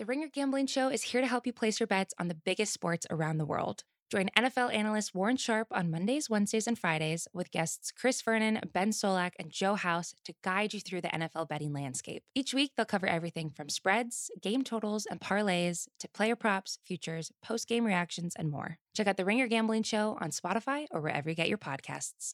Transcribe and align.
The 0.00 0.06
Ringer 0.06 0.28
Gambling 0.28 0.66
Show 0.66 0.88
is 0.88 1.02
here 1.02 1.20
to 1.20 1.26
help 1.26 1.46
you 1.46 1.52
place 1.52 1.78
your 1.78 1.86
bets 1.86 2.14
on 2.18 2.28
the 2.28 2.34
biggest 2.34 2.72
sports 2.72 3.06
around 3.10 3.36
the 3.36 3.44
world. 3.44 3.84
Join 4.10 4.30
NFL 4.34 4.74
analyst 4.74 5.14
Warren 5.14 5.36
Sharp 5.36 5.68
on 5.70 5.90
Mondays, 5.90 6.30
Wednesdays, 6.30 6.66
and 6.66 6.78
Fridays 6.78 7.28
with 7.34 7.50
guests 7.50 7.92
Chris 7.92 8.22
Vernon, 8.22 8.60
Ben 8.72 8.92
Solak, 8.92 9.32
and 9.38 9.50
Joe 9.50 9.74
House 9.74 10.14
to 10.24 10.32
guide 10.42 10.72
you 10.72 10.80
through 10.80 11.02
the 11.02 11.08
NFL 11.08 11.50
betting 11.50 11.74
landscape. 11.74 12.22
Each 12.34 12.54
week, 12.54 12.72
they'll 12.74 12.86
cover 12.86 13.06
everything 13.06 13.50
from 13.50 13.68
spreads, 13.68 14.30
game 14.40 14.64
totals, 14.64 15.04
and 15.04 15.20
parlays 15.20 15.86
to 15.98 16.08
player 16.08 16.34
props, 16.34 16.78
futures, 16.86 17.30
post 17.42 17.68
game 17.68 17.84
reactions, 17.84 18.32
and 18.36 18.50
more. 18.50 18.78
Check 18.96 19.06
out 19.06 19.18
The 19.18 19.26
Ringer 19.26 19.48
Gambling 19.48 19.82
Show 19.82 20.16
on 20.18 20.30
Spotify 20.30 20.86
or 20.90 21.02
wherever 21.02 21.28
you 21.28 21.36
get 21.36 21.50
your 21.50 21.58
podcasts. 21.58 22.32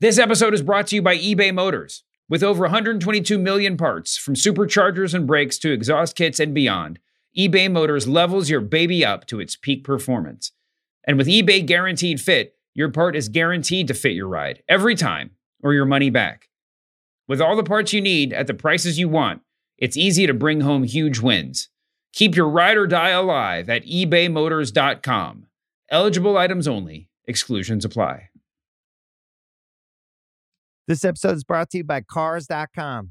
This 0.00 0.20
episode 0.20 0.54
is 0.54 0.62
brought 0.62 0.86
to 0.86 0.94
you 0.94 1.02
by 1.02 1.18
eBay 1.18 1.52
Motors. 1.52 2.04
With 2.28 2.44
over 2.44 2.62
122 2.62 3.38
million 3.38 3.76
parts, 3.76 4.16
from 4.16 4.34
superchargers 4.34 5.14
and 5.14 5.26
brakes 5.26 5.58
to 5.58 5.72
exhaust 5.72 6.14
kits 6.14 6.38
and 6.38 6.54
beyond, 6.54 7.00
eBay 7.38 7.70
Motors 7.70 8.08
levels 8.08 8.50
your 8.50 8.60
baby 8.60 9.04
up 9.04 9.24
to 9.26 9.38
its 9.38 9.54
peak 9.54 9.84
performance. 9.84 10.50
And 11.06 11.16
with 11.16 11.28
eBay 11.28 11.64
Guaranteed 11.64 12.20
Fit, 12.20 12.54
your 12.74 12.90
part 12.90 13.14
is 13.14 13.28
guaranteed 13.28 13.86
to 13.88 13.94
fit 13.94 14.12
your 14.12 14.26
ride 14.26 14.62
every 14.68 14.96
time 14.96 15.30
or 15.62 15.72
your 15.72 15.84
money 15.84 16.10
back. 16.10 16.48
With 17.28 17.40
all 17.40 17.54
the 17.54 17.62
parts 17.62 17.92
you 17.92 18.00
need 18.00 18.32
at 18.32 18.48
the 18.48 18.54
prices 18.54 18.98
you 18.98 19.08
want, 19.08 19.42
it's 19.76 19.96
easy 19.96 20.26
to 20.26 20.34
bring 20.34 20.62
home 20.62 20.82
huge 20.82 21.20
wins. 21.20 21.68
Keep 22.12 22.34
your 22.34 22.48
ride 22.48 22.76
or 22.76 22.88
die 22.88 23.10
alive 23.10 23.70
at 23.70 23.86
ebaymotors.com. 23.86 25.46
Eligible 25.90 26.36
items 26.36 26.66
only, 26.66 27.08
exclusions 27.26 27.84
apply. 27.84 28.30
This 30.88 31.04
episode 31.04 31.36
is 31.36 31.44
brought 31.44 31.70
to 31.70 31.78
you 31.78 31.84
by 31.84 32.00
Cars.com. 32.00 33.10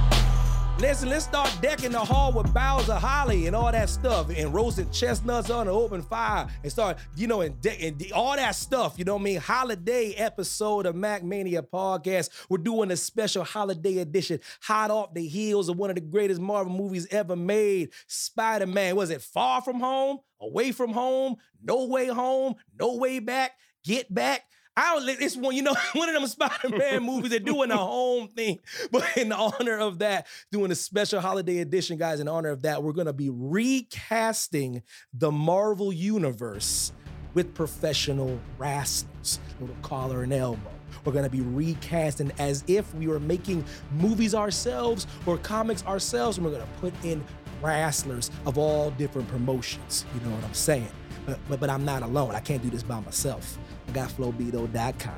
Listen, 0.81 1.09
let's 1.09 1.25
start 1.25 1.55
decking 1.61 1.91
the 1.91 1.99
hall 1.99 2.33
with 2.33 2.51
boughs 2.55 2.89
of 2.89 2.99
holly 2.99 3.45
and 3.45 3.55
all 3.55 3.71
that 3.71 3.87
stuff, 3.87 4.31
and 4.35 4.51
roasted 4.51 4.91
chestnuts 4.91 5.51
on 5.51 5.67
an 5.67 5.73
open 5.73 6.01
fire, 6.01 6.47
and 6.63 6.71
start, 6.71 6.97
you 7.15 7.27
know, 7.27 7.41
and, 7.41 7.61
de- 7.61 7.87
and 7.87 7.99
de- 7.99 8.11
all 8.11 8.35
that 8.35 8.55
stuff. 8.55 8.97
You 8.97 9.05
know 9.05 9.13
what 9.13 9.21
I 9.21 9.25
mean? 9.25 9.39
Holiday 9.39 10.13
episode 10.13 10.87
of 10.87 10.95
MackMania 10.95 11.61
podcast. 11.71 12.31
We're 12.49 12.57
doing 12.57 12.89
a 12.89 12.97
special 12.97 13.43
holiday 13.43 13.99
edition, 13.99 14.39
hot 14.59 14.89
off 14.89 15.13
the 15.13 15.27
heels 15.27 15.69
of 15.69 15.77
one 15.77 15.91
of 15.91 15.97
the 15.97 16.01
greatest 16.01 16.41
Marvel 16.41 16.73
movies 16.73 17.05
ever 17.11 17.35
made, 17.35 17.91
Spider 18.07 18.65
Man. 18.65 18.95
Was 18.95 19.11
it 19.11 19.21
Far 19.21 19.61
From 19.61 19.79
Home, 19.81 20.17
Away 20.41 20.71
From 20.71 20.93
Home, 20.93 21.35
No 21.61 21.85
Way 21.85 22.07
Home, 22.07 22.55
No 22.79 22.95
Way 22.95 23.19
Back, 23.19 23.51
Get 23.83 24.11
Back? 24.11 24.45
I 24.77 24.95
don't. 24.95 25.21
It's 25.21 25.35
one, 25.35 25.55
you 25.55 25.63
know, 25.63 25.75
one 25.93 26.09
of 26.09 26.15
them 26.15 26.27
Spider-Man 26.27 27.03
movies. 27.03 27.31
They're 27.31 27.39
doing 27.39 27.71
a 27.71 27.77
home 27.77 28.27
thing, 28.29 28.59
but 28.91 29.05
in 29.17 29.31
honor 29.31 29.77
of 29.77 29.99
that, 29.99 30.27
doing 30.51 30.71
a 30.71 30.75
special 30.75 31.19
holiday 31.19 31.59
edition, 31.59 31.97
guys. 31.97 32.19
In 32.19 32.27
honor 32.27 32.49
of 32.49 32.61
that, 32.61 32.81
we're 32.81 32.93
gonna 32.93 33.13
be 33.13 33.29
recasting 33.29 34.81
the 35.13 35.31
Marvel 35.31 35.91
universe 35.91 36.93
with 37.33 37.53
professional 37.53 38.39
wrestlers, 38.57 39.39
little 39.59 39.75
collar 39.81 40.23
and 40.23 40.33
elbow. 40.33 40.71
We're 41.03 41.13
gonna 41.13 41.29
be 41.29 41.41
recasting 41.41 42.31
as 42.37 42.63
if 42.67 42.93
we 42.95 43.07
were 43.07 43.19
making 43.19 43.65
movies 43.91 44.35
ourselves 44.35 45.07
or 45.25 45.37
comics 45.37 45.85
ourselves, 45.85 46.37
and 46.37 46.45
we're 46.45 46.53
gonna 46.53 46.67
put 46.79 46.93
in 47.03 47.23
wrestlers 47.61 48.31
of 48.45 48.57
all 48.57 48.91
different 48.91 49.27
promotions. 49.27 50.05
You 50.13 50.21
know 50.21 50.35
what 50.35 50.43
I'm 50.45 50.53
saying? 50.53 50.91
But, 51.25 51.39
but, 51.47 51.59
but 51.59 51.69
I'm 51.69 51.85
not 51.85 52.03
alone. 52.03 52.33
I 52.35 52.39
can't 52.39 52.63
do 52.63 52.69
this 52.69 52.83
by 52.83 52.99
myself. 52.99 53.57
I 53.91 53.93
got 53.93 54.09
flowbeto.com. 54.09 55.13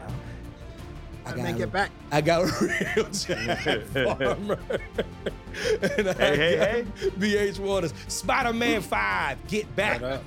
I 1.25 1.29
Gotta 1.29 1.43
make 1.43 1.59
it 1.59 1.71
back. 1.71 1.91
I 2.11 2.21
got 2.21 2.49
real 2.61 3.07
Jack 3.11 3.83
farmer. 3.85 4.57
and 5.95 6.09
I 6.09 6.13
Hey, 6.13 6.57
hey, 6.57 6.81
got 6.83 7.13
BH 7.19 7.59
Waters. 7.59 7.93
Spider-Man 8.07 8.81
5, 8.81 9.47
get 9.47 9.75
back. 9.75 10.01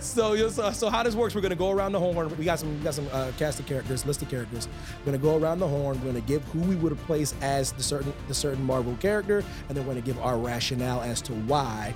so, 0.00 0.34
yo, 0.34 0.48
so, 0.48 0.70
so 0.70 0.88
how 0.90 1.02
this 1.02 1.16
works? 1.16 1.34
We're 1.34 1.40
gonna 1.40 1.56
go 1.56 1.72
around 1.72 1.90
the 1.90 1.98
horn. 1.98 2.34
We 2.38 2.44
got 2.44 2.60
some, 2.60 2.78
we 2.78 2.84
got 2.84 2.94
some 2.94 3.08
uh, 3.12 3.32
cast 3.36 3.58
of 3.58 3.66
characters, 3.66 4.06
list 4.06 4.22
of 4.22 4.30
characters. 4.30 4.68
We're 5.00 5.06
gonna 5.06 5.18
go 5.18 5.36
around 5.36 5.58
the 5.58 5.68
horn. 5.68 5.98
We're 6.00 6.06
gonna 6.06 6.20
give 6.20 6.44
who 6.44 6.60
we 6.60 6.76
would 6.76 6.92
have 6.92 7.04
placed 7.06 7.34
as 7.42 7.72
the 7.72 7.82
certain, 7.82 8.12
the 8.28 8.34
certain 8.34 8.64
Marvel 8.64 8.96
character, 9.00 9.42
and 9.68 9.76
then 9.76 9.84
we're 9.84 9.94
gonna 9.94 10.06
give 10.06 10.20
our 10.20 10.38
rationale 10.38 11.02
as 11.02 11.20
to 11.22 11.32
why. 11.32 11.92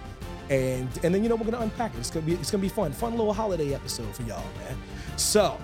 And 0.51 0.89
and 1.05 1.15
then 1.15 1.23
you 1.23 1.29
know 1.29 1.37
we're 1.37 1.49
gonna 1.49 1.63
unpack 1.63 1.95
it. 1.95 1.99
It's 1.99 2.11
gonna 2.11 2.27
be 2.27 2.35
it's 2.35 2.51
gonna 2.51 2.61
be 2.61 2.69
fun, 2.69 2.93
fun 2.93 3.13
little 3.13 3.33
holiday 3.33 3.73
episode 3.73 4.13
for 4.15 4.23
y'all, 4.23 4.45
man. 4.59 4.77
So, 5.17 5.57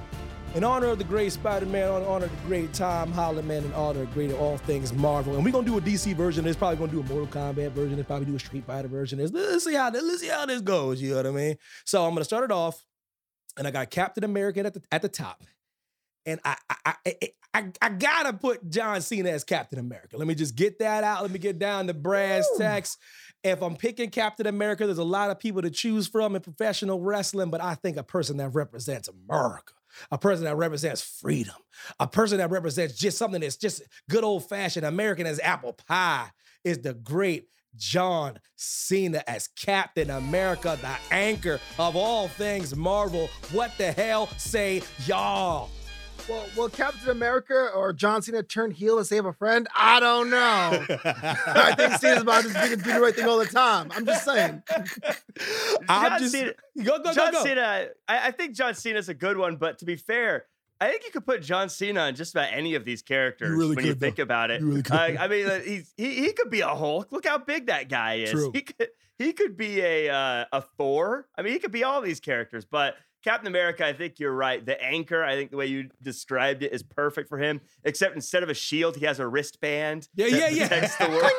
in 0.55 0.63
honor 0.63 0.87
of 0.87 0.99
the 0.99 1.05
great 1.05 1.33
Spider-Man, 1.33 2.03
in 2.03 2.07
honor 2.07 2.27
of 2.27 2.31
the 2.31 2.47
great 2.47 2.73
Tom 2.73 3.11
Holland, 3.11 3.49
man, 3.49 3.65
in 3.65 3.73
honor 3.73 4.03
of 4.03 4.15
great 4.15 4.33
all 4.33 4.59
things 4.59 4.93
Marvel, 4.93 5.35
and 5.35 5.45
we're 5.45 5.51
gonna 5.51 5.67
do 5.67 5.77
a 5.77 5.81
DC 5.81 6.15
version. 6.15 6.45
There's 6.45 6.57
probably 6.57 6.77
gonna 6.77 6.93
do 6.93 7.01
a 7.01 7.05
Mortal 7.05 7.27
Kombat 7.27 7.73
version. 7.73 7.97
There's 7.97 8.07
probably 8.07 8.27
do 8.27 8.37
a 8.37 8.39
Street 8.39 8.65
Fighter 8.65 8.87
version. 8.87 9.19
There's, 9.19 9.33
let's 9.33 9.65
see 9.65 9.75
how 9.75 9.91
this, 9.91 10.05
let's 10.05 10.21
see 10.21 10.29
how 10.29 10.47
this 10.47 10.61
goes. 10.61 11.03
You 11.03 11.11
know 11.11 11.17
what 11.17 11.27
I 11.27 11.31
mean? 11.31 11.57
So 11.85 12.05
I'm 12.05 12.15
gonna 12.15 12.25
start 12.25 12.45
it 12.45 12.53
off, 12.53 12.87
and 13.59 13.67
I 13.67 13.73
got 13.73 13.91
Captain 13.91 14.23
America 14.23 14.65
at 14.65 14.73
the 14.73 14.83
at 14.93 15.03
the 15.03 15.09
top, 15.09 15.43
and 16.25 16.39
I 16.45 16.57
I 16.71 16.95
I, 17.05 17.15
I, 17.57 17.73
I 17.81 17.89
gotta 17.89 18.35
put 18.35 18.69
John 18.69 19.01
Cena 19.01 19.31
as 19.31 19.43
Captain 19.43 19.79
America. 19.79 20.19
Let 20.19 20.29
me 20.29 20.35
just 20.35 20.55
get 20.55 20.79
that 20.79 21.05
out. 21.05 21.23
Let 21.23 21.31
me 21.31 21.39
get 21.39 21.59
down 21.59 21.87
to 21.87 21.95
brass 21.95 22.47
tacks. 22.59 22.99
If 23.47 23.63
I'm 23.63 23.77
picking 23.77 24.11
Captain 24.11 24.49
America, 24.49 24.87
there's 24.87 24.99
a 24.99 25.05
lot 25.05 25.31
of 25.31 25.39
people 25.39 25.63
to 25.63 25.71
choose 25.71 26.09
from 26.09 26.35
in 26.35 26.43
professional 26.43 27.01
wrestling, 27.01 27.49
but 27.49 27.63
I 27.63 27.77
think 27.77 27.97
a 27.97 28.03
person 28.03 28.39
that 28.39 28.49
represents 28.49 29.09
America, 29.09 29.73
a 30.11 30.19
person 30.19 30.45
that 30.47 30.57
represents 30.57 31.01
freedom, 31.01 31.55
a 32.01 32.09
person 32.09 32.39
that 32.39 32.51
represents 32.51 32.99
just 32.99 33.17
something 33.19 33.41
that's 33.41 33.57
just 33.57 33.83
good 34.11 34.25
old 34.25 34.49
fashioned 34.49 34.85
American 34.85 35.27
as 35.27 35.39
apple 35.39 35.75
pie 35.75 36.29
is 36.65 36.79
the 36.79 36.95
great 36.95 37.49
John 37.77 38.41
Cena 38.57 39.23
as 39.29 39.47
Captain 39.49 40.11
America, 40.11 40.77
the 40.81 41.15
anchor 41.15 41.61
of 41.79 41.95
all 41.95 42.27
things 42.27 42.75
Marvel. 42.75 43.29
What 43.53 43.71
the 43.79 43.93
hell 43.93 44.29
say 44.39 44.83
y'all? 45.07 45.71
Well, 46.29 46.45
will 46.57 46.69
Captain 46.69 47.11
America 47.11 47.71
or 47.75 47.93
John 47.93 48.21
Cena 48.21 48.43
turn 48.43 48.73
heel 48.73 48.99
to 48.99 49.05
save 49.05 49.27
a 49.27 49.33
friend? 49.33 49.69
I 49.77 50.01
don't 50.01 50.29
know. 50.29 50.37
I 51.05 51.75
think 51.77 51.95
Cena's 51.95 52.23
about 52.23 52.45
to 52.45 52.53
just 52.53 52.83
do 52.83 52.93
the 52.93 53.01
right 53.01 53.15
thing 53.15 53.27
all 53.27 53.39
the 53.39 53.47
time. 53.47 53.91
I'm 53.95 54.05
just 54.05 54.25
saying. 54.25 54.63
I'm 55.89 56.11
John 56.11 56.19
just 56.19 56.33
Cena- 56.33 56.55
go 56.83 56.99
go 56.99 57.13
John 57.13 57.33
go 57.33 57.39
go. 57.39 57.45
Cena, 57.45 57.89
I, 58.09 58.29
I 58.29 58.31
think 58.33 58.55
John 58.55 58.75
Cena's 58.75 59.09
a 59.09 59.15
good 59.15 59.37
one, 59.37 59.57
but 59.57 59.79
to 59.79 59.85
be 59.85 59.95
fair, 59.95 60.47
I 60.81 60.91
think 60.91 61.05
you 61.05 61.11
could 61.13 61.25
put 61.25 61.43
John 61.43 61.69
Cena 61.69 62.01
on 62.01 62.15
just 62.17 62.35
about 62.35 62.49
any 62.53 62.75
of 62.75 62.85
these 62.85 63.03
characters 63.03 63.51
really 63.51 63.77
when 63.77 63.85
you 63.85 63.93
could, 63.93 64.01
though. 64.01 64.07
think 64.07 64.19
about 64.19 64.51
it. 64.51 64.61
You 64.61 64.67
really 64.69 64.83
could. 64.83 64.95
Uh, 64.97 65.17
I 65.21 65.29
mean, 65.29 65.47
uh, 65.47 65.61
he's 65.61 65.93
he, 65.97 66.15
he 66.17 66.33
could 66.33 66.51
be 66.51 66.61
a 66.61 66.69
Hulk. 66.69 67.13
Look 67.13 67.27
how 67.27 67.39
big 67.39 67.67
that 67.67 67.89
guy 67.89 68.15
is. 68.17 68.31
True. 68.33 68.51
He 68.53 68.63
could 68.63 68.89
he 69.19 69.33
could 69.33 69.57
be 69.57 69.81
a 69.81 70.11
uh, 70.11 70.45
a 70.53 70.61
Thor. 70.77 71.29
I 71.39 71.43
mean, 71.43 71.53
he 71.53 71.59
could 71.61 71.73
be 71.73 71.85
all 71.85 72.01
these 72.01 72.21
characters, 72.21 72.65
but. 72.65 72.97
Captain 73.27 73.49
America, 73.49 73.85
I 73.85 73.93
think 73.93 74.21
you're 74.21 74.33
right. 74.33 74.65
The 74.65 74.81
anchor, 74.81 75.25
I 75.25 75.35
think 75.35 75.51
the 75.51 75.57
way 75.57 75.67
you 75.67 75.91
described 76.01 76.63
it 76.63 76.73
is 76.73 76.85
perfect 76.85 77.29
for 77.29 77.39
him. 77.39 77.61
Except 77.83 78.15
instead 78.15 78.45
of 78.45 78.51
a 78.51 78.55
shield, 78.55 78.97
he 78.97 79.05
has 79.05 79.19
a 79.19 79.27
wristband. 79.27 80.07
Yeah, 80.15 80.27
yeah, 80.27 80.49
yeah. 80.49 80.69
protects 80.69 80.95
the 80.95 81.09
world. 81.11 81.33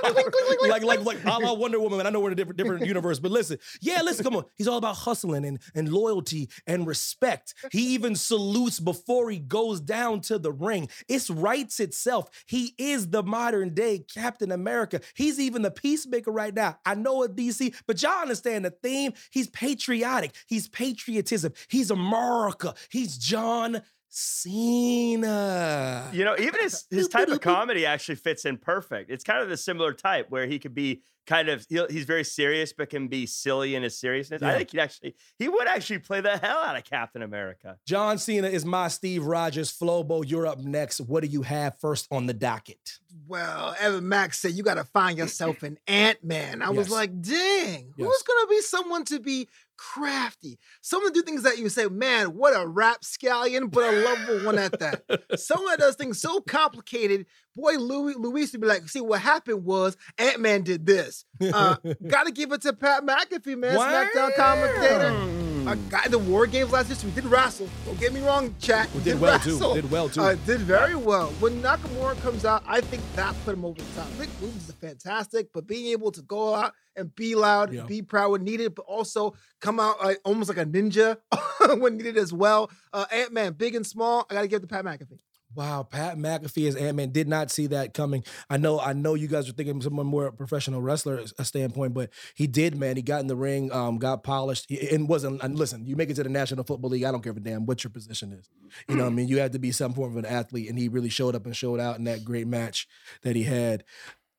like, 0.68 0.84
like, 0.84 1.06
like, 1.06 1.18
a 1.26 1.54
Wonder 1.54 1.80
Woman. 1.80 2.06
I 2.06 2.10
know 2.10 2.20
we're 2.20 2.28
in 2.28 2.34
a 2.34 2.36
different, 2.36 2.58
different 2.58 2.86
universe, 2.88 3.20
but 3.20 3.32
listen, 3.32 3.58
yeah, 3.80 4.02
listen, 4.02 4.26
come 4.26 4.36
on. 4.36 4.44
He's 4.56 4.68
all 4.68 4.78
about 4.78 4.98
hustling 4.98 5.46
and, 5.46 5.60
and 5.74 5.88
loyalty 5.88 6.50
and 6.66 6.86
respect. 6.86 7.54
He 7.72 7.94
even 7.94 8.16
salutes 8.16 8.82
before 8.82 9.30
he 9.30 9.40
goes 9.40 9.80
down 9.80 10.20
to 10.22 10.38
the 10.38 10.52
ring. 10.52 10.90
It's 11.08 11.30
writes 11.30 11.80
itself. 11.80 12.30
He 12.48 12.76
is 12.78 13.12
the 13.12 13.24
modern 13.24 13.74
day 13.74 14.00
Captain 14.00 14.52
America. 14.52 15.00
He's 15.16 15.40
even 15.40 15.62
the 15.62 15.72
peacemaker 15.72 16.34
right 16.34 16.54
now. 16.54 16.80
I 16.86 16.96
know 16.96 17.24
a 17.24 17.30
DC, 17.30 17.74
but 17.88 18.04
y'all 18.04 18.24
understand 18.24 18.66
the 18.66 18.72
theme. 18.72 19.14
He's 19.32 19.48
patriotic. 19.48 20.36
He's 20.48 20.68
patriotism. 20.68 21.54
He's 21.78 21.92
America. 21.92 22.74
He's 22.90 23.20
John 23.20 23.84
Cena. 24.10 26.10
You 26.12 26.26
know, 26.26 26.36
even 26.40 26.60
his 26.62 26.86
his 26.90 27.08
type 27.16 27.28
of 27.28 27.40
comedy 27.42 27.86
actually 27.86 28.16
fits 28.16 28.46
in 28.46 28.58
perfect. 28.58 29.12
It's 29.12 29.24
kind 29.24 29.44
of 29.44 29.50
the 29.50 29.58
similar 29.58 29.94
type 29.94 30.28
where 30.30 30.48
he 30.48 30.58
could 30.58 30.74
be 30.74 31.04
kind 31.28 31.50
of 31.50 31.66
he'll, 31.70 31.88
he's 31.88 32.06
very 32.06 32.24
serious 32.24 32.74
but 32.74 32.90
can 32.90 33.10
be 33.10 33.26
silly 33.26 33.76
in 33.76 33.84
his 33.84 34.00
seriousness. 34.00 34.42
I 34.42 34.58
think 34.58 34.72
he'd 34.72 34.80
actually 34.80 35.16
he 35.38 35.50
would 35.50 35.68
actually 35.68 36.00
play 36.00 36.22
the 36.22 36.38
hell 36.38 36.58
out 36.58 36.78
of 36.78 36.84
Captain 36.84 37.22
America. 37.22 37.78
John 37.86 38.18
Cena 38.18 38.48
is 38.48 38.66
my 38.66 38.88
Steve 38.88 39.26
Rogers. 39.26 39.72
Flobo, 39.72 40.24
you're 40.28 40.48
up 40.48 40.60
next. 40.60 41.02
What 41.02 41.22
do 41.22 41.30
you 41.30 41.44
have 41.44 41.80
first 41.80 42.08
on 42.10 42.26
the 42.26 42.34
docket? 42.34 43.00
Well, 43.28 43.76
Evan 43.80 44.08
Max 44.08 44.40
said 44.40 44.54
you 44.54 44.64
got 44.64 44.76
to 44.76 44.84
find 44.84 45.18
yourself 45.18 45.64
an 45.64 45.78
Ant 45.88 46.24
Man. 46.24 46.62
I 46.62 46.70
was 46.70 46.90
like, 46.90 47.22
dang, 47.22 47.94
Yes. 47.98 48.08
who's 48.08 48.24
going 48.24 48.46
to 48.46 48.48
be 48.50 48.62
someone 48.62 49.04
to 49.06 49.20
be 49.20 49.50
crafty? 49.78 50.60
Someone 50.82 51.14
to 51.14 51.20
do 51.20 51.24
things 51.24 51.44
that 51.44 51.58
you 51.58 51.70
say, 51.70 51.88
man, 51.88 52.28
what 52.28 52.54
a 52.54 52.68
rap 52.68 53.02
scallion, 53.02 53.72
but 53.72 53.94
a 53.94 53.98
lovable 54.02 54.46
one 54.46 54.58
at 54.58 54.80
that. 54.80 55.04
Someone 55.40 55.72
that 55.72 55.80
does 55.80 55.96
things 55.96 56.20
so 56.20 56.42
complicated. 56.42 57.26
Boy, 57.56 57.74
Louis, 57.74 58.16
Luis 58.16 58.52
would 58.52 58.62
be 58.62 58.68
like, 58.68 58.88
see, 58.88 59.02
what 59.02 59.22
happened 59.22 59.64
was 59.64 59.98
Ant 60.18 60.40
Man 60.40 60.62
did 60.62 60.86
this. 60.86 61.26
Uh, 61.42 61.78
got 62.08 62.26
to 62.26 62.32
give 62.32 62.52
it 62.52 62.62
to 62.62 62.74
Pat 62.74 63.04
McAfee, 63.04 63.58
man, 63.58 63.78
SmackDown 63.78 64.36
commentator. 64.36 65.47
A 65.68 65.76
guy, 65.90 66.08
the 66.08 66.18
War 66.18 66.48
Games 66.48 66.72
last 66.72 66.88
year, 66.88 66.96
so 66.96 67.08
we 67.08 67.14
did 67.14 67.26
wrestle. 67.26 67.68
Don't 67.86 68.00
get 68.00 68.14
me 68.14 68.22
wrong, 68.22 68.56
chat. 68.60 68.90
We 68.96 69.02
did 69.02 69.20
well, 69.20 69.38
too. 69.38 69.60
Did 69.74 69.92
well, 69.92 70.08
too. 70.08 70.22
Uh, 70.22 70.36
did 70.46 70.62
very 70.62 70.96
well. 70.96 71.28
When 71.42 71.62
Nakamura 71.62 72.20
comes 72.22 72.46
out, 72.46 72.64
I 72.66 72.80
think 72.80 73.04
that 73.16 73.36
put 73.44 73.54
him 73.54 73.66
over 73.66 73.78
the 73.82 73.86
top. 74.00 74.08
Rick 74.18 74.30
is 74.42 74.72
fantastic, 74.80 75.50
but 75.54 75.68
being 75.68 75.88
able 75.88 76.12
to 76.14 76.22
go 76.22 76.54
out 76.56 76.74
and 76.96 77.14
be 77.16 77.36
loud, 77.36 77.74
Yeah. 77.74 77.84
be 77.84 78.02
proud 78.02 78.32
when 78.32 78.44
needed, 78.46 78.76
but 78.76 78.86
also 78.86 79.34
come 79.60 79.80
out 79.80 80.02
like, 80.02 80.20
almost 80.24 80.48
like 80.48 80.58
a 80.58 80.66
ninja 80.66 81.18
when 81.82 81.98
needed 81.98 82.18
as 82.18 82.32
well. 82.32 82.72
Uh, 82.94 83.06
Ant 83.12 83.34
Man, 83.34 83.52
big 83.54 83.76
and 83.76 83.86
small. 83.86 84.26
I 84.30 84.36
got 84.36 84.42
to 84.44 84.48
give 84.48 84.58
it 84.64 84.68
to 84.68 84.68
Pat 84.68 84.86
McAfee. 84.86 85.20
Wow, 85.58 85.82
Pat 85.82 86.20
McAfee 86.20 86.68
as 86.68 86.76
Ant 86.76 86.98
Man 86.98 87.12
did 87.12 87.28
not 87.28 87.50
see 87.50 87.66
that 87.68 87.96
coming. 87.96 88.24
I 88.48 88.58
know, 88.58 88.80
I 88.80 88.94
know 88.94 89.16
you 89.16 89.28
guys 89.28 89.50
are 89.50 89.54
thinking 89.54 89.82
someone 89.82 90.06
more 90.06 90.32
professional 90.32 90.84
wrestler 90.84 91.20
a 91.40 91.44
standpoint, 91.44 91.96
but 91.96 92.12
he 92.36 92.46
did, 92.46 92.76
man. 92.76 92.96
He 92.96 93.02
got 93.02 93.22
in 93.22 93.28
the 93.28 93.36
ring, 93.36 93.72
um, 93.72 93.98
got 93.98 94.24
polished, 94.24 94.68
he- 94.70 94.88
and 94.94 95.10
wasn't. 95.10 95.42
And 95.42 95.58
listen, 95.58 95.84
you 95.88 95.96
make 95.96 96.12
it 96.12 96.14
to 96.18 96.22
the 96.24 96.30
National 96.30 96.64
Football 96.64 96.92
League. 96.92 97.04
I 97.06 97.12
don't 97.12 97.24
care 97.24 97.34
a 97.34 97.40
damn 97.40 97.66
what 97.66 97.84
your 97.84 97.90
position 97.90 98.34
is. 98.34 98.48
You 98.88 98.98
know, 98.98 99.06
what 99.06 99.10
I 99.14 99.16
mean, 99.16 99.30
you 99.30 99.40
have 99.40 99.50
to 99.54 99.60
be 99.60 99.72
some 99.72 99.96
form 99.96 100.12
of 100.16 100.24
an 100.24 100.32
athlete, 100.32 100.70
and 100.70 100.78
he 100.78 100.90
really 100.90 101.10
showed 101.10 101.34
up 101.34 101.48
and 101.48 101.56
showed 101.56 101.80
out 101.80 101.98
in 101.98 102.04
that 102.04 102.24
great 102.24 102.46
match 102.46 102.88
that 103.24 103.36
he 103.36 103.42
had. 103.42 103.84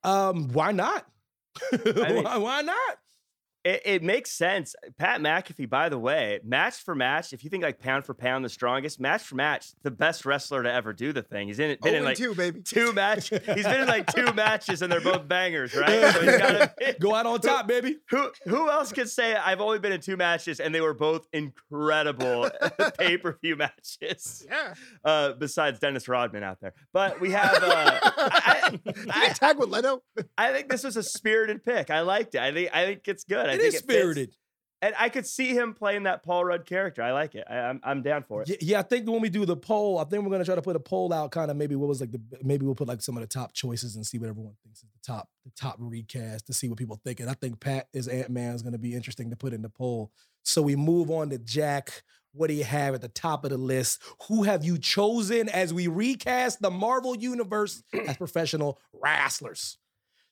Um, 0.05 0.51
why 0.53 0.71
not? 0.71 1.05
mean- 1.73 2.23
why, 2.23 2.37
why 2.37 2.63
not? 2.63 2.99
It, 3.65 3.83
it 3.85 4.03
makes 4.03 4.31
sense. 4.31 4.75
Pat 4.99 5.21
McAfee, 5.21 5.69
by 5.69 5.89
the 5.89 5.99
way, 5.99 6.39
match 6.45 6.77
for 6.85 6.95
match, 6.95 7.33
if 7.33 7.43
you 7.45 7.51
think 7.51 7.63
like 7.65 7.79
pound 7.81 8.05
for 8.05 8.15
pound, 8.15 8.45
the 8.45 8.49
strongest, 8.49 9.01
match 9.01 9.23
for 9.23 9.35
match, 9.35 9.73
the 9.83 9.91
best 9.91 10.25
wrestler 10.25 10.63
to 10.63 10.73
ever 10.73 10.93
do 10.93 11.13
the 11.13 11.23
thing. 11.23 11.49
He's 11.49 11.59
in 11.59 11.71
it, 11.71 11.81
been 11.81 11.95
in 11.95 12.03
Oh, 12.03 12.07
like 12.07 12.17
two, 12.17 12.35
baby. 12.35 12.61
two 12.63 12.93
match. 12.93 13.29
He's 13.31 13.65
been 13.65 13.81
in 13.81 13.87
like 13.89 14.07
two 14.15 14.33
matches 14.35 14.81
and 14.83 14.91
they're 14.93 15.01
both 15.01 15.27
bangers, 15.29 15.75
right? 15.77 16.13
So 16.15 16.21
he's 16.23 16.39
gotta 16.39 16.73
Go 17.01 17.15
out 17.15 17.27
on 17.27 17.41
top, 17.41 17.67
baby. 17.67 17.97
who 18.11 18.31
who 18.45 18.71
else 18.71 18.93
could 18.93 19.09
say 19.11 19.35
I've 19.35 19.61
only 19.61 19.79
been 19.81 19.93
in 19.93 20.01
two 20.01 20.17
matches 20.17 20.61
and 20.61 20.75
they 20.75 20.81
were 20.81 20.95
both 20.95 21.27
incredible 21.33 22.51
pay 22.99 23.17
per 23.19 23.37
view 23.43 23.57
matches? 23.57 24.47
Yeah. 24.49 24.75
Uh, 25.05 25.33
besides 25.33 25.79
Dennis 25.79 26.09
Rodman 26.09 26.43
out 26.43 26.59
there, 26.61 26.73
but 26.93 27.21
we 27.21 27.33
have. 27.33 27.57
Uh, 27.63 27.99
I, 28.07 28.79
he 28.85 28.93
I, 29.11 29.29
tag 29.31 29.59
with 29.59 29.69
Leno? 29.69 30.03
I 30.37 30.53
think 30.53 30.69
this 30.69 30.85
was 30.85 30.97
a 30.97 31.03
spirited 31.03 31.65
pick. 31.65 31.91
I 31.91 32.01
liked 32.01 32.35
it. 32.35 32.41
I 32.41 32.53
think 32.53 32.71
I 32.75 32.85
think 32.87 33.01
it's 33.07 33.25
good. 33.25 33.47
I 33.49 33.58
It 33.59 33.65
is 33.67 33.75
it 33.75 33.85
fits. 33.85 33.99
spirited. 33.99 34.31
and 34.81 34.95
I 34.99 35.09
could 35.09 35.27
see 35.27 35.49
him 35.55 35.75
playing 35.75 36.05
that 36.05 36.23
Paul 36.23 36.45
Rudd 36.45 36.65
character. 36.65 37.03
I 37.03 37.13
like 37.13 37.35
it. 37.35 37.45
I, 37.51 37.57
I'm 37.57 37.81
I'm 37.83 38.03
down 38.03 38.23
for 38.23 38.43
it. 38.43 38.49
Yeah, 38.49 38.57
yeah, 38.61 38.79
I 38.79 38.83
think 38.83 39.09
when 39.09 39.21
we 39.21 39.29
do 39.29 39.45
the 39.45 39.57
poll, 39.57 39.99
I 39.99 40.05
think 40.05 40.23
we're 40.23 40.31
gonna 40.31 40.45
try 40.45 40.55
to 40.55 40.63
put 40.63 40.77
a 40.77 40.81
poll 40.81 41.13
out, 41.13 41.31
kind 41.33 41.51
of 41.51 41.57
maybe 41.57 41.75
what 41.75 41.89
was 41.89 42.01
like 42.01 42.13
the 42.13 42.21
maybe 42.43 42.65
we'll 42.65 42.75
put 42.75 42.89
like 42.89 43.03
some 43.03 43.17
of 43.17 43.23
the 43.23 43.27
top 43.27 43.53
choices 43.53 43.97
and 43.97 44.07
see 44.07 44.19
what 44.19 44.29
everyone 44.29 44.55
thinks 44.63 44.81
is 44.83 44.89
the 44.91 45.13
top 45.13 45.29
the 45.45 45.51
top 45.53 45.77
recast 45.79 46.47
to 46.47 46.53
see 46.53 46.69
what 46.69 46.79
people 46.79 47.01
think. 47.05 47.21
And 47.21 47.29
I 47.29 47.35
think 47.35 47.61
Pat 47.61 47.89
is 47.93 48.07
Ant 48.09 48.31
Man 48.31 48.55
is 48.55 48.63
gonna 48.63 48.79
be 48.79 48.95
interesting 48.95 49.31
to 49.31 49.37
put 49.37 49.53
in 49.53 49.63
the 49.63 49.69
poll. 49.69 50.13
So 50.45 50.63
we 50.63 50.77
move 50.77 51.11
on 51.11 51.31
to 51.31 51.39
Jack. 51.39 52.03
What 52.33 52.49
do 52.49 52.55
you 52.55 52.65
have 52.65 52.95
at 52.95 53.01
the 53.01 53.09
top 53.09 53.45
of 53.45 53.51
the 53.51 53.59
list? 53.59 54.01
Who 54.29 54.45
have 54.45 54.65
you 54.65 54.79
chosen 54.79 55.49
as 55.49 55.75
we 55.75 55.89
recast 55.89 56.63
the 56.63 56.71
Marvel 56.71 57.17
universe 57.17 57.83
as 58.07 58.17
professional 58.17 58.79
wrestlers? 58.93 59.79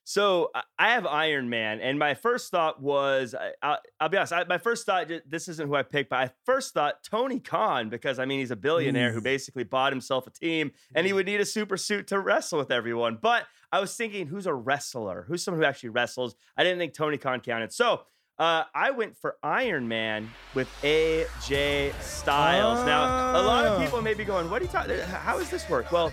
So 0.09 0.53
I- 0.79 0.91
have 0.93 1.05
Iron 1.05 1.51
Man, 1.51 1.81
and 1.81 1.99
my 1.99 2.15
first 2.15 2.53
thought 2.53 2.81
was 2.81 3.35
I, 3.35 3.51
I'll, 3.61 3.79
I'll 3.99 4.09
be 4.09 4.17
honest. 4.17 4.33
I, 4.33 4.45
my 4.45 4.57
first 4.59 4.87
thought 4.87 5.11
this 5.29 5.49
isn't 5.49 5.67
who 5.67 5.75
I 5.75 5.83
picked, 5.83 6.11
but 6.11 6.21
I 6.21 6.31
first 6.45 6.75
thought 6.75 7.03
Tony 7.03 7.41
Khan 7.41 7.89
because 7.89 8.21
I 8.21 8.25
mean 8.25 8.39
he's 8.39 8.53
a 8.53 8.57
billionaire 8.57 9.11
who 9.13 9.21
basically 9.21 9.65
bought 9.65 9.93
himself 9.93 10.29
a 10.29 10.31
team, 10.31 10.71
and 10.95 11.09
he 11.09 11.13
would 11.13 11.27
need 11.27 11.41
a 11.41 11.45
super 11.45 11.77
suit 11.77 12.07
to 12.07 12.21
wrestle 12.21 12.57
with 12.61 12.71
everyone. 12.71 13.19
But 13.21 13.47
I 13.73 13.81
was 13.81 13.97
thinking, 13.97 14.29
who's 14.29 14.47
a 14.47 14.55
wrestler? 14.55 15.25
Who's 15.27 15.43
someone 15.43 15.61
who 15.61 15.67
actually 15.67 15.89
wrestles? 15.89 16.37
I 16.57 16.63
didn't 16.63 16.79
think 16.79 16.95
Tony 16.95 17.19
Khan 17.19 17.41
counted. 17.41 17.73
So 17.73 18.03
uh, 18.39 18.63
I 18.73 18.93
went 18.93 19.17
for 19.17 19.39
Iron 19.43 19.89
Man 19.89 20.31
with 20.55 20.69
AJ 20.83 22.01
Styles. 22.01 22.87
Now 22.87 23.41
a 23.41 23.43
lot 23.43 23.67
of 23.67 23.73
Ah. 23.81 23.85
people 23.85 24.01
may 24.03 24.15
be 24.15 24.25
going, 24.25 24.49
"What 24.51 24.63
are 24.63 24.67
you 24.67 24.71
talking? 24.71 25.01
How 25.01 25.37
does 25.37 25.51
this 25.51 25.69
work?" 25.69 25.91
Well, 25.91 26.13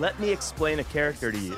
let 0.00 0.18
me 0.18 0.30
explain 0.30 0.80
a 0.80 0.84
character 0.84 1.30
to 1.30 1.38
you. 1.38 1.56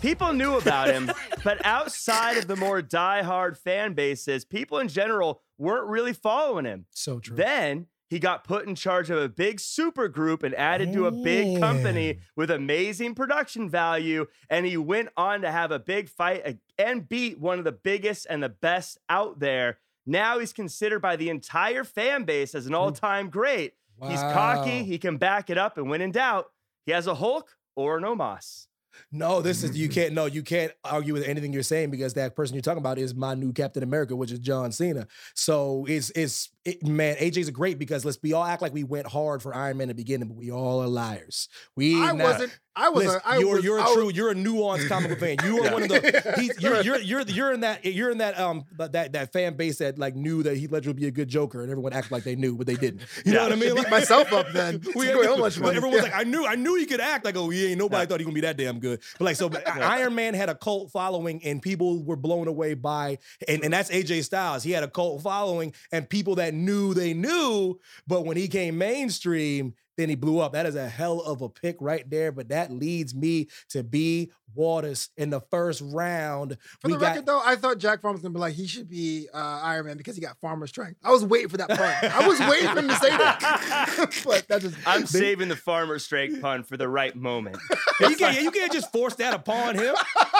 People 0.00 0.32
knew 0.32 0.56
about 0.56 0.88
him, 0.88 1.10
but 1.44 1.64
outside 1.64 2.36
of 2.38 2.46
the 2.46 2.56
more 2.56 2.80
diehard 2.80 3.56
fan 3.56 3.92
bases, 3.92 4.44
people 4.44 4.78
in 4.78 4.88
general 4.88 5.42
weren't 5.58 5.88
really 5.88 6.12
following 6.12 6.64
him. 6.64 6.86
So 6.90 7.18
true. 7.20 7.36
Then 7.36 7.86
he 8.08 8.18
got 8.18 8.44
put 8.44 8.66
in 8.66 8.74
charge 8.74 9.10
of 9.10 9.18
a 9.18 9.28
big 9.28 9.60
super 9.60 10.08
group 10.08 10.42
and 10.42 10.54
added 10.54 10.92
to 10.94 11.06
a 11.06 11.12
big 11.12 11.60
company 11.60 12.16
oh. 12.18 12.22
with 12.34 12.50
amazing 12.50 13.14
production 13.14 13.68
value. 13.68 14.26
And 14.48 14.66
he 14.66 14.76
went 14.76 15.10
on 15.16 15.42
to 15.42 15.50
have 15.50 15.70
a 15.70 15.78
big 15.78 16.08
fight 16.08 16.58
and 16.78 17.08
beat 17.08 17.38
one 17.38 17.58
of 17.58 17.64
the 17.64 17.72
biggest 17.72 18.26
and 18.28 18.42
the 18.42 18.48
best 18.48 18.98
out 19.08 19.38
there. 19.38 19.78
Now 20.06 20.40
he's 20.40 20.52
considered 20.52 21.00
by 21.00 21.16
the 21.16 21.28
entire 21.28 21.84
fan 21.84 22.24
base 22.24 22.54
as 22.54 22.66
an 22.66 22.72
hmm. 22.72 22.78
all 22.78 22.92
time 22.92 23.30
great. 23.30 23.74
He's 24.08 24.20
cocky, 24.20 24.82
he 24.82 24.96
can 24.96 25.18
back 25.18 25.50
it 25.50 25.58
up, 25.58 25.76
and 25.76 25.90
when 25.90 26.00
in 26.00 26.10
doubt, 26.10 26.50
he 26.86 26.92
has 26.92 27.06
a 27.06 27.16
Hulk 27.16 27.58
or 27.76 27.98
an 27.98 28.04
Omos. 28.04 28.66
No, 29.12 29.42
this 29.42 29.62
is 29.62 29.76
you 29.76 29.88
mm-hmm. 29.88 29.94
can't. 29.94 30.14
No, 30.14 30.26
you 30.26 30.42
can't 30.42 30.72
argue 30.84 31.12
with 31.12 31.24
anything 31.24 31.52
you're 31.52 31.62
saying 31.62 31.90
because 31.90 32.14
that 32.14 32.36
person 32.36 32.54
you're 32.54 32.62
talking 32.62 32.78
about 32.78 32.98
is 32.98 33.14
my 33.14 33.34
new 33.34 33.52
Captain 33.52 33.82
America, 33.82 34.16
which 34.16 34.32
is 34.32 34.38
John 34.38 34.72
Cena. 34.72 35.06
So 35.34 35.84
it's 35.88 36.10
it's 36.14 36.50
it, 36.64 36.82
man, 36.82 37.16
AJ's 37.16 37.48
a 37.48 37.52
great 37.52 37.78
because 37.78 38.04
let's 38.04 38.18
we 38.22 38.32
all 38.32 38.44
act 38.44 38.62
like 38.62 38.74
we 38.74 38.84
went 38.84 39.06
hard 39.06 39.42
for 39.42 39.54
Iron 39.54 39.78
Man 39.78 39.84
in 39.84 39.88
the 39.88 39.94
beginning, 39.94 40.28
but 40.28 40.36
we 40.36 40.50
all 40.50 40.82
are 40.82 40.88
liars. 40.88 41.48
We 41.76 42.00
I 42.02 42.12
not- 42.12 42.24
wasn't. 42.24 42.58
I 42.76 42.88
was. 42.88 43.04
Listen, 43.06 43.20
a, 43.24 43.28
I 43.28 43.38
you're 43.38 43.54
was, 43.56 43.64
you're 43.64 43.78
a 43.78 43.82
I 43.82 43.84
was- 43.84 43.94
true 43.94 44.10
you're 44.10 44.30
a 44.30 44.34
nuanced 44.34 44.88
comic 44.88 45.10
book 45.10 45.18
fan. 45.18 45.36
You 45.44 45.64
are 45.64 45.72
one 45.72 45.82
of 45.82 45.88
the 45.88 46.34
he's, 46.40 46.60
you're 46.62 46.80
you're 46.82 46.98
you're 47.00 47.20
you're 47.22 47.52
in 47.52 47.60
that 47.60 47.84
you're 47.84 48.10
in 48.12 48.18
that 48.18 48.38
um 48.38 48.64
that 48.78 49.12
that 49.12 49.32
fan 49.32 49.56
base 49.56 49.78
that 49.78 49.98
like 49.98 50.14
knew 50.14 50.42
that 50.44 50.56
Heath 50.56 50.70
Ledger 50.70 50.90
would 50.90 50.96
be 50.96 51.06
a 51.08 51.10
good 51.10 51.28
Joker 51.28 51.62
and 51.62 51.70
everyone 51.70 51.92
acted 51.92 52.12
like 52.12 52.22
they 52.22 52.36
knew 52.36 52.56
but 52.56 52.66
they 52.68 52.76
didn't. 52.76 53.02
You 53.26 53.32
know 53.32 53.42
what 53.42 53.52
I 53.52 53.56
mean? 53.56 53.74
beat 53.74 53.82
Like, 53.82 53.90
myself 53.90 54.32
up 54.32 54.46
then. 54.52 54.80
we 54.94 55.06
To 55.06 55.12
had 55.12 55.14
go 55.14 55.22
to- 55.22 55.28
how 55.28 55.36
much 55.36 55.58
money? 55.58 55.76
everyone's 55.76 55.96
Yeah. 56.04 56.10
like, 56.10 56.14
I 56.14 56.22
knew, 56.24 56.46
I 56.46 56.54
knew 56.54 56.76
he 56.76 56.86
could 56.86 57.00
act. 57.00 57.24
Like, 57.24 57.36
oh, 57.36 57.50
yeah, 57.50 57.68
ain't 57.68 57.78
nobody 57.78 58.06
thought 58.06 58.20
he 58.20 58.24
gonna 58.24 58.34
be 58.34 58.40
that 58.42 58.56
damn 58.56 58.78
good. 58.78 59.00
But 59.18 59.24
like, 59.24 59.36
so 59.36 59.48
but 59.48 59.68
Iron 59.76 60.14
Man 60.14 60.34
had 60.34 60.48
a 60.48 60.54
cult 60.54 60.90
following, 60.92 61.42
and 61.44 61.60
people 61.60 62.02
were 62.04 62.16
blown 62.16 62.46
away 62.48 62.74
by, 62.74 63.18
and, 63.48 63.64
and 63.64 63.72
that's 63.72 63.90
AJ 63.90 64.24
Styles. 64.24 64.62
He 64.62 64.70
had 64.70 64.84
a 64.84 64.88
cult 64.88 65.22
following, 65.22 65.74
and 65.92 66.08
people 66.08 66.36
that 66.36 66.54
knew 66.54 66.94
they 66.94 67.14
knew, 67.14 67.78
but 68.06 68.24
when 68.24 68.36
he 68.36 68.46
came 68.48 68.78
mainstream, 68.78 69.74
then 69.96 70.08
he 70.08 70.14
blew 70.14 70.38
up. 70.38 70.52
That 70.52 70.66
is 70.66 70.74
a 70.76 70.88
hell 70.88 71.20
of 71.20 71.42
a 71.42 71.48
pick 71.48 71.76
right 71.80 72.08
there. 72.08 72.32
But 72.32 72.48
that 72.48 72.70
leads 72.70 73.14
me 73.14 73.48
to 73.70 73.82
B 73.82 74.30
Waters 74.54 75.10
in 75.16 75.30
the 75.30 75.40
first 75.50 75.82
round. 75.84 76.56
For 76.80 76.88
we 76.88 76.92
the 76.94 76.98
got 76.98 77.06
record, 77.10 77.26
though, 77.26 77.40
I 77.44 77.56
thought 77.56 77.78
Jack 77.78 78.02
Farm 78.02 78.14
was 78.14 78.22
gonna 78.22 78.34
be 78.34 78.40
like 78.40 78.54
he 78.54 78.66
should 78.66 78.88
be 78.88 79.28
uh, 79.32 79.38
Iron 79.62 79.86
Man 79.86 79.96
because 79.96 80.16
he 80.16 80.22
got 80.22 80.38
farmer 80.40 80.66
strength. 80.66 80.98
I 81.04 81.10
was 81.10 81.24
waiting 81.24 81.48
for 81.48 81.56
that 81.58 81.68
pun. 81.68 81.78
I 82.10 82.26
was 82.26 82.38
waiting 82.40 82.68
for 82.70 82.78
him 82.80 82.88
to 82.88 82.96
say 82.96 83.10
that, 83.10 84.20
but 84.24 84.48
that 84.48 84.62
just 84.62 84.76
I'm 84.86 85.00
They- 85.02 85.06
saving 85.06 85.48
the 85.48 85.56
farmer 85.56 85.98
straight 85.98 86.40
pun 86.40 86.62
for 86.62 86.76
the 86.76 86.88
right 86.88 87.14
moment. 87.14 87.58
you 88.00 88.16
can't, 88.16 88.40
you 88.42 88.50
can't 88.50 88.72
just 88.72 88.90
force 88.92 89.14
that 89.16 89.34
upon 89.34 89.76
him. 89.76 89.94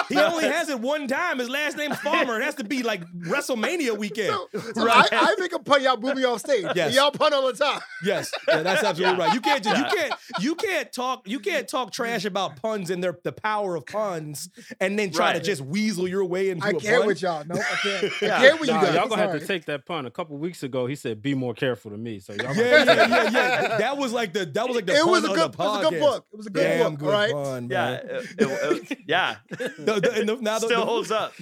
He 0.09 0.17
only 0.17 0.45
has 0.45 0.69
it 0.69 0.79
one 0.79 1.07
time. 1.07 1.39
His 1.39 1.49
last 1.49 1.77
name's 1.77 1.97
Farmer. 1.99 2.39
It 2.39 2.43
has 2.43 2.55
to 2.55 2.63
be 2.63 2.83
like 2.83 3.01
WrestleMania 3.13 3.97
weekend. 3.97 4.29
So, 4.29 4.47
so 4.73 4.87
I, 4.89 5.07
I 5.11 5.35
make 5.39 5.53
a 5.53 5.59
pun, 5.59 5.81
y'all 5.83 5.97
boo 5.97 6.13
me 6.13 6.23
off 6.25 6.39
stage. 6.41 6.65
Yes. 6.75 6.95
Y'all 6.95 7.11
pun 7.11 7.33
all 7.33 7.47
the 7.47 7.53
time. 7.53 7.79
Yes, 8.03 8.31
yeah, 8.47 8.61
that's 8.63 8.83
absolutely 8.83 9.17
Yeah. 9.19 9.25
right. 9.25 9.33
You 9.33 9.41
can't 9.41 9.63
just 9.63 9.77
you 9.77 9.85
can't 9.99 10.13
you 10.39 10.55
can't 10.55 10.91
talk 10.91 11.27
you 11.27 11.39
can't 11.39 11.67
talk 11.67 11.91
trash 11.91 12.25
about 12.25 12.55
puns 12.61 12.89
and 12.89 13.03
their 13.03 13.17
the 13.23 13.31
power 13.31 13.75
of 13.75 13.85
puns 13.85 14.00
and 14.79 14.97
then 14.99 15.11
try 15.11 15.33
to 15.33 15.39
just 15.39 15.61
weasel 15.61 16.07
your 16.07 16.25
way 16.25 16.49
into 16.49 16.65
I 16.65 16.69
a 16.69 16.73
can't 16.73 16.99
pun. 16.99 17.07
with 17.07 17.21
y'all. 17.21 17.43
No, 17.45 17.55
I 17.55 17.61
can't. 17.81 18.03
I 18.05 18.09
Yeah. 18.21 18.39
can't 18.39 18.59
with 18.59 18.69
you 18.69 18.75
guys. 18.75 18.95
Y'all 18.95 19.07
gonna 19.07 19.21
have 19.21 19.39
to 19.39 19.45
take 19.45 19.65
that 19.65 19.85
pun. 19.85 20.05
A 20.05 20.11
couple 20.11 20.37
weeks 20.37 20.63
ago, 20.63 20.85
he 20.85 20.95
said, 20.95 21.21
"Be 21.21 21.33
more 21.35 21.53
careful 21.53 21.91
than 21.91 22.01
me." 22.03 22.19
So 22.19 22.33
y'all. 22.33 22.55
Yeah, 22.55 22.83
yeah, 22.83 23.07
yeah, 23.07 23.29
yeah. 23.31 23.77
That 23.77 23.97
was 23.97 24.13
like 24.13 24.33
the 24.33 24.45
that 24.45 24.67
was 24.67 24.75
like 24.75 24.85
the 24.85 24.93
It 24.95 25.01
pun 25.03 25.11
was 25.11 25.23
a 25.23 25.27
good. 25.27 25.51
It 25.51 25.57
was 25.57 25.85
a 25.85 25.89
good 25.89 25.99
book. 25.99 26.25
It 26.31 26.37
was 26.37 26.47
a 26.47 26.49
good 26.49 26.63
Damn 26.63 26.91
book. 26.91 26.99
good 26.99 27.05
all 27.07 27.11
right. 27.13 27.31
pun, 27.31 27.67
Yeah, 27.69 27.91
it- 27.91 28.25
it- 28.37 28.91
it- 28.91 28.99
yeah. 29.07 29.35
The- 29.49 29.99
the- 29.99 30.13
and 30.19 30.29
the- 30.29 30.35
now 30.41 30.59
the- 30.59 30.67
Still 30.67 30.79
the- 30.81 30.85
holds 30.85 31.11
up. 31.11 31.33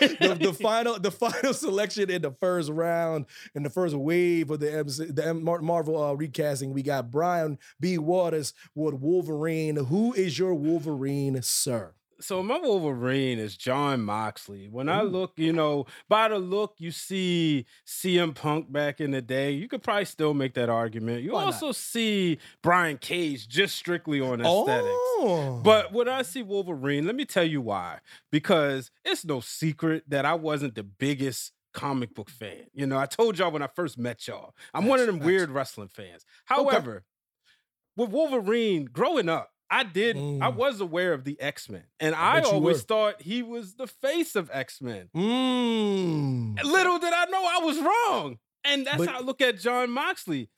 the, 0.00 0.36
the 0.40 0.52
final 0.52 0.98
the 0.98 1.10
final 1.10 1.52
selection 1.54 2.10
in 2.10 2.22
the 2.22 2.30
first 2.32 2.70
round 2.70 3.26
in 3.54 3.62
the 3.62 3.70
first 3.70 3.94
wave 3.94 4.50
of 4.50 4.60
the 4.60 4.72
MC, 4.72 5.06
the 5.06 5.26
M- 5.26 5.44
Marvel 5.44 6.02
uh, 6.02 6.12
recasting 6.14 6.72
we 6.72 6.82
got 6.82 7.10
Brian 7.10 7.58
B 7.80 7.98
Waters 7.98 8.52
with 8.74 8.94
Wolverine 8.94 9.76
who 9.76 10.12
is 10.14 10.38
your 10.38 10.54
Wolverine 10.54 11.40
sir 11.42 11.73
So 12.20 12.42
my 12.42 12.58
Wolverine 12.58 13.38
is 13.38 13.56
Jon 13.56 14.00
Moxley. 14.00 14.68
When 14.68 14.88
I 14.88 15.02
look, 15.02 15.32
you 15.36 15.52
know, 15.52 15.86
by 16.08 16.28
the 16.28 16.38
look, 16.38 16.74
you 16.78 16.90
see 16.90 17.66
CM 17.86 18.34
Punk 18.34 18.72
back 18.72 19.00
in 19.00 19.10
the 19.10 19.20
day. 19.20 19.50
You 19.50 19.68
could 19.68 19.82
probably 19.82 20.04
still 20.04 20.32
make 20.32 20.54
that 20.54 20.68
argument. 20.70 21.22
You 21.22 21.32
Why 21.32 21.40
not? 21.40 21.46
also 21.54 21.72
see 21.72 22.38
Brian 22.62 22.98
Cage 22.98 23.48
just 23.48 23.74
strictly 23.76 24.20
on 24.20 24.40
aesthetics. 24.40 24.88
Oh, 24.88 25.60
But 25.62 25.92
when 25.92 26.08
I 26.08 26.22
see 26.22 26.42
Wolverine, 26.42 27.04
let 27.04 27.16
me 27.16 27.24
tell 27.24 27.44
you 27.44 27.60
why. 27.60 27.98
Because 28.30 28.90
it's 29.04 29.24
no 29.24 29.40
secret 29.40 30.04
that 30.08 30.24
I 30.24 30.34
wasn't 30.34 30.76
the 30.76 30.84
biggest 30.84 31.52
comic 31.74 32.14
book 32.14 32.30
fan. 32.30 32.68
You 32.72 32.86
know, 32.86 32.96
I 32.96 33.06
told 33.06 33.38
y'all 33.38 33.50
when 33.50 33.62
I 33.62 33.68
first 33.74 33.98
met 33.98 34.26
y'all, 34.28 34.54
I'm 34.72 34.86
one 34.86 35.00
of 35.00 35.06
them 35.06 35.18
weird 35.18 35.50
wrestling 35.50 35.88
fans. 35.88 36.24
However, 36.44 37.04
with 37.96 38.10
Wolverine, 38.10 38.86
growing 38.86 39.28
up, 39.28 39.50
I 39.70 39.82
did, 39.82 40.16
I 40.16 40.20
Mm. 40.20 40.54
was 40.56 40.80
aware 40.80 41.12
of 41.14 41.24
the 41.24 41.40
X 41.40 41.68
Men, 41.68 41.84
and 41.98 42.14
I 42.14 42.38
I, 42.38 42.40
always 42.42 42.82
thought 42.82 43.22
he 43.22 43.42
was 43.42 43.74
the 43.74 43.86
face 43.86 44.36
of 44.36 44.50
X 44.52 44.80
Men. 44.80 45.08
Mm. 45.14 46.62
Little 46.62 46.98
did 46.98 47.12
I 47.12 47.24
know 47.26 47.44
I 47.44 47.58
was 47.64 47.78
wrong. 47.80 48.38
And 48.66 48.86
that's 48.86 48.98
But- 48.98 49.08
how 49.08 49.18
I 49.18 49.20
look 49.22 49.40
at 49.40 49.58
Jon 49.60 49.90
Moxley. 49.90 50.48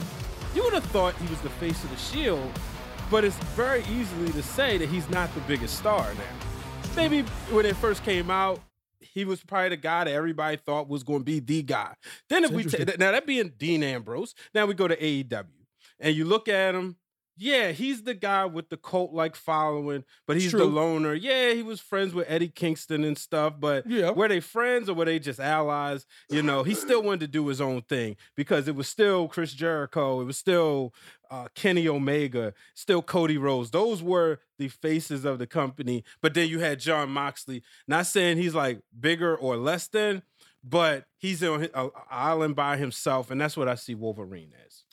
You 0.55 0.63
would 0.65 0.75
have 0.75 0.85
thought 0.87 1.15
he 1.17 1.27
was 1.29 1.41
the 1.41 1.51
face 1.51 1.83
of 1.83 1.91
the 1.91 1.97
Shield, 1.97 2.53
but 3.11 3.25
it's 3.25 3.37
very 3.57 3.83
easily 3.91 4.31
to 4.33 4.43
say 4.43 4.79
that 4.79 4.89
he's 4.89 5.09
not 5.11 5.35
the 5.35 5.41
biggest 5.43 5.77
star 5.79 6.15
now. 6.15 6.39
Maybe 6.95 7.23
when 7.51 7.67
it 7.67 7.77
first 7.77 8.05
came 8.05 8.31
out, 8.31 8.61
he 9.01 9.25
was 9.25 9.43
probably 9.43 9.71
the 9.71 9.77
guy 9.77 10.05
that 10.05 10.13
everybody 10.13 10.57
thought 10.57 10.89
was 10.89 11.03
going 11.03 11.21
to 11.21 11.25
be 11.25 11.41
the 11.41 11.63
guy. 11.63 11.95
Then 12.29 12.45
if 12.45 12.51
we 12.53 12.63
ta- 12.63 12.77
interesting. 12.79 12.97
now 13.01 13.13
that 13.13 13.27
being 13.27 13.53
Dean 13.59 13.83
Ambrose, 13.83 14.35
now 14.55 14.67
we 14.67 14.75
go 14.75 14.87
to 14.89 14.97
AEW, 14.97 15.45
and 16.01 16.15
you 16.17 16.25
look 16.25 16.49
at 16.49 16.75
him. 16.75 16.97
Yeah, 17.39 17.73
he's 17.73 18.03
the 18.03 18.15
guy 18.15 18.47
with 18.47 18.71
the 18.71 18.79
cult 18.79 19.13
like 19.13 19.37
following, 19.37 20.05
but 20.27 20.37
he's 20.39 20.53
the 20.53 20.65
loner. 20.65 21.13
Yeah, 21.13 21.53
he 21.53 21.63
was 21.63 21.81
friends 21.81 22.15
with 22.15 22.27
Eddie 22.31 22.49
Kingston 22.49 23.05
and 23.05 23.19
stuff, 23.19 23.55
but 23.59 23.87
Yeah. 23.87 24.11
were 24.11 24.27
they 24.29 24.41
friends 24.41 24.89
or 24.89 24.95
were 24.95 25.05
they 25.05 25.19
just 25.19 25.39
allies? 25.39 26.07
You 26.31 26.43
know, 26.43 26.63
he 26.63 26.73
still 26.75 27.03
wanted 27.03 27.21
to 27.21 27.27
do 27.29 27.47
his 27.49 27.61
own 27.61 27.83
thing 27.83 28.17
because 28.37 28.69
it 28.69 28.75
was 28.75 28.89
still 28.89 29.29
Chris 29.29 29.53
Jericho, 29.53 30.23
it 30.23 30.25
was 30.25 30.39
still 30.39 30.95
uh, 31.31 31.49
Kenny 31.55 31.87
Omega, 31.89 32.55
still 32.75 33.03
Cody 33.03 33.37
Rhodes. 33.37 33.71
Those 33.71 34.03
were 34.03 34.39
the 34.59 34.69
faces 34.69 35.25
of 35.27 35.39
the 35.39 35.47
company. 35.47 36.05
But 36.23 36.33
then 36.33 36.49
you 36.49 36.61
had 36.61 36.81
Jon 36.81 37.11
Moxley. 37.11 37.63
Not 37.87 38.07
saying 38.07 38.39
he's 38.39 38.55
like 38.55 38.81
bigger 38.99 39.37
or 39.37 39.57
less 39.59 39.89
than, 39.89 40.23
but 40.65 41.05
he's 41.19 41.43
on 41.43 41.65
an 41.75 41.91
island 42.11 42.57
by 42.57 42.77
himself, 42.79 43.31
and 43.31 43.39
that's 43.41 43.57
what 43.59 43.69
I 43.69 43.75
see 43.75 43.95
Wolverine 43.95 44.53
as. 44.67 44.85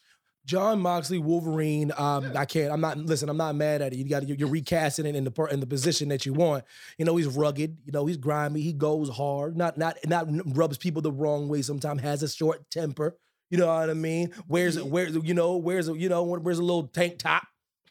Jon 0.46 0.80
Moxley, 0.80 1.20
Wolverine. 1.20 1.94
Um, 1.98 2.34
I 2.36 2.46
can't. 2.46 2.72
I'm 2.72 2.82
not. 2.82 2.98
Listen, 2.98 3.30
I'm 3.30 3.38
not 3.38 3.56
mad 3.56 3.82
at 3.82 3.94
it. 3.94 3.98
You 3.98 4.10
got. 4.10 4.28
You're 4.28 4.50
recasting 4.50 5.06
it 5.06 5.16
in 5.16 5.24
the 5.24 5.32
per- 5.32 5.48
in 5.48 5.60
the 5.62 5.66
position 5.66 6.10
that 6.10 6.26
you 6.26 6.34
want. 6.34 6.66
You 6.98 7.06
know, 7.06 7.16
he's 7.16 7.28
rugged. 7.28 7.78
You 7.86 7.94
know, 7.94 8.06
he's 8.06 8.18
grimy. 8.18 8.62
He 8.62 8.74
goes 8.74 9.10
hard. 9.10 9.56
Not 9.58 9.78
not 9.78 9.98
not 10.06 10.28
rubs 10.56 10.78
people 10.78 11.02
the 11.02 11.12
wrong 11.12 11.48
way. 11.48 11.62
Sometimes 11.62 12.02
has 12.02 12.24
a 12.24 12.28
short 12.28 12.70
temper. 12.70 13.18
You 13.50 13.58
know 13.58 13.68
what 13.68 13.90
I 13.90 13.94
mean? 13.94 14.32
Wears 14.48 14.82
where's 14.82 15.16
you 15.16 15.34
know 15.34 15.58
where's 15.58 15.88
you 15.88 16.10
know 16.10 16.24
where's 16.24 16.60
a 16.60 16.64
little 16.64 16.88
tank 16.88 17.20
top. 17.20 17.44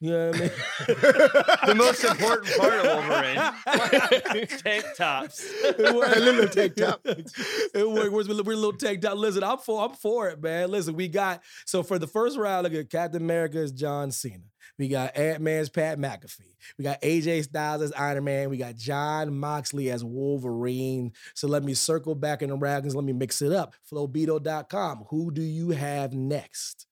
You 0.03 0.11
know 0.11 0.31
what 0.31 0.37
I 0.37 0.41
mean? 0.41 0.51
The 1.67 1.75
most 1.77 2.03
important 2.03 2.59
part 2.59 2.75
of 2.75 2.87
Wolverine. 2.87 4.47
Tank 4.59 4.85
tops. 4.97 5.49
A 5.65 6.21
little 6.21 6.49
tank 6.49 6.75
top. 6.75 7.01
it 7.07 7.89
works. 7.89 8.29
We're, 8.29 8.43
we're 8.43 8.53
a 8.53 8.57
little 8.57 8.73
tank 8.73 9.01
top. 9.01 9.17
Listen, 9.17 9.45
I'm 9.45 9.59
for 9.59 9.85
I'm 9.85 9.93
for 9.95 10.29
it, 10.29 10.43
man. 10.43 10.73
Listen, 10.73 10.97
we 10.97 11.07
got 11.07 11.41
so 11.67 11.85
for 11.85 12.01
the 12.01 12.09
first 12.09 12.37
round, 12.37 12.65
look 12.65 12.75
at 12.75 12.91
Captain 12.91 13.23
America 13.23 13.61
is 13.61 13.71
John 13.71 14.11
Cena. 14.11 14.43
We 14.77 14.89
got 14.89 15.17
Ant 15.17 15.41
Man's 15.41 15.69
Pat 15.69 15.99
McAfee. 15.99 16.57
We 16.79 16.83
got 16.83 17.01
AJ 17.01 17.45
Styles 17.45 17.83
as 17.83 17.93
Iron 17.93 18.25
Man. 18.25 18.51
We 18.51 18.57
got 18.57 18.75
Jon 18.75 19.39
Moxley 19.39 19.89
as 19.89 20.05
Wolverine. 20.05 21.13
So 21.35 21.47
let 21.47 21.63
me 21.63 21.75
circle 21.75 22.17
back 22.17 22.43
in 22.43 22.49
the 22.49 22.57
wagons. 22.57 22.97
Let 22.97 23.05
me 23.05 23.13
mix 23.13 23.41
it 23.41 23.53
up. 23.53 23.75
Flowbeto.com. 23.89 25.05
Who 25.11 25.31
do 25.31 25.43
you 25.43 25.71
have 25.71 26.13
next? 26.13 26.89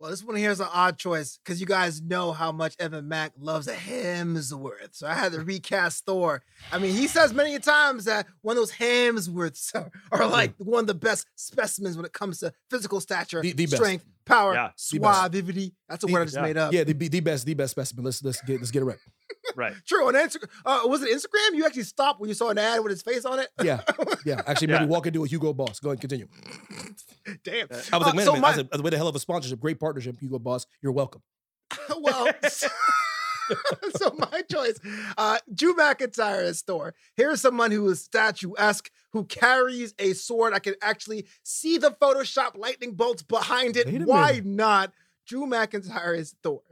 Well, 0.00 0.10
this 0.10 0.24
one 0.24 0.34
here 0.36 0.50
is 0.50 0.60
an 0.60 0.68
odd 0.72 0.96
choice 0.96 1.38
because 1.44 1.60
you 1.60 1.66
guys 1.66 2.00
know 2.00 2.32
how 2.32 2.52
much 2.52 2.74
Evan 2.78 3.06
Mack 3.06 3.32
loves 3.38 3.68
a 3.68 3.74
Hemsworth. 3.74 4.92
So 4.94 5.06
I 5.06 5.12
had 5.12 5.32
to 5.32 5.40
recast 5.44 6.06
Thor. 6.06 6.42
I 6.72 6.78
mean, 6.78 6.94
he 6.94 7.06
says 7.06 7.34
many 7.34 7.58
times 7.58 8.06
that 8.06 8.26
one 8.40 8.56
of 8.56 8.62
those 8.62 8.72
Hemsworths 8.72 9.74
are, 9.74 9.90
are 10.10 10.26
like 10.26 10.54
one 10.56 10.80
of 10.80 10.86
the 10.86 10.94
best 10.94 11.26
specimens 11.36 11.96
when 11.96 12.06
it 12.06 12.14
comes 12.14 12.38
to 12.38 12.50
physical 12.70 12.98
stature, 13.00 13.42
The- 13.42 13.52
the 13.52 13.66
best. 13.66 13.76
strength, 13.76 14.06
power, 14.24 14.54
Yeah, 14.54 14.70
suavity. 14.74 15.74
That's 15.86 16.02
a 16.02 16.06
The- 16.06 16.12
word 16.14 16.22
I 16.22 16.24
just 16.24 16.36
yeah. 16.36 16.42
made 16.42 16.56
up. 16.56 16.72
Yeah, 16.72 16.84
the, 16.84 16.94
the 16.94 17.20
best, 17.20 17.44
the 17.44 17.52
best 17.52 17.72
specimen. 17.72 18.04
Let's 18.06 18.24
let's 18.24 18.40
get 18.40 18.58
let's 18.58 18.70
get 18.70 18.80
it 18.82 18.86
right. 18.86 18.98
Right. 19.56 19.72
True. 19.86 20.06
On 20.06 20.14
Instagram, 20.14 20.48
uh, 20.64 20.82
was 20.84 21.02
it 21.02 21.10
Instagram? 21.10 21.56
You 21.56 21.64
actually 21.66 21.82
stopped 21.84 22.20
when 22.20 22.28
you 22.28 22.34
saw 22.34 22.50
an 22.50 22.58
ad 22.58 22.80
with 22.82 22.90
his 22.90 23.02
face 23.02 23.24
on 23.24 23.38
it? 23.40 23.48
Yeah, 23.62 23.80
yeah. 24.24 24.42
Actually, 24.46 24.68
Yeah. 24.72 24.78
maybe 24.80 24.90
walk 24.90 25.06
into 25.06 25.24
a 25.24 25.26
Hugo 25.26 25.52
Boss. 25.52 25.80
Go 25.80 25.90
ahead, 25.90 26.00
continue. 26.00 26.28
Damn. 27.44 27.66
I 27.70 27.74
was 27.76 27.90
Uh, 27.92 27.98
like, 28.00 28.14
man, 28.16 28.24
so 28.26 28.32
man, 28.32 28.40
my- 28.40 28.52
that's, 28.56 28.68
a, 28.74 28.82
that's 28.82 28.94
a 28.94 28.96
hell 28.96 29.08
of 29.08 29.16
a 29.16 29.20
sponsorship. 29.20 29.60
Great 29.60 29.78
partnership, 29.80 30.18
Hugo 30.20 30.38
Boss. 30.38 30.66
You're 30.82 30.92
welcome. 30.92 31.22
well, 32.00 32.28
so 33.96 34.12
my 34.18 34.42
choice, 34.50 34.78
uh, 35.18 35.38
Drew 35.52 35.74
McIntyre 35.74 36.42
as 36.42 36.62
Thor. 36.62 36.94
Here's 37.16 37.40
someone 37.40 37.70
who 37.70 37.88
is 37.88 38.02
statuesque, 38.02 38.90
who 39.12 39.24
carries 39.24 39.94
a 39.98 40.12
sword. 40.12 40.52
I 40.54 40.58
can 40.60 40.74
actually 40.82 41.26
see 41.42 41.78
the 41.78 41.90
Photoshop 41.90 42.56
lightning 42.56 42.92
bolts 42.92 43.22
behind 43.22 43.76
it. 43.76 43.88
Why 44.06 44.32
minute. 44.32 44.46
not? 44.46 44.92
Drew 45.30 45.46
McIntyre 45.46 46.18
is 46.18 46.34
Thor. 46.42 46.60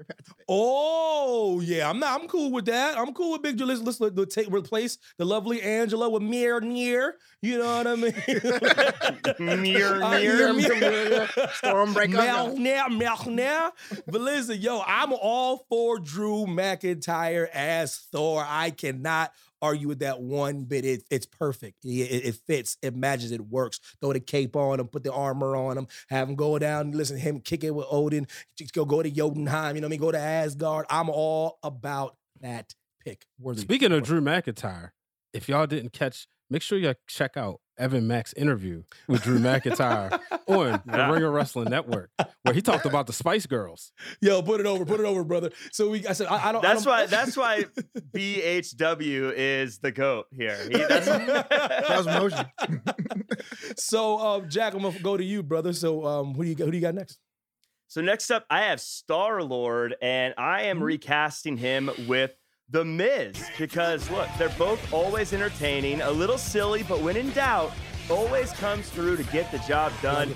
Oh 0.50 1.60
yeah, 1.60 1.90
I'm 1.90 1.98
not. 1.98 2.18
I'm 2.18 2.26
cool 2.26 2.50
with 2.50 2.64
that. 2.66 2.96
I'm 2.96 3.12
cool 3.12 3.32
with 3.32 3.42
Big 3.42 3.58
Joe. 3.58 3.66
Let's 3.66 3.82
let's, 3.82 4.00
let's 4.00 4.34
take 4.34 4.50
replace 4.50 4.96
the 5.18 5.26
lovely 5.26 5.60
Angela 5.60 6.08
with 6.08 6.22
Mjolnir. 6.22 7.12
You 7.42 7.58
know 7.58 7.76
what 7.76 7.86
I 7.86 7.94
mean? 7.96 8.14
Mirror, 9.62 10.02
Uh, 10.02 10.10
mirror. 10.18 10.52
mirror. 10.54 11.26
Stormbreaker. 11.62 12.08
Mel 12.12 12.56
now, 12.56 12.88
mel 12.88 13.22
now. 13.26 13.72
But 14.06 14.22
listen, 14.22 14.58
yo, 14.58 14.82
I'm 14.86 15.12
all 15.12 15.66
for 15.68 15.98
Drew 15.98 16.46
McIntyre 16.46 17.46
as 17.50 17.96
Thor. 18.10 18.42
I 18.48 18.70
cannot 18.70 19.32
argue 19.62 19.88
with 19.88 20.00
that 20.00 20.20
one 20.20 20.64
bit. 20.64 20.84
It, 20.84 21.04
it's 21.10 21.26
perfect. 21.26 21.84
It, 21.84 21.88
it- 21.88 22.24
it 22.28 22.34
fits. 22.46 22.76
It 22.82 22.94
matches. 22.94 23.32
It 23.32 23.40
works. 23.40 23.80
Throw 24.00 24.12
the 24.12 24.20
cape 24.20 24.54
on 24.56 24.80
him, 24.80 24.88
put 24.88 25.02
the 25.04 25.12
armor 25.12 25.56
on 25.56 25.78
him, 25.78 25.86
have 26.08 26.28
him 26.28 26.34
go 26.34 26.58
down. 26.58 26.92
Listen, 26.92 27.16
to 27.16 27.22
him 27.22 27.40
kick 27.40 27.64
it 27.64 27.74
with 27.74 27.86
Odin. 27.90 28.26
Just 28.56 28.72
go 28.74 28.84
go 28.84 29.02
to 29.02 29.10
Jotunheim. 29.10 29.74
You 29.76 29.80
know 29.80 29.86
what 29.86 29.90
I 29.90 29.92
mean? 29.92 30.00
Go 30.00 30.12
to 30.12 30.18
Asgard. 30.18 30.86
I'm 30.90 31.08
all 31.10 31.58
about 31.62 32.16
that 32.40 32.74
pick. 33.04 33.26
Worthy. 33.38 33.60
Speaking 33.62 33.92
of 33.92 34.02
Drew 34.02 34.20
McIntyre, 34.20 34.90
if 35.32 35.48
y'all 35.48 35.66
didn't 35.66 35.92
catch, 35.92 36.26
make 36.50 36.62
sure 36.62 36.78
you 36.78 36.94
check 37.06 37.36
out 37.36 37.60
Evan 37.78 38.06
Mack's 38.06 38.32
interview 38.34 38.82
with 39.06 39.22
Drew 39.22 39.38
McIntyre 39.38 40.12
on 40.48 40.80
the 40.86 40.96
Yeah. 40.96 41.10
Ring 41.10 41.22
of 41.22 41.32
Wrestling 41.32 41.70
Network, 41.70 42.10
where 42.42 42.54
he 42.54 42.60
talked 42.60 42.86
about 42.86 43.06
the 43.06 43.12
Spice 43.12 43.46
Girls. 43.46 43.92
yo, 44.20 44.42
put 44.42 44.60
it 44.60 44.66
over, 44.66 44.84
put 44.84 45.00
it 45.00 45.06
over, 45.06 45.24
brother. 45.24 45.50
So 45.72 45.90
we, 45.90 46.06
I 46.06 46.12
said, 46.12 46.26
I, 46.28 46.48
I 46.48 46.52
don't. 46.52 46.64
I 46.64 46.68
That's 46.74 46.84
don't- 46.84 46.92
why. 46.92 47.06
That's 47.06 47.36
why 47.36 47.64
BHW 48.14 49.32
is 49.36 49.78
the 49.78 49.92
goat 49.92 50.26
here. 50.32 50.56
He, 50.70 50.76
that's, 50.88 51.06
That 51.06 51.86
was 51.96 52.06
motion. 52.06 52.46
so, 53.76 54.18
um, 54.18 54.48
Jack, 54.48 54.74
I'm 54.74 54.82
gonna 54.82 54.98
go 55.00 55.16
to 55.16 55.24
you, 55.24 55.42
brother. 55.42 55.72
So, 55.72 56.04
um, 56.06 56.34
who 56.34 56.42
do 56.44 56.48
you? 56.50 56.56
Who 56.56 56.70
do 56.70 56.76
you 56.76 56.82
got 56.82 56.94
next? 56.94 57.18
So 57.90 58.02
next 58.02 58.30
up, 58.30 58.44
I 58.50 58.62
have 58.64 58.80
Star 58.80 59.42
Lord, 59.42 59.96
and 60.02 60.34
I 60.36 60.64
am 60.64 60.82
recasting 60.82 61.56
him 61.56 61.90
with 62.06 62.32
The 62.70 62.84
Miz 62.84 63.42
because 63.58 64.10
look, 64.10 64.28
they're 64.38 64.50
both 64.50 64.92
always 64.92 65.32
entertaining, 65.32 66.02
a 66.02 66.10
little 66.10 66.36
silly, 66.36 66.82
but 66.82 67.00
when 67.00 67.16
in 67.16 67.30
doubt, 67.30 67.72
always 68.10 68.52
comes 68.52 68.88
through 68.90 69.16
to 69.16 69.22
get 69.24 69.50
the 69.50 69.58
job 69.60 69.92
done. 70.02 70.28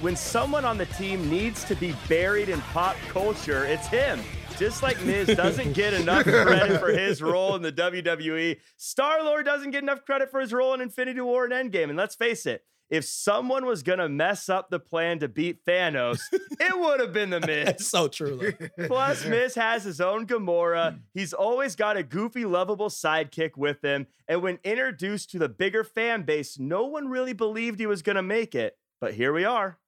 When, 0.00 0.14
someone 0.14 0.64
on 0.64 0.78
the 0.78 0.86
team 0.86 1.28
needs 1.28 1.64
to 1.64 1.74
be 1.74 1.94
buried 2.08 2.48
in 2.48 2.60
pop 2.60 2.96
culture, 3.08 3.64
it's 3.64 3.86
him. 3.86 4.20
Just 4.56 4.82
like 4.82 5.02
Miz 5.02 5.28
doesn't 5.28 5.72
get 5.72 5.94
enough 5.94 6.24
credit 6.24 6.78
for 6.78 6.92
his 6.92 7.20
role 7.20 7.56
in 7.56 7.62
the 7.62 7.72
WWE, 7.72 8.56
Star 8.76 9.24
Lord 9.24 9.44
doesn't 9.44 9.72
get 9.72 9.82
enough 9.82 10.04
credit 10.04 10.30
for 10.30 10.40
his 10.40 10.52
role 10.52 10.74
in 10.74 10.80
Infinity 10.80 11.20
War 11.20 11.44
and 11.44 11.72
Endgame. 11.72 11.88
And 11.88 11.96
let's 11.96 12.14
face 12.14 12.46
it, 12.46 12.64
if 12.90 13.04
someone 13.04 13.66
was 13.66 13.82
gonna 13.82 14.08
mess 14.08 14.48
up 14.48 14.70
the 14.70 14.78
plan 14.78 15.18
to 15.20 15.28
beat 15.28 15.64
Thanos, 15.64 16.20
it 16.32 16.78
would 16.78 17.00
have 17.00 17.12
been 17.12 17.30
the 17.30 17.40
Miz. 17.40 17.86
so 17.86 18.08
true. 18.08 18.52
Plus, 18.86 19.24
Miz 19.24 19.54
has 19.54 19.84
his 19.84 20.00
own 20.00 20.26
Gamora. 20.26 20.98
He's 21.12 21.32
always 21.32 21.76
got 21.76 21.96
a 21.96 22.02
goofy, 22.02 22.44
lovable 22.44 22.88
sidekick 22.90 23.56
with 23.56 23.82
him. 23.82 24.06
And 24.28 24.42
when 24.42 24.58
introduced 24.64 25.30
to 25.30 25.38
the 25.38 25.48
bigger 25.48 25.84
fan 25.84 26.22
base, 26.22 26.58
no 26.58 26.84
one 26.84 27.08
really 27.08 27.32
believed 27.32 27.78
he 27.80 27.86
was 27.86 28.02
gonna 28.02 28.22
make 28.22 28.54
it. 28.54 28.76
But 29.00 29.14
here 29.14 29.32
we 29.32 29.44
are. 29.44 29.78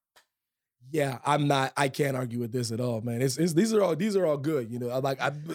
Yeah, 0.91 1.19
I'm 1.25 1.47
not. 1.47 1.73
I 1.75 1.89
can't 1.89 2.15
argue 2.15 2.39
with 2.39 2.51
this 2.51 2.71
at 2.71 2.79
all, 2.79 3.01
man. 3.01 3.21
It's, 3.21 3.37
it's 3.37 3.53
these 3.53 3.73
are 3.73 3.81
all 3.81 3.95
these 3.95 4.15
are 4.15 4.25
all 4.25 4.37
good. 4.37 4.71
You 4.71 4.79
know, 4.79 4.89
I'm 4.89 5.03
like, 5.03 5.21
I, 5.21 5.31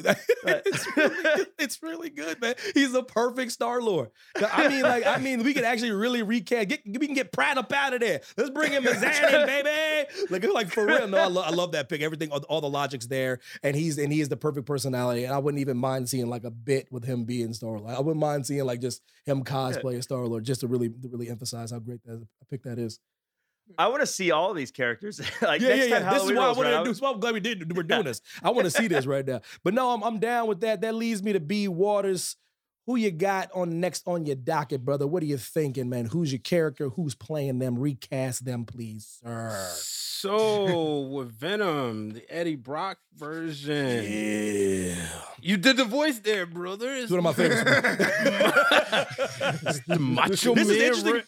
it's, 0.44 0.96
really 0.96 1.22
good. 1.22 1.46
it's 1.58 1.82
really 1.82 2.10
good, 2.10 2.40
man. 2.40 2.54
He's 2.74 2.92
the 2.92 3.02
perfect 3.02 3.52
Star 3.52 3.80
Lord. 3.80 4.10
I 4.36 4.68
mean, 4.68 4.82
like, 4.82 5.06
I 5.06 5.18
mean, 5.18 5.42
we 5.42 5.54
could 5.54 5.64
actually 5.64 5.92
really 5.92 6.22
recast. 6.22 6.68
Get 6.68 6.82
we 6.84 7.06
can 7.06 7.14
get 7.14 7.32
Pratt 7.32 7.56
up 7.56 7.72
out 7.72 7.94
of 7.94 8.00
there. 8.00 8.20
Let's 8.36 8.50
bring 8.50 8.74
in, 8.74 8.84
baby. 8.84 10.08
Like, 10.28 10.44
like 10.52 10.70
for 10.70 10.86
real. 10.86 11.08
No, 11.08 11.18
I, 11.18 11.26
lo- 11.26 11.42
I 11.42 11.50
love 11.50 11.72
that 11.72 11.88
pick. 11.88 12.02
Everything, 12.02 12.30
all, 12.30 12.42
all 12.48 12.60
the 12.60 12.68
logic's 12.68 13.06
there, 13.06 13.40
and 13.62 13.74
he's 13.74 13.98
and 13.98 14.12
he 14.12 14.20
is 14.20 14.28
the 14.28 14.36
perfect 14.36 14.66
personality. 14.66 15.24
And 15.24 15.32
I 15.32 15.38
wouldn't 15.38 15.60
even 15.60 15.78
mind 15.78 16.08
seeing 16.08 16.28
like 16.28 16.44
a 16.44 16.50
bit 16.50 16.88
with 16.90 17.04
him 17.04 17.24
being 17.24 17.54
Star 17.54 17.78
Lord. 17.78 17.94
I 17.94 18.00
wouldn't 18.00 18.20
mind 18.20 18.46
seeing 18.46 18.64
like 18.64 18.80
just 18.80 19.02
him 19.24 19.44
cosplay 19.44 19.96
as 19.96 20.04
Star 20.04 20.26
Lord, 20.26 20.44
just 20.44 20.60
to 20.60 20.66
really 20.66 20.90
to 20.90 21.08
really 21.08 21.30
emphasize 21.30 21.70
how 21.70 21.78
great 21.78 22.04
that 22.04 22.26
a 22.42 22.44
pick 22.46 22.64
that 22.64 22.78
is. 22.78 23.00
Hmm. 23.68 23.74
I 23.78 23.88
want 23.88 24.00
to 24.00 24.06
see 24.06 24.30
all 24.30 24.52
these 24.54 24.70
characters. 24.70 25.20
like 25.42 25.60
yeah, 25.60 25.68
next 25.68 25.88
yeah, 25.88 25.98
time 25.98 26.04
yeah. 26.04 26.12
This 26.14 26.22
is 26.22 26.30
Halloween 26.30 26.36
why 26.36 26.42
I 26.42 26.46
rolls 26.46 26.56
wanted 26.58 26.72
around, 26.72 26.84
to 26.84 26.90
do. 26.90 26.94
So 26.94 27.06
I'm 27.06 27.20
glad 27.20 27.34
we 27.34 27.40
did. 27.40 27.76
We're 27.76 27.82
doing 27.82 28.04
this. 28.04 28.20
I 28.42 28.50
want 28.50 28.64
to 28.64 28.70
see 28.70 28.88
this 28.88 29.06
right 29.06 29.26
now. 29.26 29.40
But 29.64 29.74
no, 29.74 29.90
I'm 29.90 30.02
I'm 30.02 30.18
down 30.18 30.46
with 30.48 30.60
that. 30.60 30.80
That 30.80 30.94
leads 30.94 31.22
me 31.22 31.32
to 31.32 31.40
B 31.40 31.68
Waters. 31.68 32.36
Who 32.86 32.96
you 32.96 33.12
got 33.12 33.48
on 33.54 33.78
next 33.78 34.02
on 34.08 34.26
your 34.26 34.34
docket, 34.34 34.84
brother? 34.84 35.06
What 35.06 35.22
are 35.22 35.26
you 35.26 35.36
thinking, 35.38 35.88
man? 35.88 36.06
Who's 36.06 36.32
your 36.32 36.40
character? 36.40 36.88
Who's 36.88 37.14
playing 37.14 37.60
them? 37.60 37.78
Recast 37.78 38.44
them, 38.44 38.64
please, 38.64 39.20
sir. 39.22 39.56
So 39.76 41.02
with 41.02 41.30
Venom, 41.30 42.10
the 42.10 42.24
Eddie 42.28 42.56
Brock 42.56 42.98
version, 43.16 44.02
Yeah. 44.02 44.94
you 45.40 45.58
did 45.58 45.76
the 45.76 45.84
voice 45.84 46.18
there, 46.18 46.44
brother. 46.44 46.92
It's 46.92 47.08
one 47.12 47.18
of 47.18 47.24
my 47.24 47.32
favorites. 47.32 47.64
the 49.86 49.98
Macho 50.00 50.54
This 50.54 50.68
is 50.68 50.78
Man. 50.78 50.86
interesting. 50.86 51.22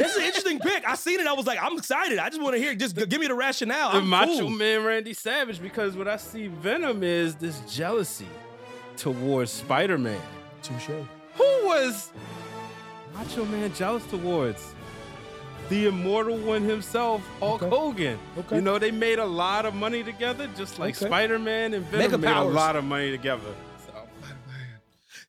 Re- 0.00 0.04
this 0.04 0.12
is 0.12 0.18
an 0.18 0.24
interesting 0.24 0.58
pick. 0.58 0.86
I 0.86 0.94
seen 0.94 1.20
it. 1.20 1.26
I 1.26 1.32
was 1.32 1.46
like, 1.46 1.58
I'm 1.62 1.76
excited. 1.78 2.18
I 2.18 2.28
just 2.28 2.40
want 2.42 2.54
to 2.56 2.60
hear. 2.60 2.74
Just 2.74 2.96
g- 2.96 3.06
give 3.06 3.20
me 3.20 3.26
the 3.28 3.34
rationale. 3.34 3.90
I'm 3.92 4.08
Macho 4.08 4.40
cool. 4.40 4.50
Man 4.50 4.84
Randy 4.84 5.14
Savage 5.14 5.60
because 5.62 5.96
what 5.96 6.08
I 6.08 6.16
see 6.16 6.46
Venom 6.48 7.02
is 7.02 7.34
this 7.36 7.60
jealousy 7.72 8.28
towards 8.96 9.50
Spider 9.50 9.98
Man. 9.98 10.20
Touche. 10.62 10.88
Who 11.34 11.44
was 11.66 12.10
Macho 13.14 13.44
Man 13.46 13.72
jealous 13.74 14.04
towards? 14.06 14.74
The 15.68 15.86
immortal 15.86 16.36
one 16.36 16.62
himself, 16.62 17.22
Hulk 17.38 17.62
Okay. 17.62 17.70
Hogan. 17.76 18.18
Okay. 18.38 18.56
You 18.56 18.60
know, 18.62 18.78
they 18.80 18.90
made 18.90 19.20
a 19.20 19.24
lot 19.24 19.64
of 19.66 19.72
money 19.74 20.02
together, 20.02 20.48
just 20.56 20.80
like 20.80 20.96
Okay. 20.96 21.06
Spider 21.06 21.38
Man 21.38 21.74
and 21.74 21.84
Mega 21.92 22.18
Venom 22.18 22.20
made 22.22 22.36
a 22.36 22.42
lot 22.42 22.74
of 22.74 22.82
money 22.84 23.12
together. 23.12 23.54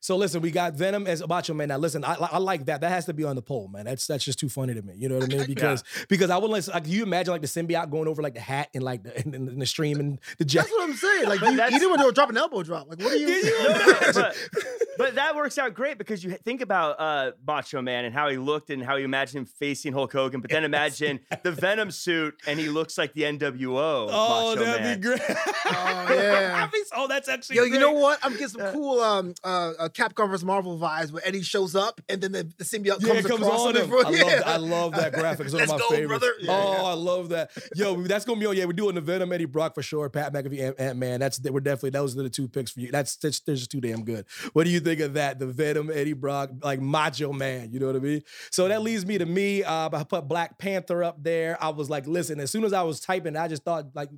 So. 0.02 0.12
So 0.12 0.18
listen, 0.18 0.42
we 0.42 0.50
got 0.50 0.74
Venom 0.74 1.06
as 1.06 1.22
a 1.22 1.26
Macho 1.26 1.54
Man. 1.54 1.68
Now 1.68 1.78
listen, 1.78 2.04
I, 2.04 2.12
I 2.20 2.36
like 2.36 2.66
that. 2.66 2.82
That 2.82 2.90
has 2.90 3.06
to 3.06 3.14
be 3.14 3.24
on 3.24 3.34
the 3.34 3.40
poll, 3.40 3.68
man. 3.68 3.86
That's 3.86 4.06
that's 4.06 4.22
just 4.22 4.38
too 4.38 4.50
funny 4.50 4.74
to 4.74 4.82
me. 4.82 4.92
You 4.94 5.08
know 5.08 5.14
what 5.16 5.24
I 5.24 5.36
mean? 5.38 5.46
Because 5.62 5.84
because 6.06 6.28
I 6.28 6.36
wouldn't 6.36 6.68
like. 6.68 6.84
Can 6.84 6.92
you 6.92 7.02
imagine 7.02 7.32
like 7.32 7.40
the 7.40 7.46
symbiote 7.46 7.88
going 7.90 8.06
over 8.06 8.20
like 8.20 8.34
the 8.34 8.40
hat 8.40 8.68
and 8.74 8.84
like 8.84 9.04
the 9.04 9.18
in, 9.22 9.34
in 9.34 9.58
the 9.58 9.64
stream 9.64 10.00
and 10.00 10.18
the 10.36 10.44
jet? 10.44 10.64
That's 10.64 10.70
what 10.72 10.82
I'm 10.90 10.94
saying. 10.96 11.28
Like, 11.30 11.40
you, 11.40 11.56
that's- 11.56 11.72
even 11.72 11.88
when 11.90 11.98
they 11.98 12.04
were 12.04 12.12
dropping 12.12 12.36
elbow 12.36 12.62
drop, 12.62 12.90
like, 12.90 12.98
what 12.98 13.10
are 13.10 13.16
you? 13.16 13.42
but, 14.12 14.36
but 14.98 15.14
that 15.14 15.34
works 15.34 15.56
out 15.56 15.72
great 15.72 15.96
because 15.96 16.22
you 16.22 16.32
think 16.32 16.60
about 16.60 17.00
uh, 17.00 17.32
Macho 17.46 17.80
Man 17.80 18.04
and 18.04 18.14
how 18.14 18.28
he 18.28 18.36
looked 18.36 18.68
and 18.68 18.84
how 18.84 18.96
you 18.96 19.06
imagine 19.06 19.38
him 19.38 19.44
facing 19.46 19.94
Hulk 19.94 20.12
Hogan, 20.12 20.42
but 20.42 20.50
then 20.50 20.64
imagine 20.64 21.20
the 21.42 21.52
Venom 21.62 21.90
suit 21.90 22.34
and 22.46 22.58
he 22.60 22.68
looks 22.68 22.98
like 22.98 23.14
the 23.14 23.22
NWO. 23.22 24.08
Oh, 24.10 24.54
Macho 24.54 24.64
that'd 24.64 24.82
Man. 24.82 25.00
be 25.00 25.02
great. 25.06 25.20
Oh, 25.64 26.06
yeah. 26.10 26.68
oh, 26.94 27.08
that's 27.08 27.28
actually 27.28 27.56
Yo, 27.56 27.64
you 27.64 27.78
know 27.78 27.92
what? 27.92 28.18
I'm 28.22 28.32
getting 28.32 28.48
some 28.48 28.72
cool 28.72 29.00
um 29.00 29.34
uh, 29.42 29.72
uh 29.78 29.88
Capcom 29.92 30.28
vs 30.30 30.44
Marvel 30.44 30.78
vibes 30.78 31.12
where 31.12 31.26
Eddie 31.26 31.42
shows 31.42 31.74
up 31.74 32.00
and 32.08 32.20
then 32.20 32.32
the, 32.32 32.42
the 32.58 32.64
symbiote 32.64 33.00
Yeah, 33.00 33.14
comes, 33.14 33.26
comes 33.26 33.42
across 33.42 33.66
on 33.66 33.76
him. 33.76 33.90
him. 33.90 34.06
I, 34.06 34.10
yeah. 34.10 34.22
love, 34.24 34.42
I 34.46 34.56
love 34.56 34.92
that 34.96 35.12
graphic. 35.12 35.46
It's 35.46 35.54
one 35.54 35.62
of 35.62 35.68
my 35.68 35.78
go, 35.78 35.88
favorites. 35.90 36.08
brother. 36.08 36.34
Yeah, 36.40 36.50
oh, 36.52 36.72
yeah. 36.72 36.82
I 36.82 36.92
love 36.94 37.28
that. 37.30 37.50
Yo, 37.74 38.02
that's 38.02 38.24
gonna 38.24 38.40
be 38.40 38.46
on. 38.46 38.56
Yeah, 38.56 38.64
we're 38.64 38.72
doing 38.72 38.94
the 38.94 39.00
Venom 39.00 39.32
Eddie 39.32 39.44
Brock 39.44 39.74
for 39.74 39.82
sure. 39.82 40.08
Pat 40.08 40.32
McAfee, 40.32 40.74
Ant 40.78 40.98
Man. 40.98 41.20
That's 41.20 41.40
we're 41.40 41.60
definitely 41.60 41.90
those 41.90 42.16
are 42.16 42.22
the 42.22 42.30
two 42.30 42.48
picks 42.48 42.70
for 42.70 42.80
you. 42.80 42.90
That's 42.90 43.16
that's, 43.16 43.40
they're 43.40 43.54
just 43.54 43.70
too 43.70 43.80
damn 43.80 44.04
good. 44.04 44.26
What 44.52 44.64
do 44.64 44.70
you 44.70 44.80
think 44.80 45.00
of 45.00 45.14
that? 45.14 45.38
The 45.38 45.46
Venom 45.46 45.90
Eddie 45.92 46.12
Brock, 46.12 46.50
like 46.62 46.80
Macho 46.80 47.32
Man. 47.32 47.72
You 47.72 47.80
know 47.80 47.86
what 47.86 47.96
I 47.96 48.00
mean? 48.00 48.22
So 48.50 48.68
that 48.68 48.82
leads 48.82 49.06
me 49.06 49.18
to 49.18 49.26
me. 49.26 49.62
Uh, 49.62 49.90
I 49.92 50.04
put 50.04 50.28
Black 50.28 50.58
Panther 50.58 51.04
up 51.04 51.22
there. 51.22 51.56
I 51.62 51.68
was 51.70 51.90
like, 51.90 52.06
listen. 52.06 52.40
As 52.40 52.50
soon 52.50 52.64
as 52.64 52.72
I 52.72 52.82
was 52.82 53.00
typing, 53.00 53.36
I 53.36 53.48
just 53.48 53.64
thought 53.64 53.86
like 53.94 54.10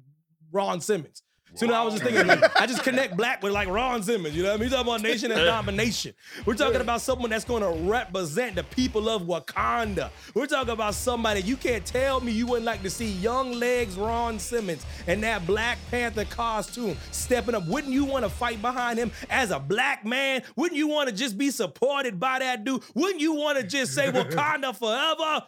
Ron 0.52 0.80
Simmons. 0.80 1.22
Soon 1.54 1.70
as 1.70 1.76
I 1.76 1.82
was 1.82 1.94
just 1.94 2.04
thinking, 2.04 2.26
like, 2.26 2.60
I 2.60 2.66
just 2.66 2.82
connect 2.82 3.16
black 3.16 3.42
with 3.42 3.52
like 3.52 3.68
Ron 3.68 4.02
Simmons. 4.02 4.36
You 4.36 4.42
know 4.42 4.50
what 4.50 4.54
I 4.54 4.58
mean? 4.58 4.68
He's 4.68 4.72
talking 4.72 4.92
about 4.92 5.02
nation 5.02 5.30
and 5.30 5.40
domination. 5.40 6.14
We're 6.44 6.54
talking 6.54 6.80
about 6.80 7.00
someone 7.00 7.30
that's 7.30 7.44
going 7.44 7.62
to 7.62 7.88
represent 7.88 8.56
the 8.56 8.64
people 8.64 9.08
of 9.08 9.22
Wakanda. 9.22 10.10
We're 10.34 10.46
talking 10.46 10.72
about 10.72 10.94
somebody 10.94 11.42
you 11.42 11.56
can't 11.56 11.84
tell 11.86 12.20
me 12.20 12.32
you 12.32 12.46
wouldn't 12.46 12.66
like 12.66 12.82
to 12.82 12.90
see 12.90 13.10
young 13.12 13.52
legs 13.52 13.96
Ron 13.96 14.38
Simmons 14.38 14.84
in 15.06 15.20
that 15.20 15.46
Black 15.46 15.78
Panther 15.90 16.24
costume 16.24 16.96
stepping 17.12 17.54
up. 17.54 17.66
Wouldn't 17.68 17.92
you 17.92 18.04
want 18.04 18.24
to 18.24 18.30
fight 18.30 18.60
behind 18.60 18.98
him 18.98 19.12
as 19.30 19.50
a 19.52 19.60
black 19.60 20.04
man? 20.04 20.42
Wouldn't 20.56 20.76
you 20.76 20.88
want 20.88 21.08
to 21.08 21.14
just 21.14 21.38
be 21.38 21.50
supported 21.50 22.18
by 22.18 22.40
that 22.40 22.64
dude? 22.64 22.82
Wouldn't 22.94 23.20
you 23.20 23.34
want 23.34 23.58
to 23.58 23.64
just 23.64 23.94
say 23.94 24.10
Wakanda 24.10 24.76
forever? 24.76 25.46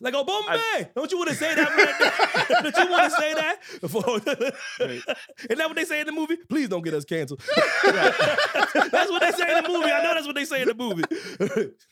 Like, 0.00 0.14
oh, 0.14 0.24
Bombay! 0.24 0.90
Don't 0.94 1.10
you 1.10 1.18
want 1.18 1.30
to 1.30 1.36
say 1.36 1.54
that 1.54 1.68
right? 1.70 2.62
Don't 2.62 2.84
you 2.84 2.90
want 2.90 3.12
to 3.12 3.16
say 3.18 3.34
that? 3.34 3.58
Isn't 4.80 5.58
that 5.58 5.66
what 5.68 5.76
they 5.76 5.84
say 5.84 6.00
in 6.00 6.06
the 6.06 6.12
movie? 6.12 6.36
Please 6.48 6.68
don't 6.68 6.82
get 6.82 6.94
us 6.94 7.04
canceled. 7.04 7.40
that's 7.84 9.10
what 9.10 9.20
they 9.20 9.30
say 9.32 9.56
in 9.56 9.62
the 9.62 9.68
movie. 9.68 9.90
I 9.90 10.02
know 10.02 10.14
that's 10.14 10.26
what 10.26 10.34
they 10.36 10.44
say 10.44 10.62
in 10.62 10.68
the 10.68 10.74
movie. 10.74 11.04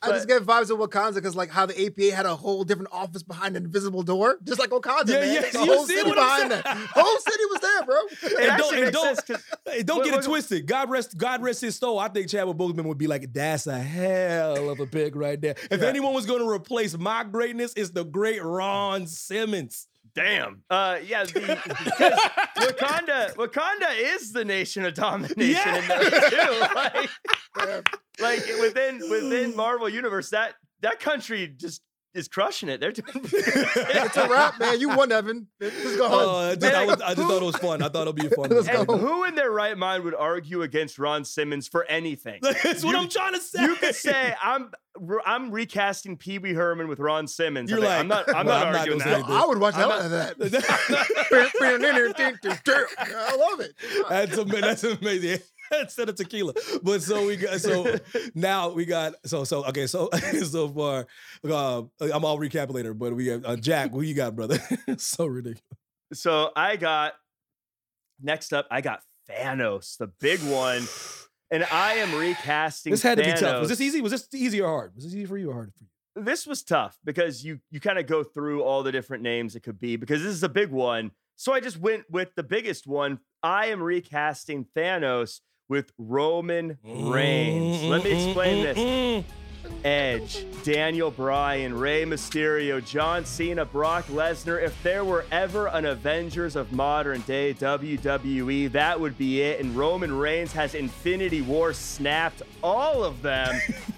I 0.02 0.08
just 0.08 0.28
get 0.28 0.42
vibes 0.42 0.70
of 0.70 0.78
Wakanda 0.78 1.14
because 1.14 1.36
like 1.36 1.50
how 1.50 1.66
the 1.66 1.86
APA 1.86 2.14
had 2.14 2.26
a 2.26 2.34
whole 2.36 2.64
different 2.64 2.90
office 2.92 3.22
behind 3.22 3.56
an 3.56 3.64
invisible 3.64 4.02
door, 4.02 4.38
just 4.44 4.58
like 4.58 4.70
Wakanda. 4.70 5.08
Yeah, 5.08 5.20
man. 5.20 5.34
yeah, 5.34 5.40
There's 5.42 5.54
a 5.54 5.58
you 5.58 5.64
whole 5.74 5.86
see 5.86 5.96
city 5.96 6.08
what 6.08 6.18
I'm 6.18 6.48
behind 6.48 6.50
saying? 6.50 6.62
that. 6.64 6.88
Whole 6.94 7.18
city 7.18 7.44
was 7.50 7.60
there, 7.60 7.84
bro. 7.84 7.96
It 8.22 8.50
And 8.50 8.58
don't, 8.58 8.78
and 8.78 8.92
don't, 8.92 9.16
sense 9.16 9.20
'cause- 9.20 9.44
hey, 9.66 9.82
don't 9.82 9.98
What- 9.98 10.04
get 10.04 10.14
it 10.14 10.16
what- 10.18 10.24
twisted. 10.24 10.66
God 10.66 10.90
rest, 10.90 11.16
God 11.16 11.42
rest 11.42 11.60
his 11.60 11.76
soul. 11.76 11.98
I 11.98 12.08
think 12.08 12.28
Chadwick 12.28 12.56
Boseman 12.56 12.84
would 12.84 12.98
be 12.98 13.06
like, 13.06 13.32
that's 13.32 13.66
a 13.66 13.78
hell 13.78 14.70
of 14.70 14.80
a 14.80 14.86
pick 14.86 15.14
right 15.14 15.40
there. 15.40 15.54
If 15.70 15.82
anyone 15.82 16.14
was 16.14 16.26
going 16.26 16.40
to 16.40 16.48
replace 16.48 16.96
my 16.98 17.24
greatness, 17.24 17.72
it's 17.76 17.90
the 17.92 18.04
great 18.04 18.42
Ron 18.42 19.06
Simmons. 19.06 19.88
Damn. 20.14 20.62
Uh, 20.68 20.98
yeah, 21.04 21.24
the, 21.24 21.40
because 21.84 22.20
Wakanda, 22.58 23.34
Wakanda 23.34 23.96
is 23.96 24.32
the 24.32 24.44
nation 24.44 24.84
of 24.84 24.94
domination 24.94 25.74
in 25.74 25.88
there 25.88 26.30
too. 26.30 26.62
Like, 27.54 27.86
like 28.18 28.46
within 28.60 28.98
within 29.10 29.54
Marvel 29.54 29.88
Universe, 29.88 30.30
that 30.30 30.54
that 30.80 31.00
country 31.00 31.52
just 31.54 31.82
is 32.14 32.28
crushing 32.28 32.68
it. 32.68 32.80
They're 32.80 32.92
doing. 32.92 33.08
It's 33.24 34.16
a 34.16 34.28
wrap, 34.28 34.58
man. 34.58 34.80
You 34.80 34.90
won, 34.90 35.10
Evan. 35.12 35.46
Let's 35.60 35.96
go 35.96 36.06
uh, 36.06 36.08
home. 36.08 36.20
Oh, 36.22 36.36
I, 36.50 36.54
just, 36.56 36.74
I, 36.74 36.84
was- 36.86 37.00
I 37.00 37.14
just 37.14 37.28
thought 37.28 37.42
it 37.42 37.44
was 37.46 37.56
fun. 37.56 37.82
I 37.82 37.88
thought 37.88 38.02
it'd 38.08 38.16
be 38.16 38.28
fun. 38.28 38.50
Let's 38.50 38.68
and 38.68 38.86
go. 38.86 38.96
who 38.98 39.24
in 39.24 39.34
their 39.34 39.50
right 39.50 39.76
mind 39.76 40.04
would 40.04 40.14
argue 40.14 40.62
against 40.62 40.98
Ron 40.98 41.24
Simmons 41.24 41.68
for 41.68 41.84
anything? 41.86 42.40
That's 42.42 42.84
what 42.84 42.92
You- 42.92 42.98
I'm 42.98 43.08
trying 43.08 43.34
to 43.34 43.40
say. 43.40 43.62
You 43.62 43.76
could 43.76 43.94
say 43.94 44.34
I'm 44.42 44.70
I'm 45.24 45.50
recasting 45.50 46.16
Pee 46.18 46.38
Wee 46.38 46.52
Herman 46.52 46.86
with 46.88 46.98
Ron 47.00 47.26
Simmons. 47.26 47.70
You're 47.70 47.78
I'm 47.78 47.84
like, 47.84 48.00
I'm 48.00 48.08
not 48.08 48.28
I'm 48.34 48.46
well, 48.46 48.58
not 48.58 48.66
I'm 48.68 48.76
arguing 48.76 48.98
gonna 48.98 49.10
that. 49.22 49.30
I 49.30 49.46
would 49.46 49.58
watch 49.58 49.74
the 49.74 49.80
I'm 49.82 49.88
hell 49.90 49.98
out 49.98 50.04
of 50.04 50.10
that. 50.10 50.36
I 52.98 53.36
love 53.36 53.60
it. 53.60 53.72
That's 54.08 54.38
ama- 54.38 54.60
that's 54.60 54.84
amazing. 54.84 55.38
Instead 55.80 56.08
of 56.08 56.16
tequila, 56.16 56.52
but 56.82 57.02
so 57.02 57.26
we 57.26 57.36
got 57.36 57.60
so 57.60 57.96
now 58.34 58.70
we 58.70 58.84
got 58.84 59.14
so 59.24 59.44
so 59.44 59.64
okay 59.64 59.86
so 59.86 60.10
so 60.44 60.68
far 60.68 61.06
uh, 61.44 61.82
I'm 62.00 62.24
all 62.24 62.38
recapitulator, 62.38 62.96
but 62.96 63.14
we 63.14 63.26
got 63.26 63.44
uh, 63.44 63.56
Jack. 63.56 63.92
Who 63.92 64.02
you 64.02 64.14
got, 64.14 64.36
brother? 64.36 64.58
so 64.98 65.26
ridiculous. 65.26 65.62
So 66.12 66.50
I 66.54 66.76
got 66.76 67.14
next 68.20 68.52
up. 68.52 68.66
I 68.70 68.80
got 68.80 69.00
Thanos, 69.30 69.96
the 69.96 70.08
big 70.20 70.40
one, 70.40 70.86
and 71.50 71.64
I 71.70 71.94
am 71.94 72.14
recasting. 72.14 72.90
This 72.90 73.02
had 73.02 73.18
to 73.18 73.24
be 73.24 73.32
tough. 73.32 73.60
Was 73.60 73.70
this 73.70 73.80
easy? 73.80 74.00
Was 74.00 74.12
this 74.12 74.28
easy 74.34 74.60
or 74.60 74.68
hard? 74.68 74.94
Was 74.94 75.04
this 75.04 75.14
easy 75.14 75.26
for 75.26 75.38
you 75.38 75.50
or 75.50 75.54
hard 75.54 75.72
for 75.72 75.84
you? 75.84 76.24
This 76.24 76.46
was 76.46 76.62
tough 76.62 76.98
because 77.04 77.44
you 77.44 77.60
you 77.70 77.80
kind 77.80 77.98
of 77.98 78.06
go 78.06 78.22
through 78.22 78.62
all 78.62 78.82
the 78.82 78.92
different 78.92 79.22
names 79.22 79.56
it 79.56 79.60
could 79.60 79.80
be 79.80 79.96
because 79.96 80.22
this 80.22 80.32
is 80.32 80.42
a 80.42 80.48
big 80.48 80.70
one. 80.70 81.12
So 81.36 81.52
I 81.52 81.60
just 81.60 81.78
went 81.78 82.04
with 82.10 82.34
the 82.36 82.42
biggest 82.42 82.86
one. 82.86 83.18
I 83.42 83.66
am 83.66 83.82
recasting 83.82 84.66
Thanos 84.76 85.40
with 85.68 85.92
Roman 85.98 86.78
Reigns. 86.84 87.82
Let 87.84 88.04
me 88.04 88.10
explain 88.26 88.62
this. 88.62 89.24
Edge, 89.84 90.44
Daniel 90.64 91.10
Bryan, 91.10 91.74
Rey 91.74 92.04
Mysterio, 92.04 92.84
John 92.84 93.24
Cena, 93.24 93.64
Brock 93.64 94.04
Lesnar. 94.06 94.62
If 94.62 94.80
there 94.82 95.04
were 95.04 95.24
ever 95.30 95.66
an 95.68 95.86
Avengers 95.86 96.56
of 96.56 96.72
modern 96.72 97.20
day 97.22 97.54
WWE, 97.54 98.70
that 98.72 98.98
would 99.00 99.18
be 99.18 99.42
it. 99.42 99.60
And 99.60 99.76
Roman 99.76 100.12
Reigns 100.16 100.52
has 100.52 100.74
Infinity 100.74 101.42
War 101.42 101.72
snapped 101.72 102.42
all 102.62 103.02
of 103.04 103.22
them. 103.22 103.60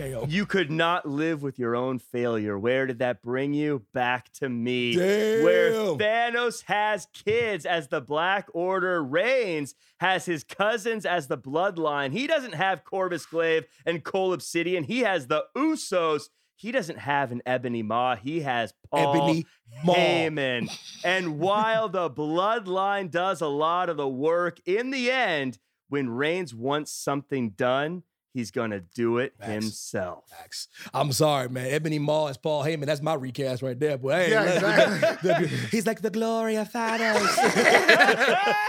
Damn. 0.00 0.30
you 0.30 0.46
could 0.46 0.70
not 0.70 1.06
live 1.06 1.42
with 1.42 1.58
your 1.58 1.76
own 1.76 1.98
failure. 1.98 2.58
Where 2.58 2.86
did 2.86 2.98
that 3.00 3.22
bring 3.22 3.54
you? 3.54 3.84
Back 3.92 4.32
to 4.34 4.48
me. 4.48 4.96
Where 4.96 5.72
Thanos 5.72 6.64
has 6.64 7.06
kids 7.12 7.66
as 7.66 7.88
the 7.88 8.00
Black 8.00 8.48
Order 8.52 9.02
reigns, 9.02 9.74
has 10.00 10.24
his 10.26 10.44
cousins 10.44 11.04
as 11.04 11.26
the 11.26 11.38
bloodline. 11.38 12.12
He 12.12 12.26
doesn't 12.26 12.54
have 12.54 12.84
Corvus 12.84 13.26
Glaive 13.26 13.64
and 13.84 14.02
Cull 14.02 14.32
Obsidian. 14.32 14.84
He 14.84 15.00
has 15.00 15.26
the 15.26 15.44
Usos. 15.56 16.28
he 16.56 16.72
doesn't 16.72 16.98
have 16.98 17.32
an 17.32 17.42
Ebony 17.46 17.82
Maw. 17.82 18.16
He 18.16 18.40
has 18.40 18.72
Paul 18.90 19.14
Ebony. 19.16 19.46
Heyman. 19.84 20.68
and 21.04 21.38
while 21.38 21.88
the 21.88 22.10
bloodline 22.10 23.10
does 23.10 23.40
a 23.40 23.46
lot 23.48 23.88
of 23.88 23.96
the 23.96 24.08
work, 24.08 24.58
in 24.66 24.90
the 24.90 25.10
end, 25.10 25.58
when 25.88 26.08
Reigns 26.08 26.54
wants 26.54 26.92
something 26.92 27.50
done, 27.50 28.02
he's 28.32 28.50
gonna 28.50 28.80
do 28.80 29.18
it 29.18 29.34
Facts. 29.38 29.50
himself. 29.52 30.24
Facts. 30.30 30.68
I'm 30.94 31.12
sorry, 31.12 31.48
man. 31.48 31.66
Ebony 31.70 31.98
Maw 31.98 32.28
is 32.28 32.36
Paul 32.36 32.64
Heyman. 32.64 32.86
That's 32.86 33.02
my 33.02 33.14
recast 33.14 33.62
right 33.62 33.78
there. 33.78 33.98
But 33.98 34.14
hey, 34.16 34.30
Yeah, 34.30 34.42
let- 34.42 35.02
exactly. 35.22 35.46
he's 35.70 35.86
like 35.86 36.00
the 36.02 36.10
Gloria 36.10 36.68
Thanos. 36.72 37.26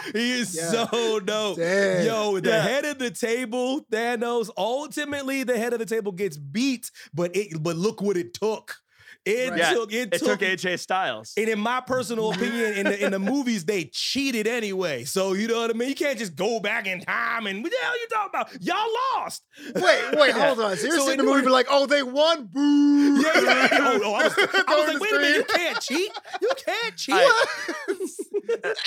he 0.14 0.32
is 0.40 0.56
Yeah. 0.56 0.70
so 0.88 1.20
dope. 1.20 1.58
Damn. 1.58 2.06
Yo, 2.06 2.40
the 2.40 2.50
Yeah. 2.50 2.62
head 2.62 2.86
of 2.86 3.00
the 3.00 3.12
table, 3.12 3.82
Thanos. 3.92 4.50
Ultimately, 4.58 5.44
the 5.44 5.58
head 5.58 5.74
of 5.74 5.80
the 5.80 5.86
table 5.86 6.12
gets 6.12 6.38
beat, 6.38 6.92
but 7.14 7.36
it. 7.36 7.62
But 7.62 7.76
look 7.76 8.02
what 8.02 8.18
it 8.18 8.34
took. 8.34 8.76
It 9.24 9.50
Right. 9.52 9.60
Yeah, 9.60 9.74
took. 9.74 9.94
It, 9.94 10.14
It 10.14 10.20
took 10.20 10.40
AJ 10.40 10.80
Styles. 10.80 11.34
and 11.38 11.48
in 11.48 11.60
my 11.60 11.80
personal 11.80 12.32
opinion, 12.32 12.74
in 12.74 12.86
the 12.88 13.06
in 13.06 13.12
the 13.12 13.20
movies, 13.20 13.66
they 13.66 13.84
cheated 13.86 14.48
anyway. 14.48 15.04
So 15.04 15.34
you 15.34 15.48
know 15.48 15.62
what 15.62 15.70
I 15.70 15.74
mean. 15.74 15.90
You 15.90 15.96
can't 15.96 16.18
just 16.18 16.36
go 16.36 16.60
back 16.60 16.88
in 16.88 17.02
time 17.02 17.46
and 17.46 17.62
what 17.62 17.72
the 17.72 17.78
hell 17.84 17.94
you 18.00 18.08
talking 18.12 18.30
about? 18.34 18.64
Y'all 18.64 18.88
lost. 19.20 19.44
Wait, 19.76 20.16
wait, 20.20 20.34
hold 20.34 20.60
on. 20.62 20.76
So 20.78 20.88
you're 20.88 20.98
So 20.98 21.06
sitting 21.06 21.20
in 21.20 21.26
the 21.26 21.32
movie 21.32 21.44
be 21.46 21.52
like, 21.52 21.68
oh, 21.70 21.86
they 21.86 22.02
won? 22.02 22.46
Boo. 22.48 23.22
Yeah, 23.22 23.42
yeah. 23.42 23.68
Oh, 23.84 24.00
oh, 24.04 24.14
I 24.14 24.24
was, 24.24 24.34
I 24.68 24.76
was 24.76 24.88
like, 24.88 24.94
the 24.96 25.00
wait 25.02 25.12
a 25.14 25.16
minute, 25.18 25.38
you 25.38 25.44
can't 25.44 25.82
cheat. 25.82 26.12
You 26.42 26.50
can't 26.66 26.96
cheat. 26.98 27.32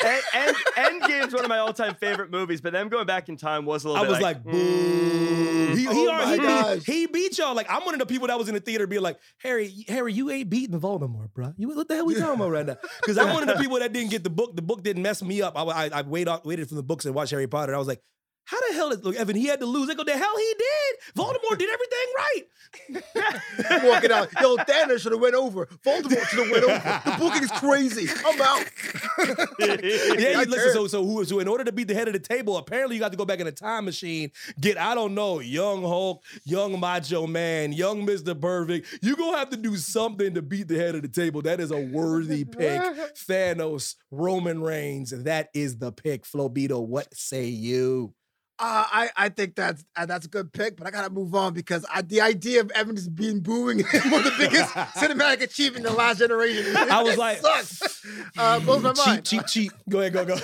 and, 0.05 0.23
and 0.35 0.57
Endgame's 1.03 1.35
one 1.35 1.44
of 1.44 1.49
my 1.49 1.59
all-time 1.59 1.94
favorite 1.97 2.31
movies, 2.31 2.61
but 2.61 2.73
them 2.73 2.88
going 2.88 3.07
back 3.07 3.29
in 3.29 3.37
time 3.37 3.64
was 3.66 3.85
a 3.85 3.88
little 3.88 4.03
I 4.03 4.07
bit 4.07 4.11
was 4.12 4.20
like, 4.20 4.42
mm. 4.44 4.51
boo. 4.53 5.63
Mm-hmm. 5.66 5.77
He, 5.77 5.83
he, 5.83 5.88
Oh 5.88 6.11
already- 6.11 6.42
my 6.42 6.62
he, 6.62 6.74
beat, 6.74 6.85
he 6.87 7.07
beat 7.07 7.38
y'all. 7.38 7.55
Like, 7.55 7.66
I'm 7.70 7.85
one 7.85 7.94
of 7.94 8.00
the 8.00 8.07
people 8.07 8.29
that 8.29 8.38
was 8.38 8.48
in 8.48 8.55
the 8.55 8.61
theater 8.61 8.87
being 8.87 9.03
like, 9.03 9.18
Harry, 9.38 9.72
Harry, 9.88 10.12
you 10.12 10.31
ain't 10.31 10.50
beating 10.50 10.79
Voldemort, 10.79 11.33
bro. 11.35 11.53
You, 11.57 11.68
what 11.68 11.88
the 11.88 11.94
hell 11.96 12.07
we 12.07 12.14
talking 12.14 12.35
about 12.40 12.50
right 12.50 12.66
now? 12.66 12.77
Because 13.00 13.18
I'm 13.18 13.33
one 13.35 13.42
of 13.48 13.48
the 13.57 13.62
people 13.62 13.79
that 13.81 13.92
didn't 13.92 14.11
get 14.11 14.24
the 14.24 14.31
book. 14.31 14.57
The 14.57 14.62
book 14.62 14.83
didn't 14.83 15.03
mess 15.03 15.22
me 15.22 15.42
up. 15.42 15.57
I, 15.57 15.62
I, 15.62 15.90
I 15.92 16.03
wait, 16.03 16.29
waited 16.44 16.68
for 16.68 16.74
the 16.74 16.83
books 16.83 17.05
and 17.05 17.14
watched 17.14 17.33
Harry 17.33 17.46
Potter. 17.46 17.72
And 17.72 17.77
I 17.77 17.79
was 17.79 17.88
like, 17.88 18.00
how 18.46 18.61
the 18.68 18.74
hell 18.74 18.90
is 18.90 19.02
look, 19.02 19.16
Evan? 19.16 19.37
He 19.37 19.46
had 19.46 19.61
to 19.61 19.66
lose. 19.66 19.88
They 19.88 19.94
go, 19.94 20.04
the 20.04 20.12
hell 20.12 20.37
he 20.37 20.54
did. 20.59 21.14
Voldemort 21.16 21.59
did 21.59 21.70
everything 21.70 22.09
right. 22.16 23.85
Walking 23.85 24.12
out. 24.12 24.28
Yo, 24.40 24.57
Thanos 24.57 25.00
should 25.00 25.12
have 25.12 25.20
went 25.20 25.35
over. 25.35 25.66
Voldemort 25.85 26.26
should 26.26 26.40
have 26.40 26.50
went 26.50 26.64
over. 26.64 26.78
The 27.18 27.40
is 27.42 27.50
crazy. 27.52 28.09
I'm 28.24 28.40
out. 28.40 28.64
Yeah, 29.59 30.40
you 30.40 30.44
listen. 30.46 30.72
So, 30.72 30.87
so 30.87 31.04
who? 31.04 31.24
So, 31.24 31.38
in 31.38 31.48
order 31.48 31.64
to 31.64 31.72
beat 31.72 31.88
the 31.88 31.94
head 31.94 32.09
of 32.09 32.14
the 32.14 32.20
table, 32.20 32.57
apparently 32.57 32.96
you 32.96 33.00
got 33.00 33.12
to 33.12 33.18
go 33.18 33.24
back 33.24 33.40
in 33.40 33.46
a 33.46 33.52
time 33.52 33.85
machine. 33.85 34.30
Get, 34.61 34.76
I 34.76 34.94
don't 34.94 35.14
know, 35.14 35.40
young 35.40 35.83
Hulk, 35.83 36.22
young 36.44 36.78
Macho 36.78 37.26
Man, 37.26 37.72
young 37.72 38.04
Mister 38.04 38.35
Perfect. 38.35 38.98
You 39.02 39.16
gonna 39.16 39.38
have 39.38 39.50
to 39.50 39.57
do 39.57 39.76
something 39.76 40.35
to 40.35 40.42
beat 40.42 40.68
the 40.68 40.76
head 40.76 40.94
of 40.94 41.02
the 41.02 41.09
table. 41.09 41.42
That 41.42 41.61
is 41.61 41.70
a 41.70 41.80
worthy 41.80 42.44
pick. 42.44 42.80
Thanos, 43.28 43.94
Roman 44.11 44.62
Reigns. 44.62 45.11
That 45.11 45.48
is 45.54 45.78
the 45.78 45.92
pick. 45.92 46.24
Flobito, 46.24 46.85
what 46.85 47.14
say 47.16 47.46
you? 47.46 48.14
Uh, 48.56 48.84
I, 48.88 49.10
I 49.16 49.28
think 49.30 49.56
that's 49.56 49.84
uh, 49.96 50.06
that's 50.06 50.26
a 50.26 50.28
good 50.28 50.52
pick, 50.52 50.76
but 50.76 50.86
I 50.86 50.92
gotta 50.92 51.10
move 51.10 51.34
on 51.34 51.54
because 51.54 51.84
I, 51.92 52.02
the 52.02 52.20
idea 52.20 52.60
of 52.60 52.70
Evan 52.70 52.94
just 52.94 53.12
being 53.12 53.40
booing 53.40 53.78
one 53.82 54.14
of 54.14 54.24
the 54.24 54.34
biggest 54.38 54.70
cinematic 54.94 55.42
achievement 55.42 55.84
in 55.84 55.90
the 55.92 55.98
last 55.98 56.18
generation. 56.20 56.76
I 56.76 57.02
was 57.02 57.16
like- 57.18 57.38
sucks. 57.38 57.82
Uh, 58.38 58.60
blows 58.60 58.82
my 58.82 58.92
cheap, 58.92 59.06
mind. 59.06 59.24
cheap, 59.24 59.46
cheap. 59.48 59.72
Go 59.88 59.98
ahead, 60.00 60.12
go, 60.12 60.24
go. 60.24 60.34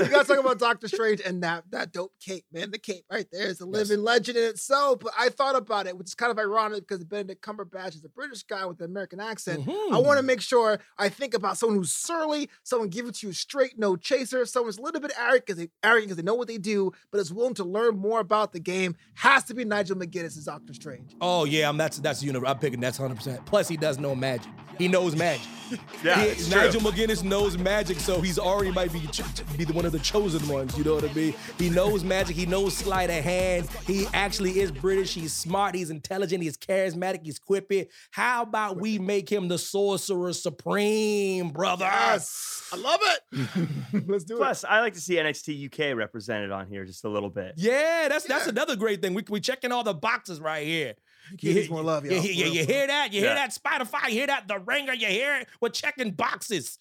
we 0.00 0.08
gotta 0.08 0.26
talk 0.26 0.38
about 0.40 0.58
Doctor 0.58 0.88
Strange 0.88 1.20
and 1.24 1.44
that 1.44 1.62
that 1.70 1.92
dope 1.92 2.12
cape, 2.18 2.44
man. 2.52 2.72
The 2.72 2.78
cape 2.78 3.04
right 3.10 3.26
there 3.30 3.46
is 3.46 3.60
a 3.60 3.66
living 3.66 4.02
legend 4.02 4.36
in 4.36 4.44
itself. 4.48 4.98
But 5.00 5.12
I 5.16 5.28
thought 5.28 5.54
about 5.54 5.86
it, 5.86 5.96
which 5.96 6.08
is 6.08 6.14
kind 6.16 6.32
of 6.32 6.38
ironic 6.40 6.88
because 6.88 7.04
Benedict 7.04 7.40
Cumberbatch 7.40 7.94
is 7.94 8.04
a 8.04 8.08
British 8.08 8.42
guy 8.42 8.66
with 8.66 8.80
an 8.80 8.86
American 8.86 9.20
accent. 9.20 9.60
I 9.68 9.70
Mhm. 9.70 10.04
want 10.04 10.18
to 10.18 10.24
make 10.24 10.40
sure 10.40 10.80
I 10.98 11.08
think 11.08 11.34
about 11.34 11.56
someone 11.56 11.78
who's 11.78 11.92
surly, 11.92 12.50
someone 12.64 12.88
giving 12.88 13.12
to 13.12 13.26
you 13.28 13.32
straight, 13.32 13.78
no 13.78 13.94
chaser, 13.94 14.44
someone's 14.44 14.78
a 14.78 14.82
little 14.82 15.00
bit 15.00 15.12
arrogant 15.16 15.46
because 15.46 15.58
they 15.58 15.68
arrogant 15.84 16.08
because 16.08 16.16
they 16.16 16.22
know 16.22 16.34
what 16.34 16.48
they 16.48 16.58
do, 16.58 16.90
but 17.12 17.20
is 17.20 17.32
willing 17.32 17.54
to 17.54 17.59
learn 17.64 17.96
more 17.98 18.20
about 18.20 18.52
the 18.52 18.60
game. 18.60 18.96
Has 19.14 19.44
to 19.44 19.54
be 19.54 19.64
Nigel 19.64 19.96
McGuinness 19.96 20.36
as 20.38 20.44
Doctor 20.44 20.72
Strange. 20.74 21.14
Oh 21.20 21.44
yeah, 21.44 21.68
I'm 21.68 21.76
that's 21.76 21.98
that's 21.98 22.20
the 22.20 22.26
universe. 22.26 22.48
I'm 22.48 22.58
picking 22.58 22.80
that's 22.80 22.98
100. 22.98 23.14
percent 23.16 23.46
Plus, 23.46 23.68
he 23.68 23.76
does 23.76 23.98
know 23.98 24.14
magic. 24.14 24.50
He 24.78 24.88
knows 24.88 25.14
magic. 25.16 25.46
Yeah, 26.02 26.20
He- 26.22 26.28
it's 26.30 26.48
true. 26.50 26.60
Nigel 26.62 26.80
McGuinness 26.80 27.22
knows 27.22 27.56
magic, 27.56 28.00
so 28.00 28.20
he's 28.20 28.40
already 28.40 28.72
might 28.72 28.92
be 28.92 29.06
ch- 29.06 29.22
be 29.56 29.62
the 29.64 29.72
one 29.72 29.84
of 29.86 29.92
the 29.92 30.00
chosen 30.00 30.48
ones. 30.48 30.76
You 30.76 30.82
know 30.82 30.96
what 30.96 31.08
I 31.08 31.12
mean? 31.12 31.32
He 31.58 31.70
knows 31.70 32.02
magic. 32.02 32.34
He 32.34 32.44
knows 32.44 32.76
sleight 32.76 33.08
of 33.08 33.22
hand. 33.22 33.68
He 33.86 34.06
actually 34.12 34.58
is 34.58 34.72
British. 34.72 35.14
He's 35.14 35.32
smart. 35.32 35.76
He's 35.76 35.90
intelligent. 35.90 36.42
He's 36.42 36.56
charismatic. 36.56 37.20
He's 37.24 37.38
quippy. 37.38 37.86
How 38.10 38.42
about 38.42 38.78
we 38.80 38.98
make 38.98 39.30
him 39.30 39.46
the 39.46 39.58
sorcerer 39.58 40.32
supreme, 40.32 41.50
brother? 41.50 41.84
Yes, 41.84 42.68
I 42.72 42.76
love 42.76 43.00
it. 43.02 44.06
Let's 44.08 44.24
do 44.24 44.34
it. 44.34 44.38
Plus, 44.38 44.64
I 44.64 44.80
like 44.80 44.94
to 44.94 45.00
see 45.00 45.14
NXT 45.16 45.66
UK 45.66 45.96
represented 45.96 46.50
on 46.50 46.66
here 46.66 46.84
just 46.84 47.04
a 47.04 47.08
little 47.08 47.30
bit. 47.30 47.49
Yeah, 47.56 48.08
that's 48.08 48.24
that's 48.24 48.46
another 48.46 48.76
great 48.76 49.02
thing. 49.02 49.14
We 49.14 49.24
we 49.28 49.40
checking 49.40 49.72
all 49.72 49.84
the 49.84 49.94
boxes 49.94 50.40
right 50.40 50.66
here. 50.66 50.94
Kids 51.38 51.54
needs 51.54 51.70
more 51.70 51.82
love, 51.82 52.04
you, 52.04 52.12
y'all. 52.12 52.24
you, 52.24 52.32
you, 52.32 52.44
For 52.46 52.54
you 52.54 52.66
hear 52.66 52.86
that? 52.86 53.12
You 53.12 53.20
hear 53.20 53.34
that? 53.34 53.50
Spotify. 53.54 54.08
You 54.08 54.14
hear 54.14 54.26
that? 54.26 54.48
The 54.48 54.58
ringer. 54.58 54.94
You 54.94 55.06
hear 55.06 55.36
it? 55.36 55.48
We're 55.60 55.68
checking 55.68 56.10
boxes. 56.12 56.78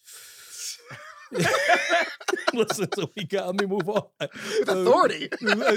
Listen, 2.54 2.88
so 2.96 3.12
we 3.16 3.26
got. 3.26 3.46
Let 3.48 3.62
me 3.62 3.68
move 3.68 3.88
on. 3.88 4.04
With 4.20 4.70
authority. 4.70 5.30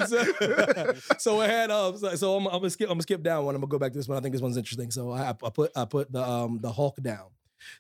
so, 0.07 0.95
so 1.19 1.41
I 1.41 1.47
had 1.47 1.71
um. 1.71 1.99
So, 1.99 2.15
so 2.15 2.37
I'm, 2.37 2.47
I'm 2.47 2.53
gonna 2.55 2.71
skip. 2.71 2.89
I'm 2.89 2.95
gonna 2.95 3.03
skip 3.03 3.23
down 3.23 3.45
one. 3.45 3.55
I'm 3.55 3.61
gonna 3.61 3.69
go 3.71 3.79
back 3.79 3.93
to 3.93 3.99
this 3.99 4.09
one. 4.09 4.17
I 4.17 4.21
think 4.23 4.33
this 4.33 4.41
one's 4.41 4.57
interesting. 4.57 4.91
So 4.91 5.13
I, 5.13 5.31
I 5.31 5.51
put 5.51 5.71
I 5.77 5.85
put 5.85 6.11
the 6.11 6.27
um 6.27 6.59
the 6.63 6.73
Hulk 6.73 6.97
down. 7.03 7.27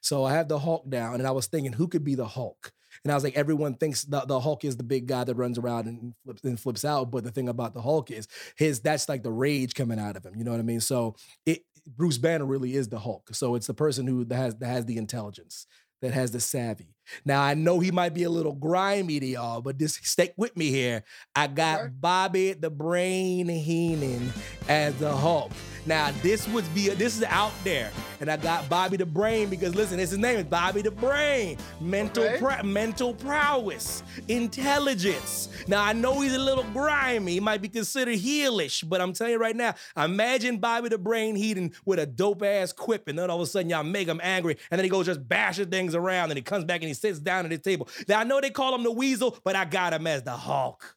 So 0.01 0.25
I 0.25 0.35
have 0.35 0.49
the 0.49 0.59
Hulk 0.59 0.89
down, 0.91 1.15
and 1.15 1.27
I 1.27 1.31
was 1.31 1.47
thinking 1.47 1.73
who 1.73 1.89
could 1.89 2.05
be 2.05 2.15
the 2.15 2.27
Hulk. 2.27 2.73
And 3.05 3.11
I 3.11 3.15
was 3.15 3.25
like, 3.25 3.37
everyone 3.37 3.75
thinks 3.75 4.05
the, 4.05 4.21
the 4.21 4.39
Hulk 4.39 4.65
is 4.65 4.77
the 4.77 4.85
big 4.85 5.07
guy 5.07 5.25
that 5.25 5.35
runs 5.35 5.59
around 5.59 5.87
and 5.87 6.15
flips 6.25 6.45
and 6.45 6.59
flips 6.61 6.85
out. 6.85 7.11
But 7.11 7.25
the 7.25 7.31
thing 7.33 7.49
about 7.49 7.75
the 7.75 7.83
Hulk 7.83 8.11
is 8.11 8.29
his 8.57 8.81
that's 8.81 9.09
like 9.09 9.23
the 9.23 9.33
rage 9.33 9.75
coming 9.75 9.99
out 9.99 10.17
of 10.17 10.25
him. 10.25 10.37
You 10.37 10.45
know 10.45 10.53
what 10.53 10.61
I 10.61 10.65
mean? 10.65 10.81
So 10.81 11.17
it 11.45 11.65
Bruce 11.97 12.19
Banner 12.19 12.47
really 12.47 12.75
is 12.77 12.89
the 12.89 13.01
Hulk. 13.01 13.31
So 13.33 13.57
it's 13.57 13.67
the 13.67 13.75
person 13.75 14.07
who 14.07 14.25
that 14.27 14.37
has 14.37 14.55
that 14.57 14.67
has 14.67 14.87
the 14.87 14.99
intelligence, 14.99 15.67
that 16.01 16.13
has 16.13 16.31
the 16.31 16.39
savvy. 16.39 16.95
Now 17.25 17.43
I 17.43 17.55
know 17.55 17.81
he 17.81 17.91
might 17.91 18.15
be 18.15 18.23
a 18.23 18.31
little 18.31 18.53
grimy 18.55 19.19
to 19.19 19.27
y'all, 19.27 19.61
but 19.61 19.79
just 19.79 20.05
stick 20.07 20.35
with 20.37 20.57
me 20.57 20.71
here. 20.71 21.03
I 21.35 21.49
got 21.49 21.81
Okay. 21.81 21.93
Bobby 21.99 22.53
the 22.53 22.71
Brain 22.71 23.49
Heenan 23.49 24.33
as 24.69 24.95
the 24.97 25.15
Hulk. 25.17 25.51
Now 25.85 26.13
this 26.23 26.47
would 26.49 26.65
be 26.75 26.89
this 26.91 27.17
is 27.17 27.25
out 27.25 27.53
there, 27.65 27.91
and 28.21 28.31
I 28.31 28.37
got 28.37 28.69
Bobby 28.69 28.97
the 28.97 29.07
Brain 29.07 29.49
because 29.51 29.75
listen, 29.75 29.99
his 29.99 30.17
name 30.17 30.39
is 30.39 30.45
Bobby 30.45 30.83
the 30.83 30.93
Brain. 30.93 31.57
Mental 31.81 32.23
Okay. 32.23 32.39
pro- 32.39 32.63
mental 32.63 33.15
prowess, 33.15 34.03
intelligence. 34.29 35.49
Now 35.67 35.83
I 35.83 35.93
know 35.93 36.21
he's 36.21 36.35
a 36.35 36.39
little 36.39 36.65
grimy. 36.73 37.33
He 37.33 37.41
might 37.41 37.61
be 37.61 37.69
considered 37.69 38.19
heelish, 38.19 38.89
but 38.89 39.01
I'm 39.01 39.13
telling 39.13 39.33
you 39.33 39.39
right 39.41 39.57
now, 39.57 39.75
imagine 39.97 40.59
Bobby 40.59 40.89
the 40.89 40.99
Brain 40.99 41.35
heating 41.35 41.75
with 41.85 41.99
a 41.99 42.07
dope 42.07 42.43
ass 42.43 42.73
quip, 42.73 43.09
and 43.09 43.19
then 43.19 43.29
all 43.29 43.37
of 43.37 43.43
a 43.43 43.47
sudden 43.47 43.69
y'all 43.69 43.83
make 43.83 44.07
him 44.07 44.21
angry, 44.23 44.57
and 44.71 44.79
then 44.79 44.85
he 44.85 44.91
goes 44.91 45.07
just 45.07 45.27
bashing 45.29 45.69
things 45.71 45.95
around, 45.97 46.31
and 46.31 46.39
he 46.39 46.43
comes 46.43 46.65
back 46.65 46.81
and 46.81 46.89
he 46.89 46.95
sits 46.95 47.19
down 47.19 47.45
at 47.45 47.51
his 47.51 47.61
table. 47.61 47.89
Now 48.09 48.21
I 48.21 48.25
know 48.25 48.41
they 48.41 48.51
call 48.51 48.75
him 48.75 48.85
the 48.85 48.93
Weasel, 48.93 49.37
but 49.43 49.57
I 49.57 49.65
got 49.65 49.93
him 49.93 50.07
as 50.07 50.23
the 50.23 50.31
Hulk. 50.33 50.97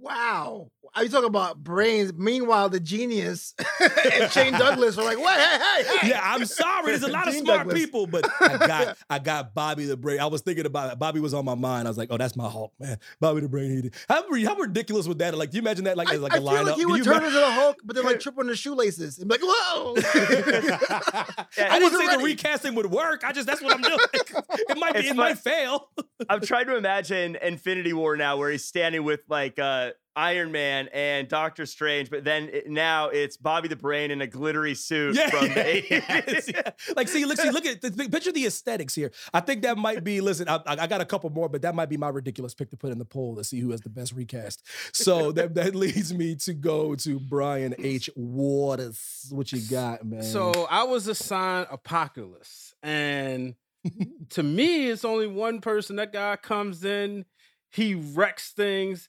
Wow. 0.00 0.70
Are 0.94 1.02
you 1.04 1.08
talking 1.10 1.26
about 1.28 1.62
brains? 1.62 2.12
Meanwhile, 2.14 2.68
the 2.70 2.80
genius 2.80 3.54
and 3.80 4.30
Shane 4.32 4.52
Douglas 4.54 4.96
were 4.96 5.04
like, 5.04 5.18
"What? 5.18 5.38
Hey, 5.38 5.58
hey, 5.84 5.98
hey!" 5.98 6.08
Yeah, 6.10 6.20
I'm 6.22 6.44
sorry. 6.44 6.86
There's 6.86 7.02
a 7.02 7.08
lot 7.12 7.28
of 7.28 7.34
smart 7.34 7.60
Douglas. 7.66 7.74
people, 7.84 8.06
but 8.06 8.28
I 8.40 8.56
got 8.66 8.96
I 9.10 9.18
got 9.18 9.54
Bobby 9.54 9.84
the 9.86 9.96
Brain. 9.96 10.20
I 10.20 10.26
was 10.26 10.42
thinking 10.42 10.66
about 10.66 10.92
it. 10.92 10.98
Bobby 10.98 11.20
was 11.20 11.34
on 11.34 11.44
my 11.44 11.54
mind. 11.54 11.86
I 11.86 11.90
was 11.90 11.98
like, 11.98 12.08
oh, 12.10 12.16
that's 12.16 12.36
my 12.36 12.48
Hulk, 12.48 12.72
man. 12.78 12.98
Bobby 13.20 13.40
the 13.40 13.48
Brain. 13.48 13.82
He 13.82 13.90
How, 14.08 14.22
how 14.44 14.56
ridiculous 14.56 15.06
would 15.08 15.18
that? 15.18 15.36
Like, 15.36 15.50
do 15.50 15.56
you 15.56 15.62
imagine 15.62 15.84
that 15.84 15.96
like 15.96 16.08
I, 16.10 16.14
as 16.14 16.20
like 16.20 16.32
I 16.34 16.36
a 16.36 16.40
feel 16.40 16.48
lineup? 16.50 16.64
like 16.66 16.76
he 16.76 16.86
would 16.86 16.98
you 16.98 17.04
turn 17.04 17.24
into 17.24 17.38
the 17.38 17.50
Hulk, 17.50 17.76
but 17.84 17.96
then 17.96 18.04
like 18.04 18.20
trip 18.20 18.38
on 18.38 18.46
the 18.46 18.56
shoelaces 18.56 19.18
and 19.18 19.28
be 19.28 19.34
like, 19.34 19.42
"Whoa!" 19.44 19.94
I 19.96 21.78
didn't 21.78 21.82
wasn't 21.92 22.10
say 22.10 22.16
the 22.16 22.22
recasting 22.22 22.74
would 22.74 22.90
work. 22.90 23.24
I 23.24 23.32
just 23.32 23.46
that's 23.46 23.62
what 23.62 23.74
I'm 23.74 23.82
doing. 23.82 23.98
it 24.12 24.78
might 24.78 24.92
be, 24.94 24.98
It's 25.00 25.06
it 25.06 25.10
fun- 25.10 25.16
might 25.16 25.38
fail. 25.38 25.88
I'm 26.28 26.40
trying 26.40 26.66
to 26.66 26.76
imagine 26.76 27.36
Infinity 27.40 27.92
War 27.92 28.16
now, 28.16 28.36
where 28.36 28.50
he's 28.50 28.64
standing 28.64 29.04
with 29.04 29.20
like 29.28 29.58
uh, 29.58 29.90
Iron 30.18 30.50
Man 30.50 30.88
and 30.92 31.28
Doctor 31.28 31.64
Strange, 31.64 32.10
but 32.10 32.24
then 32.24 32.48
it, 32.52 32.68
now 32.68 33.08
it's 33.08 33.36
Bobby 33.36 33.68
the 33.68 33.76
Brain 33.76 34.10
in 34.10 34.20
a 34.20 34.26
glittery 34.26 34.74
suit 34.74 35.14
Yeah, 35.14 35.30
from 35.30 35.48
the 35.48 35.84
yes, 35.90 36.46
80s. 36.48 36.52
yeah. 36.54 36.94
Like, 36.96 37.06
see, 37.06 37.24
look, 37.24 37.38
see, 37.38 37.50
look 37.50 37.64
at 37.66 37.80
the, 37.80 37.90
the- 37.90 38.08
picture 38.08 38.32
the 38.32 38.46
aesthetics 38.46 38.94
here. 38.96 39.12
I 39.32 39.40
think 39.40 39.62
that 39.62 39.78
might 39.78 40.02
be. 40.02 40.20
Listen, 40.20 40.48
I, 40.48 40.56
I 40.66 40.76
I 40.80 40.86
got 40.88 41.00
a 41.00 41.04
couple 41.04 41.30
more, 41.30 41.48
but 41.48 41.62
that 41.62 41.74
might 41.76 41.88
be 41.88 41.96
my 41.96 42.08
ridiculous 42.08 42.52
pick 42.54 42.70
to 42.70 42.76
put 42.76 42.90
in 42.90 42.98
the 42.98 43.04
poll 43.04 43.36
to 43.36 43.44
see 43.44 43.60
who 43.60 43.70
has 43.70 43.80
the 43.82 43.90
best 43.90 44.12
recast. 44.12 44.62
So 44.92 45.30
that 45.38 45.54
that 45.54 45.74
leads 45.76 46.12
me 46.12 46.34
to 46.36 46.52
go 46.52 46.96
to 46.96 47.20
Brian 47.20 47.74
H. 47.78 48.10
Waters. 48.16 49.26
What 49.30 49.52
you 49.52 49.60
got, 49.70 50.04
man? 50.04 50.22
So 50.24 50.66
I 50.70 50.82
was 50.84 51.06
assigned 51.06 51.68
Apocalypse, 51.70 52.74
and 52.82 53.54
to 54.30 54.42
me, 54.42 54.88
it's 54.88 55.04
only 55.04 55.26
one 55.28 55.60
person. 55.60 55.96
That 55.96 56.12
guy 56.12 56.36
comes 56.36 56.84
in, 56.84 57.24
he 57.70 57.94
wrecks 57.94 58.50
things. 58.52 59.08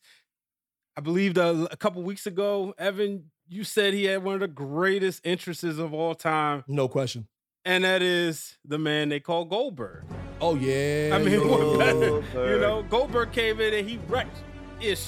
I 0.98 1.02
believe 1.02 1.34
the, 1.36 1.68
a 1.72 1.78
couple 1.78 2.02
weeks 2.04 2.26
ago, 2.26 2.74
Evan, 2.78 3.32
you 3.48 3.64
said 3.64 3.94
he 3.94 4.06
had 4.06 4.24
one 4.24 4.36
of 4.36 4.42
the 4.42 4.48
greatest 4.48 5.22
entrances 5.26 5.80
of 5.80 5.94
all 5.94 6.14
time, 6.16 6.64
No 6.68 6.88
question. 6.88 7.28
and 7.66 7.84
that 7.84 8.02
is 8.02 8.58
the 8.66 8.78
man 8.78 9.10
they 9.10 9.20
call 9.20 9.46
Goldberg. 9.46 10.04
Oh 10.42 10.56
yeah. 10.56 11.12
I 11.14 11.20
mean, 11.20 11.32
yo. 11.34 11.48
what 11.76 11.80
better? 12.34 12.54
You 12.54 12.60
know, 12.60 12.84
Goldberg 12.90 13.32
came 13.32 13.60
in 13.62 13.74
and 13.74 13.88
he 13.90 13.98
wrecked 14.08 14.38
ish 14.82 15.08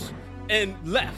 and 0.50 0.76
left. 0.88 1.18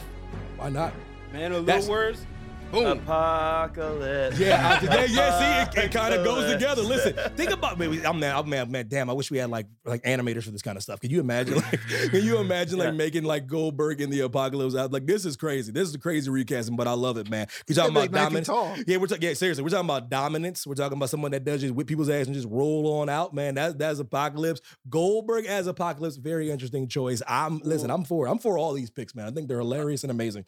why 0.56 0.68
not? 0.70 0.92
Man 1.32 1.52
of 1.52 1.64
little 1.64 1.90
words, 1.90 2.26
boom. 2.74 2.98
Apocalypse. 2.98 4.38
Yeah, 4.38 4.80
yeah, 4.82 5.04
yeah. 5.04 5.70
See, 5.72 5.80
it, 5.80 5.84
it 5.86 5.92
kind 5.92 6.14
of 6.14 6.24
goes 6.24 6.52
together. 6.52 6.82
Listen, 6.82 7.14
think 7.36 7.50
about 7.50 7.78
maybe 7.78 8.04
I'm 8.04 8.18
man, 8.20 8.36
I'm 8.36 8.48
man, 8.48 8.70
man. 8.70 8.86
Damn, 8.88 9.08
I 9.10 9.12
wish 9.12 9.30
we 9.30 9.38
had 9.38 9.50
like 9.50 9.66
like 9.84 10.02
animators 10.02 10.44
for 10.44 10.50
this 10.50 10.62
kind 10.62 10.76
of 10.76 10.82
stuff. 10.82 11.00
Can 11.00 11.10
you 11.10 11.20
imagine? 11.20 11.54
Like, 11.64 11.80
can 12.10 12.22
you 12.24 12.38
imagine 12.38 12.78
like 12.78 12.86
Yeah. 12.86 12.92
making 12.92 13.24
like 13.24 13.46
Goldberg 13.46 14.00
in 14.00 14.10
the 14.10 14.20
apocalypse 14.20 14.74
out? 14.74 14.92
Like 14.92 15.06
this 15.06 15.24
is 15.24 15.36
crazy. 15.36 15.72
This 15.72 15.88
is 15.88 15.94
a 15.94 15.98
crazy 15.98 16.30
recasting, 16.30 16.76
but 16.76 16.86
I 16.88 16.92
love 16.92 17.16
it, 17.16 17.30
man. 17.30 17.46
We're 17.68 17.74
talking 17.76 17.96
about 17.96 18.10
dominance. 18.10 18.48
Yeah, 18.86 18.96
we're 18.98 19.06
talking. 19.06 19.22
Yeah, 19.22 19.34
seriously, 19.34 19.62
we're 19.62 19.70
talking 19.70 19.86
about 19.86 20.10
dominance. 20.10 20.66
We're 20.66 20.74
talking 20.74 20.96
about 20.98 21.10
someone 21.10 21.30
that 21.30 21.44
does 21.44 21.60
just 21.60 21.74
whip 21.74 21.86
people's 21.86 22.08
ass 22.10 22.26
and 22.26 22.34
just 22.34 22.48
roll 22.50 23.00
on 23.00 23.08
out, 23.08 23.32
man. 23.34 23.54
That 23.54 23.78
that's 23.78 23.98
apocalypse. 24.00 24.60
Goldberg 24.88 25.46
as 25.46 25.66
apocalypse, 25.66 26.16
very 26.16 26.50
interesting 26.50 26.88
choice. 26.88 27.22
I'm 27.26 27.58
listen. 27.60 27.90
I'm 27.90 28.04
for. 28.04 28.26
I'm 28.26 28.38
for 28.38 28.58
all 28.58 28.72
these 28.72 28.90
picks, 28.90 29.14
man. 29.14 29.26
I 29.26 29.30
think 29.30 29.48
they're 29.48 29.58
hilarious 29.58 30.02
and 30.04 30.10
amazing. 30.10 30.44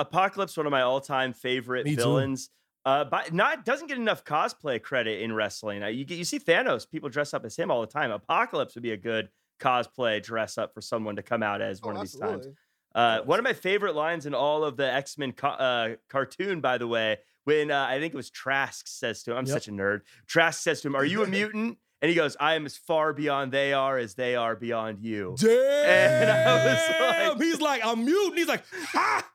Apocalypse, 0.00 0.56
one 0.56 0.66
of 0.66 0.70
my 0.72 0.82
all-time 0.82 1.32
favorite 1.32 1.84
Me 1.84 1.92
too. 1.94 2.02
villains. 2.02 2.50
Uh, 2.86 3.04
but 3.04 3.32
not 3.34 3.64
doesn't 3.66 3.88
get 3.88 3.98
enough 3.98 4.24
cosplay 4.24 4.80
credit 4.82 5.20
in 5.20 5.32
wrestling. 5.34 5.82
Uh, 5.82 5.86
you 5.88 6.04
get- 6.04 6.16
you 6.16 6.24
see 6.24 6.38
Thanos, 6.38 6.88
people 6.90 7.08
dress 7.10 7.34
up 7.34 7.44
as 7.44 7.54
him 7.54 7.70
all 7.70 7.82
the 7.82 7.86
time. 7.86 8.10
Apocalypse 8.10 8.74
would 8.74 8.82
be 8.82 8.92
a 8.92 8.96
good 8.96 9.28
cosplay 9.60 10.22
dress 10.22 10.56
up 10.56 10.72
for 10.72 10.80
someone 10.80 11.16
to 11.16 11.22
come 11.22 11.42
out 11.42 11.60
as 11.60 11.82
one 11.82 11.96
Oh, 11.96 12.00
of 12.00 12.06
these 12.06 12.18
times. 12.18 12.46
Uh, 12.94 13.20
one 13.20 13.38
of 13.38 13.44
my 13.44 13.52
favorite 13.52 13.94
lines 13.94 14.24
in 14.26 14.34
all 14.34 14.64
of 14.64 14.76
the 14.78 14.90
X 14.90 15.18
Men 15.18 15.32
co- 15.32 15.48
uh, 15.48 15.96
cartoon, 16.08 16.60
by 16.62 16.78
the 16.78 16.88
way, 16.88 17.18
when 17.44 17.70
uh, 17.70 17.84
I 17.88 18.00
think 18.00 18.14
it 18.14 18.16
was 18.16 18.30
Trask 18.30 18.88
says 18.88 19.22
to 19.24 19.32
him, 19.32 19.36
I'm 19.36 19.44
Yep. 19.46 19.52
such 19.52 19.68
a 19.68 19.72
nerd. 19.72 20.00
Trask 20.26 20.60
says 20.62 20.80
to 20.80 20.88
him, 20.88 20.96
Are 20.96 21.04
you 21.04 21.22
a 21.22 21.26
mutant? 21.38 21.76
And 22.02 22.08
he 22.08 22.14
goes, 22.14 22.34
I 22.40 22.54
am 22.54 22.64
as 22.64 22.78
far 22.78 23.12
beyond 23.12 23.52
they 23.52 23.74
are 23.74 23.98
as 23.98 24.14
they 24.14 24.34
are 24.34 24.56
beyond 24.56 25.00
you. 25.04 25.36
Damn. 25.38 25.50
And 25.50 26.30
I 26.30 26.54
was 26.64 26.90
like- 27.28 27.42
he's 27.42 27.60
like, 27.60 27.84
I'm 27.84 28.06
mutant. 28.06 28.38
He's 28.38 28.48
like, 28.48 28.64
ha. 28.92 29.26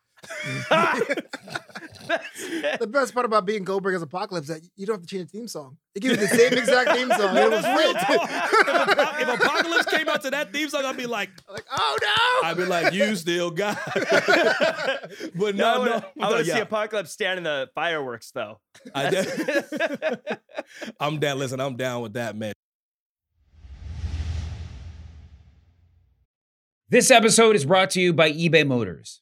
That's 0.69 1.09
it. 2.39 2.79
The 2.79 2.87
best 2.87 3.13
part 3.13 3.25
about 3.25 3.45
being 3.45 3.63
Goldberg 3.63 3.95
as 3.95 4.01
Apocalypse 4.01 4.49
is 4.49 4.55
that 4.61 4.69
you 4.75 4.85
don't 4.85 4.95
have 4.95 5.01
to 5.01 5.07
change 5.07 5.31
the 5.31 5.37
theme 5.39 5.47
song. 5.47 5.77
They 5.93 5.99
give 6.01 6.11
you 6.11 6.17
the 6.17 6.27
same 6.27 6.53
exact 6.53 6.91
theme 6.91 7.09
song. 7.09 7.35
It 7.37 7.49
was 7.51 7.63
real 7.63 7.93
great. 7.93 8.21
If, 8.21 9.21
if 9.21 9.41
Apocalypse 9.41 9.85
came 9.95 10.07
out 10.09 10.21
to 10.23 10.31
that 10.31 10.53
theme 10.53 10.69
song, 10.69 10.85
I'd 10.85 10.97
be 10.97 11.05
like, 11.07 11.29
like, 11.49 11.65
oh 11.71 11.97
no! 12.01 12.47
I'd 12.49 12.57
be 12.57 12.65
like, 12.65 12.93
you 12.93 13.15
still 13.15 13.49
got. 13.51 13.77
it. 13.95 15.31
but 15.35 15.55
No, 15.55 15.83
no, 15.83 15.97
no. 15.97 16.03
I 16.21 16.29
want 16.29 16.45
to 16.45 16.51
see. 16.51 16.59
Apocalypse 16.59 17.11
stand 17.11 17.39
in 17.39 17.43
the 17.43 17.69
fireworks, 17.75 18.31
though. 18.31 18.59
I 18.93 19.09
That's- 19.09 19.69
de- 19.69 20.39
I'm 20.99 21.19
down. 21.19 21.39
Listen, 21.39 21.59
I'm 21.59 21.75
down 21.75 22.01
with 22.03 22.13
that, 22.13 22.35
man. 22.35 22.53
This 26.89 27.09
episode 27.09 27.55
is 27.55 27.65
brought 27.65 27.89
to 27.91 28.01
you 28.01 28.13
by 28.13 28.31
eBay 28.31 28.65
Motors. 28.65 29.21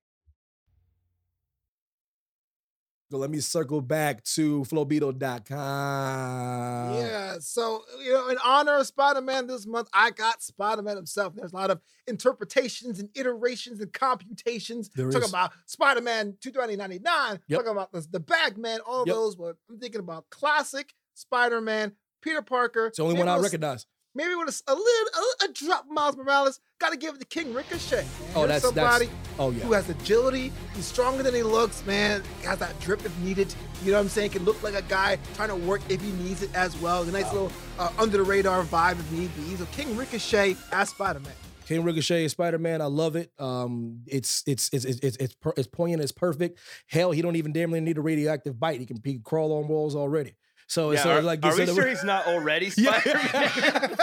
So 3.11 3.17
let 3.17 3.29
me 3.29 3.41
circle 3.41 3.81
back 3.81 4.23
to 4.23 4.61
flowbeetle.com. 4.61 6.95
Yeah, 6.95 7.35
so 7.41 7.83
you 8.01 8.13
know, 8.13 8.29
in 8.29 8.37
honor 8.41 8.77
of 8.77 8.87
Spider-Man 8.87 9.47
this 9.47 9.67
month, 9.67 9.89
I 9.93 10.11
got 10.11 10.41
Spider-Man 10.41 10.95
himself. 10.95 11.35
There's 11.35 11.51
a 11.51 11.55
lot 11.57 11.71
of 11.71 11.81
interpretations 12.07 13.01
and 13.01 13.09
iterations 13.13 13.81
and 13.81 13.91
computations. 13.91 14.89
There 14.95 15.07
talking 15.11 15.23
is. 15.25 15.29
about 15.29 15.51
Spider-Man 15.65 16.37
2099, 16.39 17.41
Yep. 17.47 17.59
talking 17.59 17.71
about 17.73 17.91
the, 17.91 18.07
the 18.09 18.21
Bagman, 18.21 18.79
all 18.85 19.03
Yep. 19.05 19.13
those. 19.13 19.35
But 19.35 19.57
I'm 19.69 19.77
thinking 19.77 19.99
about 19.99 20.29
classic 20.29 20.93
Spider-Man, 21.15 21.91
Peter 22.21 22.41
Parker. 22.41 22.85
It's 22.87 22.97
the 22.97 23.03
only 23.03 23.19
one 23.19 23.27
I 23.27 23.37
recognize. 23.39 23.85
Maybe 24.13 24.35
with 24.35 24.61
a 24.67 24.73
little 24.75 25.07
a, 25.41 25.45
a 25.45 25.53
drop 25.53 25.85
Miles 25.89 26.17
Morales. 26.17 26.59
Got 26.79 26.91
to 26.91 26.97
give 26.97 27.15
it 27.15 27.19
to 27.19 27.25
King 27.25 27.53
Ricochet. 27.53 28.05
Oh, 28.35 28.39
Here's 28.39 28.47
that's 28.49 28.65
somebody 28.65 29.05
that's. 29.05 29.17
Oh 29.39 29.51
yeah. 29.51 29.63
who 29.63 29.71
has 29.71 29.89
agility. 29.89 30.51
He's 30.75 30.85
stronger 30.85 31.23
than 31.23 31.33
he 31.33 31.43
looks, 31.43 31.85
man. 31.85 32.21
Has 32.43 32.59
that 32.59 32.77
drip 32.81 33.05
if 33.05 33.17
needed. 33.19 33.53
You 33.83 33.91
know 33.91 33.97
what 33.97 34.03
I'm 34.03 34.09
saying? 34.09 34.31
Can 34.31 34.43
look 34.43 34.61
like 34.63 34.73
a 34.73 34.81
guy 34.81 35.17
trying 35.35 35.49
to 35.49 35.55
work 35.55 35.81
if 35.87 36.01
he 36.01 36.11
needs 36.11 36.43
it 36.43 36.53
as 36.53 36.75
well. 36.81 37.03
The 37.03 37.11
nice 37.13 37.31
little 37.31 37.51
uh, 37.79 37.91
under 37.97 38.17
the 38.17 38.23
radar 38.23 38.63
vibe 38.63 38.99
if 38.99 39.11
need 39.11 39.33
be. 39.35 39.55
So 39.55 39.65
King 39.71 39.95
Ricochet 39.95 40.57
as 40.73 40.89
Spider 40.89 41.21
Man. 41.21 41.33
King 41.65 41.85
Ricochet 41.85 42.25
is 42.25 42.33
Spider 42.33 42.57
Man. 42.57 42.81
I 42.81 42.87
love 42.87 43.15
it. 43.15 43.31
Um, 43.39 44.01
it's 44.07 44.43
it's 44.45 44.69
it's 44.73 44.83
it's 44.83 44.99
it's 44.99 45.15
it's, 45.17 45.35
per, 45.35 45.53
it's 45.55 45.67
poignant. 45.67 46.03
It's 46.03 46.11
perfect. 46.11 46.59
Hell, 46.87 47.11
he 47.11 47.21
don't 47.21 47.37
even 47.37 47.53
damn 47.53 47.71
near 47.71 47.79
need 47.79 47.97
a 47.97 48.01
radioactive 48.01 48.59
bite. 48.59 48.81
He 48.81 48.85
can 48.85 48.99
he 49.05 49.13
can 49.13 49.23
crawl 49.23 49.53
on 49.53 49.69
walls 49.69 49.95
already. 49.95 50.35
So 50.71 50.91
Yeah, 50.91 51.03
so 51.03 51.17
are, 51.17 51.21
like 51.21 51.45
are 51.45 51.51
so 51.51 51.57
we 51.57 51.65
sure 51.65 51.85
he's 51.85 52.01
not 52.05 52.27
already 52.27 52.71
Yeah. 52.77 53.01
Spider-Man? 53.01 53.95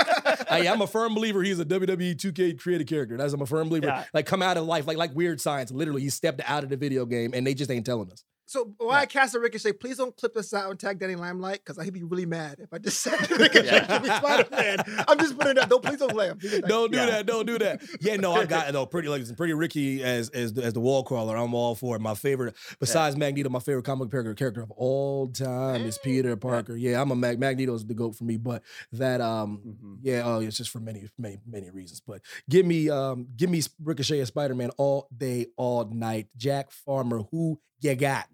I, 0.51 0.65
am 0.67 0.83
a 0.83 0.87
firm 0.87 1.15
believer 1.15 1.43
he's 1.43 1.59
a 1.59 1.65
WWE 1.65 2.15
2K 2.15 2.61
created 2.61 2.87
character. 2.87 3.17
That's 3.17 3.33
I'm 3.33 3.41
a 3.41 3.47
firm 3.47 3.71
believer. 3.71 3.87
Yeah. 3.87 4.05
Like 4.13 4.27
come 4.27 4.43
out 4.43 4.59
of 4.59 4.67
life, 4.67 4.87
like 4.87 4.99
like 4.99 5.15
weird 5.15 5.41
science. 5.41 5.71
Literally, 5.71 6.03
he 6.03 6.11
stepped 6.11 6.43
out 6.45 6.65
of 6.65 6.69
the 6.69 6.77
video 6.77 7.07
game 7.07 7.31
and 7.33 7.47
they 7.47 7.55
just 7.55 7.71
ain't 7.71 7.87
telling 7.87 8.13
us. 8.13 8.23
So 8.49 8.73
why 8.79 9.01
I 9.01 9.07
cast 9.07 9.35
a 9.35 9.39
Ricochet, 9.41 9.75
please 9.75 9.99
don't 9.99 10.17
clip 10.17 10.33
this 10.33 10.55
out 10.55 10.71
and 10.71 10.81
tag 10.81 10.99
Danny 10.99 11.17
Limelight 11.17 11.63
because 11.63 11.85
he'd 11.85 11.93
be 11.93 12.03
really 12.03 12.25
mad 12.25 12.57
if 12.61 12.73
I 12.73 12.79
just 12.79 13.03
said 13.03 13.13
Ricochet 13.39 13.87
should 13.87 14.03
be 14.03 14.09
Spider 14.09 14.49
Man. 14.51 14.79
I'm 15.07 15.19
just 15.19 15.37
putting 15.39 15.51
it 15.53 15.59
out. 15.59 15.69
Don't 15.69 15.85
please 15.85 15.99
don't 15.99 16.11
play 16.11 16.29
him. 16.29 16.39
Please 16.39 16.61
don't- 16.61 16.69
Don't 16.69 16.95
Yeah. 16.95 17.07
that. 17.07 17.27
Don't 17.27 17.45
do 17.45 17.59
that. 17.59 17.83
Yeah, 18.01 18.17
no, 18.17 18.33
I 18.33 18.47
got 18.47 18.67
it 18.67 18.73
though. 18.73 18.87
Pretty 18.87 19.09
like 19.09 19.37
pretty 19.37 19.53
Ricky 19.53 20.03
as 20.03 20.31
as 20.31 20.55
the, 20.55 20.65
as 20.65 20.73
the 20.73 20.81
wall 20.81 21.03
crawler. 21.03 21.37
I'm 21.37 21.53
all 21.53 21.75
for 21.75 21.95
it. 21.97 22.01
My 22.01 22.15
favorite, 22.15 22.55
besides 22.81 23.19
Magneto, 23.19 23.51
my 23.51 23.59
favorite 23.59 23.85
comic 23.85 24.11
character 24.11 24.33
character 24.33 24.63
of 24.63 24.71
all 24.71 25.29
time 25.29 25.83
is 25.85 25.99
Peter 25.99 26.35
Parker. 26.37 26.75
Yeah, 26.75 27.03
I'm 27.03 27.11
a 27.11 27.17
Mag- 27.17 27.39
Magneto's 27.39 27.85
the 27.85 27.93
goat 27.93 28.17
for 28.17 28.25
me. 28.25 28.39
But 28.39 28.63
that 28.93 29.21
um 29.21 29.61
Mhm. 29.67 29.99
yeah, 30.01 30.23
oh, 30.25 30.41
it's 30.41 30.57
just 30.57 30.71
for 30.71 30.81
many 30.81 31.07
many 31.19 31.39
many 31.47 31.69
reasons. 31.71 32.01
But 32.01 32.23
give 32.49 32.65
me 32.65 32.89
um 32.89 33.29
give 33.37 33.51
me 33.51 33.61
Ricochet 33.85 34.21
and 34.21 34.27
Spider 34.27 34.55
Man 34.55 34.71
all 34.79 35.07
day 35.15 35.49
all 35.59 35.85
night. 35.85 36.29
Jack 36.39 36.71
Farmer, 36.71 37.21
who 37.31 37.61
you 37.81 37.95
got? 37.95 38.27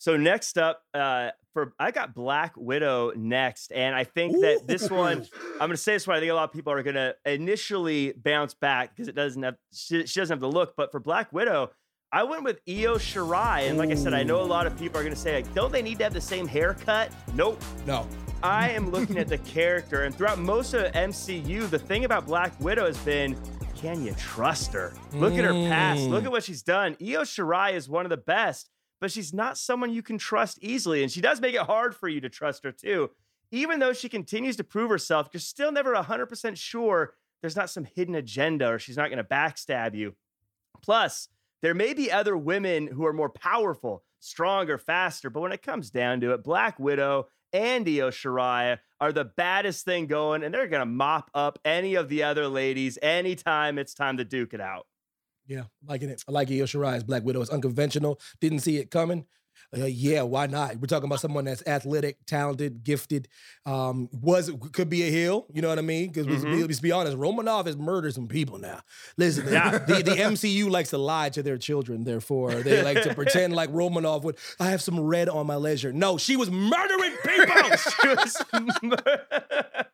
So 0.00 0.16
next 0.16 0.56
up, 0.56 0.82
uh, 0.94 1.28
for 1.52 1.74
I 1.78 1.90
got 1.90 2.14
Black 2.14 2.54
Widow 2.56 3.12
next, 3.16 3.70
and 3.70 3.94
I 3.94 4.04
think 4.04 4.32
that 4.40 4.66
this 4.66 4.88
one, 4.90 5.26
I'm 5.54 5.58
going 5.58 5.70
to 5.72 5.76
say 5.76 5.92
this 5.92 6.06
one. 6.06 6.16
I 6.16 6.20
think 6.20 6.32
a 6.32 6.34
lot 6.34 6.48
of 6.48 6.52
people 6.54 6.72
are 6.72 6.82
going 6.82 6.94
to 6.96 7.14
initially 7.26 8.12
bounce 8.16 8.54
back 8.54 8.96
because 8.96 9.08
it 9.08 9.14
doesn't 9.14 9.42
have 9.42 9.56
she, 9.74 10.06
she 10.06 10.20
doesn't 10.20 10.32
have 10.34 10.40
the 10.40 10.50
look. 10.50 10.74
But 10.76 10.90
for 10.90 11.00
Black 11.00 11.32
Widow, 11.34 11.70
I 12.12 12.22
went 12.22 12.44
with 12.44 12.60
Io 12.68 12.94
Shirai, 12.96 13.68
and 13.68 13.76
like 13.76 13.90
I 13.90 13.94
said, 13.94 14.14
I 14.14 14.22
know 14.22 14.40
a 14.40 14.42
lot 14.42 14.66
of 14.66 14.78
people 14.78 14.98
are 14.98 15.02
going 15.02 15.14
to 15.14 15.20
say 15.20 15.34
like, 15.34 15.52
don't 15.54 15.70
they 15.70 15.82
need 15.82 15.98
to 15.98 16.04
have 16.04 16.14
the 16.14 16.20
same 16.20 16.46
haircut? 16.48 17.12
Nope. 17.34 17.60
No, 17.86 18.08
I 18.42 18.70
am 18.70 18.90
looking 18.90 19.18
at 19.18 19.28
the 19.28 19.38
character, 19.38 20.04
and 20.04 20.14
throughout 20.14 20.38
most 20.38 20.72
of 20.72 20.90
MCU, 20.92 21.68
the 21.68 21.78
thing 21.78 22.06
about 22.06 22.24
Black 22.26 22.58
Widow 22.58 22.86
has 22.86 22.96
been, 22.98 23.36
can 23.76 24.02
you 24.02 24.14
trust 24.14 24.72
her? 24.72 24.94
Look 25.12 25.34
at 25.34 25.44
her 25.44 25.52
past. 25.52 26.02
Look 26.02 26.22
Mm. 26.22 26.26
at 26.26 26.32
what 26.32 26.44
she's 26.44 26.62
done. 26.62 26.96
Io 27.02 27.20
Shirai 27.22 27.74
is 27.74 27.88
one 27.88 28.06
of 28.06 28.10
the 28.10 28.16
best, 28.16 28.70
but 29.00 29.10
she's 29.10 29.32
not 29.32 29.58
someone 29.58 29.92
you 29.92 30.02
can 30.02 30.18
trust 30.18 30.58
easily, 30.60 31.02
and 31.02 31.10
she 31.10 31.20
does 31.20 31.40
make 31.40 31.54
it 31.54 31.62
hard 31.62 31.94
for 31.94 32.08
you 32.08 32.20
to 32.20 32.28
trust 32.28 32.64
her 32.64 32.72
too. 32.72 33.10
Even 33.50 33.80
though 33.80 33.92
she 33.92 34.08
continues 34.08 34.56
to 34.56 34.64
prove 34.64 34.90
herself, 34.90 35.28
you're 35.32 35.40
still 35.40 35.72
never 35.72 35.94
100% 35.94 36.56
sure 36.56 37.14
there's 37.40 37.56
not 37.56 37.70
some 37.70 37.84
hidden 37.84 38.14
agenda 38.14 38.68
or 38.68 38.78
she's 38.78 38.96
not 38.96 39.08
going 39.08 39.18
to 39.18 39.24
backstab 39.24 39.94
you. 39.94 40.14
Plus, 40.82 41.28
there 41.62 41.74
may 41.74 41.94
be 41.94 42.12
other 42.12 42.36
women 42.36 42.86
who 42.86 43.04
are 43.06 43.12
more 43.12 43.28
powerful, 43.28 44.04
stronger, 44.20 44.78
faster, 44.78 45.30
but 45.30 45.40
when 45.40 45.52
it 45.52 45.62
comes 45.62 45.90
down 45.90 46.20
to 46.20 46.32
it, 46.32 46.44
Black 46.44 46.78
Widow 46.78 47.28
and 47.52 47.88
Io 47.88 48.10
Shirai 48.10 48.78
are 49.00 49.12
the 49.12 49.24
baddest 49.24 49.84
thing 49.84 50.06
going, 50.06 50.42
and 50.42 50.54
they're 50.54 50.68
gonna 50.68 50.86
mop 50.86 51.30
up 51.34 51.58
any 51.64 51.96
of 51.96 52.08
the 52.08 52.22
other 52.22 52.46
ladies 52.46 52.98
anytime 53.02 53.78
it's 53.78 53.94
time 53.94 54.16
to 54.18 54.24
duke 54.24 54.54
it 54.54 54.60
out. 54.60 54.86
Yeah, 55.50 55.64
liking 55.84 56.10
it. 56.10 56.22
I 56.28 56.30
like 56.30 56.48
Io 56.48 56.64
Shirai's 56.64 57.02
Black 57.02 57.24
Widow. 57.24 57.40
It's 57.40 57.50
unconventional. 57.50 58.20
Didn't 58.40 58.60
see 58.60 58.76
it 58.76 58.92
coming. 58.92 59.26
Uh, 59.76 59.84
yeah, 59.84 60.22
why 60.22 60.46
not? 60.46 60.76
We're 60.76 60.86
talking 60.88 61.06
about 61.06 61.20
someone 61.20 61.44
that's 61.44 61.62
athletic, 61.64 62.26
talented, 62.26 62.82
gifted. 62.82 63.28
Um, 63.64 64.08
was 64.12 64.50
could 64.72 64.90
be 64.90 65.02
a 65.06 65.10
heel. 65.10 65.46
You 65.52 65.62
know 65.62 65.68
what 65.68 65.78
I 65.78 65.82
mean? 65.82 66.08
Because 66.10 66.26
Mhm. 66.26 66.66
let's 66.66 66.80
be 66.80 66.90
honest, 66.90 67.16
Romanov 67.16 67.66
has 67.66 67.76
murdered 67.76 68.12
some 68.14 68.26
people 68.26 68.58
now. 68.58 68.80
Listen, 69.16 69.46
Yeah. 69.52 69.78
the, 69.86 70.02
the 70.02 70.16
MCU 70.16 70.68
likes 70.68 70.90
to 70.90 70.98
lie 70.98 71.28
to 71.30 71.42
their 71.44 71.56
children. 71.56 72.02
Therefore, 72.02 72.52
they 72.54 72.82
like 72.82 73.02
to 73.02 73.14
pretend 73.14 73.54
like 73.54 73.70
Romanov 73.70 74.22
would. 74.24 74.36
I 74.58 74.70
have 74.70 74.82
some 74.82 74.98
red 74.98 75.28
on 75.28 75.46
my 75.46 75.54
leisure. 75.56 75.92
No, 75.92 76.18
she 76.18 76.36
was 76.36 76.50
murdering 76.50 77.12
people. 77.24 77.54
She 78.00 78.08
was 78.08 78.36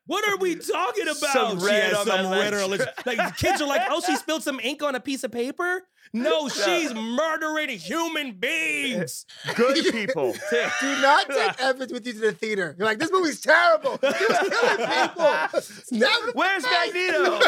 What 0.06 0.26
are 0.28 0.36
we 0.38 0.54
talking 0.54 1.04
about? 1.08 1.32
Some 1.32 1.60
She 1.60 1.66
red 1.66 1.92
on 1.94 2.06
my 2.08 2.16
some 2.22 2.30
red 2.32 2.54
on 2.54 2.70
her 2.78 2.92
Like 3.04 3.36
kids 3.36 3.60
are 3.60 3.66
like, 3.68 3.82
oh, 3.90 4.00
she 4.00 4.16
spilled 4.16 4.42
some 4.42 4.60
ink 4.60 4.82
on 4.82 4.94
a 4.94 5.00
piece 5.00 5.24
of 5.24 5.32
paper. 5.32 5.82
No, 6.12 6.48
she's 6.64 6.94
murdering 6.94 7.68
human 7.70 8.32
beings. 8.32 9.26
good 9.54 9.84
people. 9.92 10.32
Do 10.50 11.00
not 11.00 11.28
take 11.28 11.60
Evans 11.60 11.92
with 11.92 12.06
you 12.06 12.12
to 12.14 12.18
the 12.20 12.32
theater. 12.32 12.74
You're 12.78 12.86
like, 12.86 12.98
this 12.98 13.10
movie's 13.12 13.40
terrible. 13.40 13.98
She 14.00 14.26
was 14.26 14.48
killing 14.60 14.86
people. 14.88 16.32
Where's. 16.34 16.64
Magneto? 16.64 17.40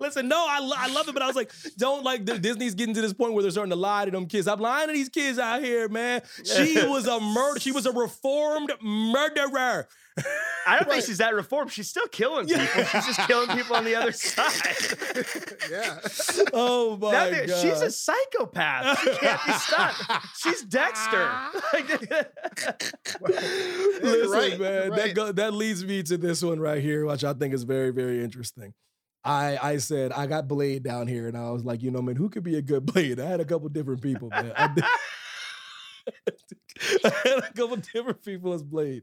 Listen, 0.00 0.28
no, 0.28 0.44
I, 0.48 0.58
lo- 0.60 0.76
I 0.76 0.92
love 0.92 1.08
it, 1.08 1.12
but 1.12 1.22
I 1.22 1.26
was 1.26 1.36
like, 1.36 1.52
don't 1.76 2.04
like 2.04 2.26
the, 2.26 2.38
Disney's 2.38 2.74
getting 2.74 2.94
to 2.94 3.00
this 3.00 3.12
point 3.12 3.34
where 3.34 3.42
they're 3.42 3.50
starting 3.50 3.70
to 3.70 3.76
lie 3.76 4.04
to 4.04 4.10
them 4.10 4.26
kids. 4.26 4.48
I'm 4.48 4.60
lying 4.60 4.88
to 4.88 4.92
these 4.92 5.08
kids 5.08 5.38
out 5.38 5.62
here, 5.62 5.88
man. 5.88 6.22
She 6.44 6.84
was 6.86 7.06
a 7.06 7.20
murder. 7.20 7.60
She 7.60 7.72
was 7.72 7.86
a 7.86 7.92
reformed 7.92 8.72
murderer. 8.82 9.88
I 10.66 10.78
don't 10.78 10.90
think 10.90 11.04
she's 11.06 11.16
that 11.18 11.34
reformed. 11.34 11.72
She's 11.72 11.88
still 11.88 12.06
killing 12.08 12.46
people. 12.46 12.66
She's 12.84 13.06
just 13.06 13.20
killing 13.26 13.48
people 13.56 13.74
on 13.76 13.84
the 13.84 13.94
other 13.94 14.12
side. 14.12 14.52
yeah. 15.70 15.98
Oh 16.52 16.96
my 16.98 17.12
Now 17.12 17.30
there- 17.30 17.46
god, 17.46 17.60
she's 17.62 17.80
a 17.80 17.90
psychopath. 17.90 18.98
She 19.00 19.10
can't 19.16 19.40
be 19.46 19.52
stopped. 19.52 20.02
She's 20.42 20.62
Dexter. 20.64 21.30
Listen, 24.02 24.30
right, 24.30 24.58
man, 24.60 24.86
you're 24.86 24.96
that 24.96 25.12
go, 25.14 25.32
that 25.32 25.52
leads 25.54 25.84
me 25.84 26.02
to 26.04 26.16
this 26.16 26.42
one 26.42 26.60
right 26.60 26.82
here, 26.82 27.06
which 27.06 27.24
I 27.24 27.32
think 27.32 27.54
is 27.54 27.62
very, 27.64 27.90
very 27.90 28.22
interesting. 28.22 28.74
I 29.24 29.58
I 29.60 29.76
said 29.78 30.12
I 30.12 30.26
got 30.26 30.48
Blade 30.48 30.82
down 30.84 31.06
here, 31.08 31.26
and 31.28 31.36
I 31.36 31.50
was 31.50 31.64
like, 31.64 31.82
you 31.82 31.90
know, 31.90 32.00
man, 32.00 32.16
who 32.16 32.28
could 32.28 32.44
be 32.44 32.56
a 32.56 32.62
good 32.62 32.86
Blade? 32.86 33.18
I 33.20 33.26
had 33.26 33.40
a 33.40 33.44
couple 33.44 33.68
different 33.68 34.00
people, 34.00 34.28
man. 34.30 34.52
I, 34.56 34.68
did- 34.68 34.84
I 37.04 37.12
had 37.24 37.38
a 37.38 37.52
couple 37.52 37.76
different 37.76 38.24
people 38.24 38.52
as 38.52 38.62
Blade, 38.62 39.02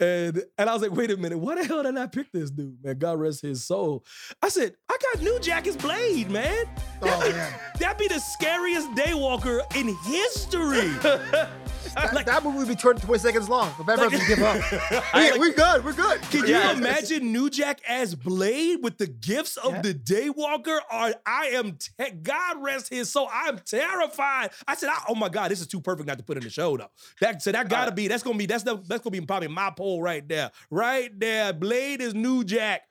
and 0.00 0.42
and 0.58 0.70
I 0.70 0.72
was 0.72 0.82
like, 0.82 0.92
wait 0.92 1.10
a 1.10 1.16
minute, 1.16 1.38
why 1.38 1.54
the 1.54 1.64
hell 1.64 1.82
did 1.82 1.96
I 1.96 2.06
pick 2.06 2.30
this 2.32 2.50
dude, 2.50 2.76
man? 2.82 2.98
God 2.98 3.18
rest 3.18 3.42
his 3.42 3.64
soul. 3.64 4.04
I 4.42 4.48
said 4.48 4.74
I 4.88 4.96
got 5.12 5.22
New 5.22 5.38
Jack 5.40 5.66
as 5.66 5.76
Blade, 5.76 6.30
man. 6.30 6.66
Oh, 7.02 7.20
man. 7.20 7.54
That'd 7.78 7.98
be 7.98 8.08
the 8.08 8.20
scariest 8.20 8.90
daywalker 8.92 9.60
in 9.76 9.94
history. 10.04 10.92
That, 11.94 12.26
that 12.26 12.44
movie 12.44 12.58
would 12.58 12.68
be 12.68 12.74
20, 12.74 13.00
20 13.00 13.18
seconds 13.20 13.48
long. 13.48 13.72
The 13.78 13.84
bad 13.84 13.98
person 13.98 14.18
would 14.18 14.28
give 14.28 14.42
up. 14.42 14.60
I- 15.14 15.32
we, 15.34 15.38
we 15.50 15.52
good. 15.54 15.84
We're 15.84 15.92
good. 15.92 16.20
Can 16.22 16.46
Yeah. 16.46 16.72
you 16.72 16.78
imagine 16.78 17.32
New 17.32 17.48
Jack 17.50 17.80
as 17.88 18.14
Blade 18.14 18.78
with 18.82 18.98
the 18.98 19.06
gifts 19.06 19.56
of 19.56 19.72
Yeah. 19.72 19.82
the 19.82 19.94
Daywalker? 19.94 20.78
Or 20.92 21.14
I 21.26 21.46
am, 21.52 21.76
te- 21.78 22.10
God 22.22 22.62
rest 22.62 22.88
his 22.92 23.10
soul. 23.10 23.28
I'm 23.32 23.58
terrified. 23.58 24.50
I 24.66 24.74
said, 24.74 24.88
I- 24.90 25.04
oh 25.08 25.14
my 25.14 25.28
God, 25.28 25.50
this 25.50 25.60
is 25.60 25.66
too 25.66 25.80
perfect 25.80 26.08
not 26.08 26.18
to 26.18 26.24
put 26.24 26.36
in 26.36 26.42
the 26.42 26.50
show 26.50 26.76
though. 26.76 26.90
That 27.20 27.42
so 27.42 27.52
that 27.52 27.68
gotta 27.68 27.92
Uh, 27.92 27.94
be. 27.94 28.08
That's 28.08 28.22
gonna 28.22 28.38
be. 28.38 28.46
That's 28.46 28.64
the, 28.64 28.76
that's 28.86 29.02
gonna 29.02 29.12
be 29.12 29.20
probably 29.20 29.48
my 29.48 29.70
poll 29.70 30.02
right 30.02 30.26
there. 30.28 30.50
Right 30.70 31.10
there. 31.18 31.52
Blade 31.52 32.00
is 32.00 32.14
New 32.14 32.44
Jack. 32.44 32.82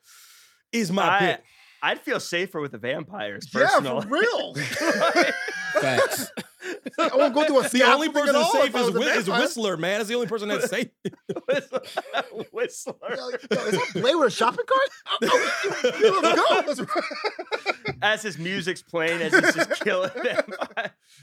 Is 0.72 0.90
my 0.90 1.08
I, 1.16 1.18
pick. 1.20 1.42
I'd 1.82 2.00
feel 2.00 2.18
safer 2.18 2.60
with 2.60 2.72
the 2.72 2.78
vampires, 2.78 3.46
Yeah, 3.54 3.68
for 3.80 4.00
real. 4.08 4.54
Facts. 5.74 6.30
I 6.98 7.10
won't 7.16 7.34
go 7.34 7.44
through 7.44 7.60
a 7.60 7.68
the 7.68 7.82
only 7.84 8.08
person 8.08 8.32
that's 8.34 8.44
all 8.44 8.52
safe 8.62 8.74
is, 8.74 8.86
was 8.90 8.94
a 8.94 8.98
Whi- 9.00 9.16
is. 9.16 9.28
Whistler, 9.28 9.76
man. 9.76 9.98
That's 9.98 10.08
the 10.08 10.14
only 10.14 10.26
person 10.26 10.48
that's 10.48 10.68
safe. 10.70 10.88
Whistler. 12.52 12.94
Yo, 13.10 13.16
yo, 13.16 13.28
is 13.28 13.72
that 13.72 13.90
Blade 13.94 14.14
with 14.14 14.28
a 14.28 14.30
shopping 14.30 14.64
cart? 14.66 14.88
Oh, 15.22 15.50
oh, 15.84 16.62
let's 16.66 16.80
go. 16.80 17.00
As 18.02 18.22
his 18.22 18.38
music's 18.38 18.82
playing, 18.82 19.20
as 19.22 19.32
he's 19.34 19.54
just 19.54 19.80
killing 19.82 20.10
them. 20.22 20.42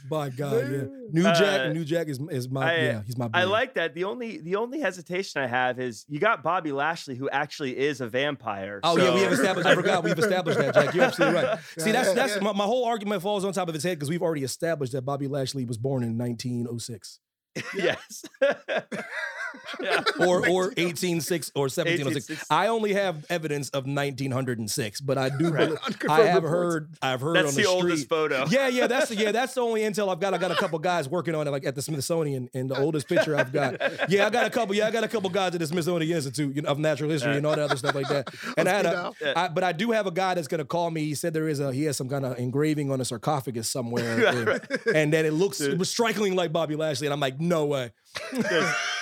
My 0.10 0.30
God, 0.30 0.72
yeah. 0.72 0.84
New 1.12 1.26
Uh, 1.28 1.36
Jack, 1.36 1.74
New 1.74 1.84
Jack 1.86 2.08
is 2.08 2.20
is 2.30 2.50
my 2.50 2.72
I- 2.74 2.78
yeah. 2.78 3.02
He's 3.06 3.18
my. 3.18 3.26
I 3.34 3.42
Blade. 3.44 3.46
like 3.46 3.74
that. 3.76 3.94
The 3.94 4.04
only 4.06 4.38
the 4.40 4.56
only 4.56 4.80
hesitation 4.80 5.42
I 5.42 5.48
have 5.48 5.80
is 5.80 6.06
you 6.08 6.20
got 6.20 6.44
Bobby 6.44 6.72
Lashley, 6.72 7.16
who 7.16 7.30
actually 7.30 7.78
is 7.78 8.02
a 8.02 8.08
vampire. 8.08 8.80
Oh 8.84 8.98
yeah, 8.98 9.14
we 9.14 9.20
so- 9.20 9.24
have 9.26 9.34
established. 9.34 9.68
I 9.68 9.76
forgot 9.76 10.04
we've 10.04 10.18
established 10.18 10.60
that, 10.60 10.74
Jack. 10.74 10.94
You're 10.94 11.06
absolutely 11.06 11.42
right. 11.42 11.60
See, 11.78 11.88
Yeah, 11.88 11.92
that's 11.94 12.08
yeah, 12.10 12.14
that's 12.14 12.36
yeah. 12.38 12.42
my, 12.42 12.54
my 12.54 12.64
whole 12.66 12.86
argument 12.86 13.22
falls 13.22 13.44
on 13.46 13.54
top 13.54 13.68
of 13.68 13.74
his 13.74 13.84
head 13.84 13.98
because 13.98 14.10
we've 14.10 14.22
already 14.22 14.44
established 14.44 14.94
that 14.94 15.02
Bobby 15.04 15.28
Lashley 15.32 15.66
was 15.66 15.78
born 15.78 16.04
in 16.04 16.18
1906 16.18 17.20
yes. 17.76 18.24
yeah. 19.82 20.04
or 20.20 20.48
or 20.48 20.66
186 20.68 21.52
or 21.56 21.64
1706. 21.64 22.46
I 22.50 22.68
only 22.68 22.94
have 22.94 23.26
evidence 23.30 23.70
of 23.70 23.86
1906, 23.86 25.02
but 25.02 25.18
I 25.18 25.30
do. 25.30 25.50
Right. 25.50 25.72
I 26.10 26.22
have 26.22 26.44
heard. 26.44 26.90
I've 27.02 27.22
heard 27.22 27.36
That's 27.36 27.50
on 27.50 27.56
the, 27.56 27.62
the, 27.64 27.68
oldest 27.68 28.10
photo. 28.10 28.46
Yeah, 28.52 28.68
yeah, 28.68 28.88
that's 28.88 29.10
the 29.10 29.16
yeah, 29.16 29.32
that's 29.32 29.54
the 29.54 29.62
only 29.62 29.82
intel 29.82 30.12
I've 30.12 30.20
got. 30.20 30.34
I 30.34 30.38
got 30.38 30.52
a 30.52 30.56
couple 30.56 30.78
guys 30.80 31.08
working 31.08 31.36
on 31.36 31.48
it, 31.48 31.52
like 31.52 31.66
at 31.66 31.76
the 31.76 31.82
Smithsonian, 31.82 32.50
and 32.54 32.70
the 32.70 32.80
oldest 32.80 33.08
picture 33.08 33.36
I've 33.36 33.52
got. 33.52 33.82
Yeah, 34.10 34.26
I 34.26 34.30
got 34.30 34.46
a 34.46 34.50
couple. 34.50 34.76
Yeah, 34.76 34.88
I 34.88 34.92
got 34.92 35.04
a 35.04 35.08
couple 35.08 35.30
guys 35.30 35.54
at 35.54 35.60
the 35.60 35.68
Smithsonian 35.68 36.16
Institute 36.16 36.56
you 36.56 36.62
know, 36.64 36.70
of 36.70 36.80
Natural 36.80 37.10
History 37.10 37.38
and 37.38 37.46
all 37.46 37.56
that 37.56 37.62
other 37.62 37.78
stuff 37.78 37.96
like 37.96 38.08
that. 38.10 38.34
And 38.58 38.68
I 38.68 38.72
had 38.72 38.86
a, 38.86 39.50
but 39.54 39.64
I 39.64 39.72
do 39.72 39.92
have 39.92 40.08
a 40.08 40.12
guy 40.12 40.34
that's 40.34 40.48
gonna 40.48 40.66
call 40.66 40.90
me. 40.92 41.06
He 41.06 41.16
said 41.16 41.34
there 41.34 41.48
is 41.48 41.60
a 41.60 41.72
he 41.72 41.84
has 41.84 41.98
some 41.98 42.10
kind 42.10 42.26
of 42.26 42.38
engraving 42.40 42.92
on 42.92 43.00
a 43.00 43.06
sarcophagus 43.06 43.70
somewhere, 43.70 44.26
and, 44.28 44.62
and 44.96 45.14
that 45.14 45.26
it 45.26 45.34
looks 45.34 45.62
it 45.62 45.78
was 45.78 45.90
strikingly 45.90 46.32
like 46.32 46.52
Bobby 46.52 46.76
Lashley. 46.76 47.08
And 47.08 47.14
I'm 47.14 47.20
like, 47.20 47.40
no 47.40 47.66
way. 47.66 47.92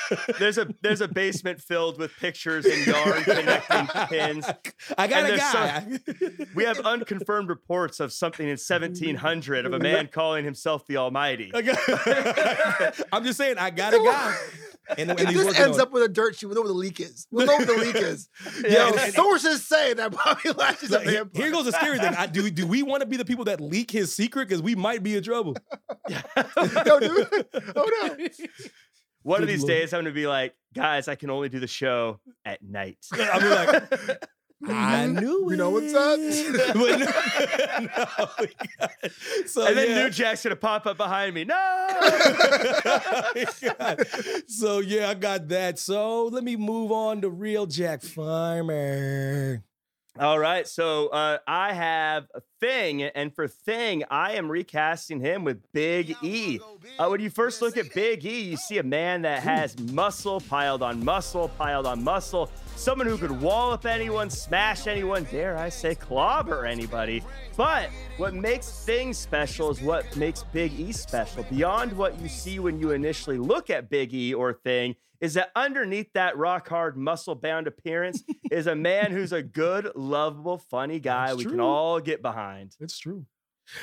There's, 0.10 0.38
there's 0.40 0.58
a 0.58 0.68
there's 0.82 1.02
a 1.02 1.08
basement 1.08 1.62
filled 1.62 1.98
with 2.00 2.12
pictures 2.18 2.66
and 2.66 2.86
yarn 2.88 3.24
connecting 3.24 3.88
pins. 4.08 4.46
I 4.98 5.08
got 5.08 5.24
And 5.24 5.28
a 5.28 5.30
there's 5.38 5.40
guy. 5.42 6.46
We 6.56 6.64
have 6.66 6.80
unconfirmed 6.80 7.50
reports 7.50 8.00
of 8.00 8.12
something 8.12 8.46
in 8.46 8.58
1700 8.58 9.66
of 9.66 9.74
a 9.74 9.80
man 9.80 10.08
calling 10.08 10.44
himself 10.46 10.86
the 10.88 10.98
Almighty. 10.98 11.52
I 11.54 11.62
got- 11.62 13.06
I'm 13.14 13.24
just 13.24 13.38
saying, 13.38 13.58
I 13.58 13.70
got 13.70 13.94
a 13.94 13.98
guy. 14.00 14.36
And, 14.98 15.12
and 15.12 15.20
If 15.20 15.30
he's 15.30 15.46
this 15.46 15.60
ends 15.60 15.78
on 15.78 15.82
up 15.84 15.92
with 15.92 16.02
a 16.02 16.08
dirt 16.08 16.36
sheet, 16.36 16.48
we'll 16.48 16.56
know 16.56 16.62
where 16.62 16.68
the 16.70 16.74
leak 16.74 17.00
is. 17.00 17.28
We'll 17.30 17.46
know 17.46 17.58
where 17.58 17.66
the 17.68 17.74
leak 17.78 17.96
is. 17.96 18.28
Yeah, 18.64 18.72
Yo, 18.72 18.88
and- 18.88 19.00
and- 19.00 19.14
sources 19.14 19.64
say 19.64 19.94
that 19.94 20.12
Bobby 20.12 20.50
Lashley's 20.52 20.90
a 20.92 20.96
Look, 20.96 21.04
here, 21.04 21.14
vampire. 21.26 21.44
here 21.44 21.52
goes 21.52 21.66
the 21.66 21.72
scary 21.74 22.00
thing. 22.00 22.16
I 22.16 22.26
do. 22.26 22.50
Do 22.50 22.66
we 22.66 22.82
want 22.82 23.02
to 23.02 23.06
be 23.08 23.16
the 23.16 23.26
people 23.26 23.46
that 23.46 23.62
leak 23.62 23.92
his 23.92 24.12
secret? 24.14 24.48
Because 24.50 24.64
we 24.64 24.74
might 24.74 25.04
be 25.04 25.16
in 25.16 25.22
trouble. 25.24 25.56
Yo, 26.10 27.00
dude. 27.00 27.46
Oh 27.76 27.86
no. 28.18 28.28
One 29.24 29.42
of 29.42 29.48
these 29.48 29.62
lord. 29.62 29.70
days, 29.70 29.94
I'm 29.94 29.98
going 30.04 30.14
to 30.14 30.20
be 30.20 30.28
like, 30.28 30.56
guys, 30.74 31.08
I 31.08 31.16
can 31.16 31.30
only 31.30 31.50
do 31.50 31.60
the 31.60 31.68
show 31.68 32.20
at 32.46 32.62
night. 32.64 32.98
I'll 33.14 33.40
be 33.42 33.50
like, 33.50 34.24
I 34.68 35.08
knew 35.08 35.46
We 35.46 35.54
it. 35.54 35.58
know 35.58 35.70
what's 35.70 35.94
up. 35.94 36.20
No- 36.76 36.98
no. 36.98 37.06
so 39.46 39.66
and 39.66 39.78
then 39.78 39.90
yeah. 39.90 40.04
New 40.04 40.10
Jack's 40.10 40.44
going 40.44 40.52
to 40.52 40.56
pop 40.58 40.86
up 40.86 40.98
behind 40.98 41.34
me. 41.34 41.46
No! 41.46 41.56
Oh 41.58 43.32
God. 43.80 44.08
so 44.48 44.80
yeah, 44.80 45.10
I 45.10 45.14
got 45.14 45.48
that. 45.50 45.80
So 45.80 46.26
let 46.28 46.44
me 46.44 46.56
move 46.58 46.92
on 46.92 47.22
to 47.22 47.30
real 47.30 47.66
Jack 47.68 48.02
Farmer. 48.02 49.64
All 50.20 50.38
right. 50.38 50.68
So 50.68 51.08
uh, 51.08 51.38
I 51.48 51.72
have 51.72 52.28
thing. 52.60 53.04
And 53.04 53.34
for 53.34 53.48
thing, 53.48 54.04
I 54.12 54.34
am 54.34 54.52
recasting 54.52 55.22
him 55.22 55.46
with 55.46 55.62
Big 55.72 56.14
E. 56.22 56.60
Uh, 56.98 57.08
when 57.08 57.22
you 57.22 57.30
first 57.30 57.62
look 57.62 57.78
at 57.78 57.94
Big 57.94 58.26
E, 58.26 58.42
you 58.42 58.58
see 58.58 58.80
a 58.80 58.84
man 58.84 59.22
that 59.22 59.42
has 59.44 59.80
muscle 59.80 60.42
piled 60.42 60.84
on 60.84 61.06
muscle, 61.06 61.48
piled 61.58 61.86
on 61.86 62.04
muscle. 62.04 62.52
Someone 62.76 63.08
who 63.08 63.18
could 63.18 63.32
wallop 63.32 63.86
anyone, 63.86 64.30
smash 64.30 64.88
anyone, 64.88 65.26
dare 65.32 65.58
I 65.58 65.70
say, 65.70 65.96
clobber 65.96 66.66
anybody. 66.66 67.24
But 67.56 67.90
what 68.18 68.34
makes 68.34 68.84
Thing 68.86 69.14
special 69.14 69.70
is 69.70 69.82
what 69.82 70.18
makes 70.18 70.44
Big 70.44 70.78
E 70.78 70.92
special. 70.92 71.44
Beyond 71.44 71.94
what 71.94 72.20
you 72.20 72.28
see 72.28 72.60
when 72.60 72.78
you 72.78 72.92
initially 72.92 73.38
look 73.38 73.70
at 73.70 73.90
Big 73.90 74.14
E 74.14 74.34
or 74.34 74.52
Thing, 74.52 74.96
is 75.22 75.34
that 75.36 75.50
underneath 75.56 76.12
that 76.14 76.38
rock 76.38 76.68
hard, 76.70 76.96
muscle 76.98 77.36
bound 77.36 77.68
appearance 77.68 78.24
is 78.52 78.68
a 78.68 78.76
man 78.76 79.12
who's 79.12 79.32
a 79.34 79.42
good, 79.44 79.92
lovable, 79.96 80.58
funny 80.58 81.00
guy 81.00 81.28
That's 81.28 81.38
we 81.40 81.46
can 81.46 81.60
all 81.60 82.00
get 82.00 82.22
behind. 82.22 82.76
It's 82.80 82.98
true. 82.98 83.26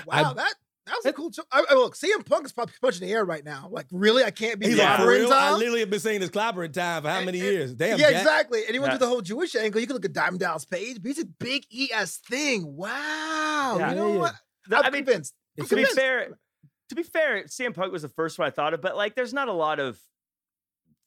Wow, 0.07 0.31
I- 0.31 0.35
that 0.35 0.55
that 0.87 0.95
was 1.03 1.07
a 1.07 1.13
cool. 1.13 1.33
Cho- 1.33 1.43
I, 1.51 1.65
I, 1.69 1.75
look, 1.75 1.97
CM 1.97 2.25
Punk 2.25 2.47
is 2.47 2.53
probably 2.53 2.75
punching 2.81 3.05
the 3.09 3.13
air 3.13 3.25
right 3.25 3.45
now. 3.45 3.69
Like, 3.73 3.87
really, 3.91 4.23
I 4.23 4.31
can't 4.31 4.61
be 4.61 4.69
He's 4.69 4.77
Yeah. 4.77 4.97
clobbering 4.99 5.19
real? 5.23 5.33
I 5.33 5.53
literally 5.55 5.81
have 5.81 5.91
been 5.91 5.99
saying 5.99 6.21
this 6.21 6.31
clobbering 6.31 6.73
time 6.73 7.03
for 7.03 7.09
how 7.11 7.25
many 7.25 7.41
And- 7.41 7.49
and- 7.49 7.57
years? 7.57 7.75
Damn. 7.75 7.99
yeah, 7.99 8.11
Jack. 8.13 8.21
exactly. 8.23 8.65
And 8.67 8.73
he 8.73 8.79
went 8.79 8.91
Yeah. 8.93 8.99
to 8.99 9.05
the 9.05 9.09
whole 9.09 9.21
Jewish 9.21 9.57
angle. 9.57 9.81
You 9.81 9.89
can 9.89 9.95
look 9.95 10.05
at 10.05 10.13
Diamond 10.13 10.39
Dallas 10.39 10.65
Page, 10.65 10.99
but 11.03 11.09
he's 11.09 11.19
a 11.19 11.25
big 11.27 11.65
ES 11.73 12.19
thing. 12.19 12.77
Wow. 12.77 13.77
Yeah. 13.81 13.91
you 13.91 13.97
know 13.97 14.07
Yeah, 14.09 14.13
yeah. 14.15 14.19
what? 14.21 14.35
The- 14.69 14.77
I'm 14.77 14.85
I 14.85 14.91
mean, 14.91 15.05
convinced. 15.05 15.35
I'm 15.59 15.67
to 15.67 15.75
be 15.77 15.85
fair, 15.87 16.29
to 16.91 16.95
be 16.95 17.03
fair, 17.03 17.45
CM 17.49 17.75
Punk 17.75 17.93
was 17.93 18.03
the 18.03 18.09
first 18.09 18.39
one 18.39 18.47
I 18.47 18.51
thought 18.53 18.73
of, 18.73 18.81
but 18.81 18.97
like, 18.97 19.17
there's 19.17 19.33
not 19.35 19.49
a 19.49 19.53
lot 19.53 19.81
of 19.81 19.99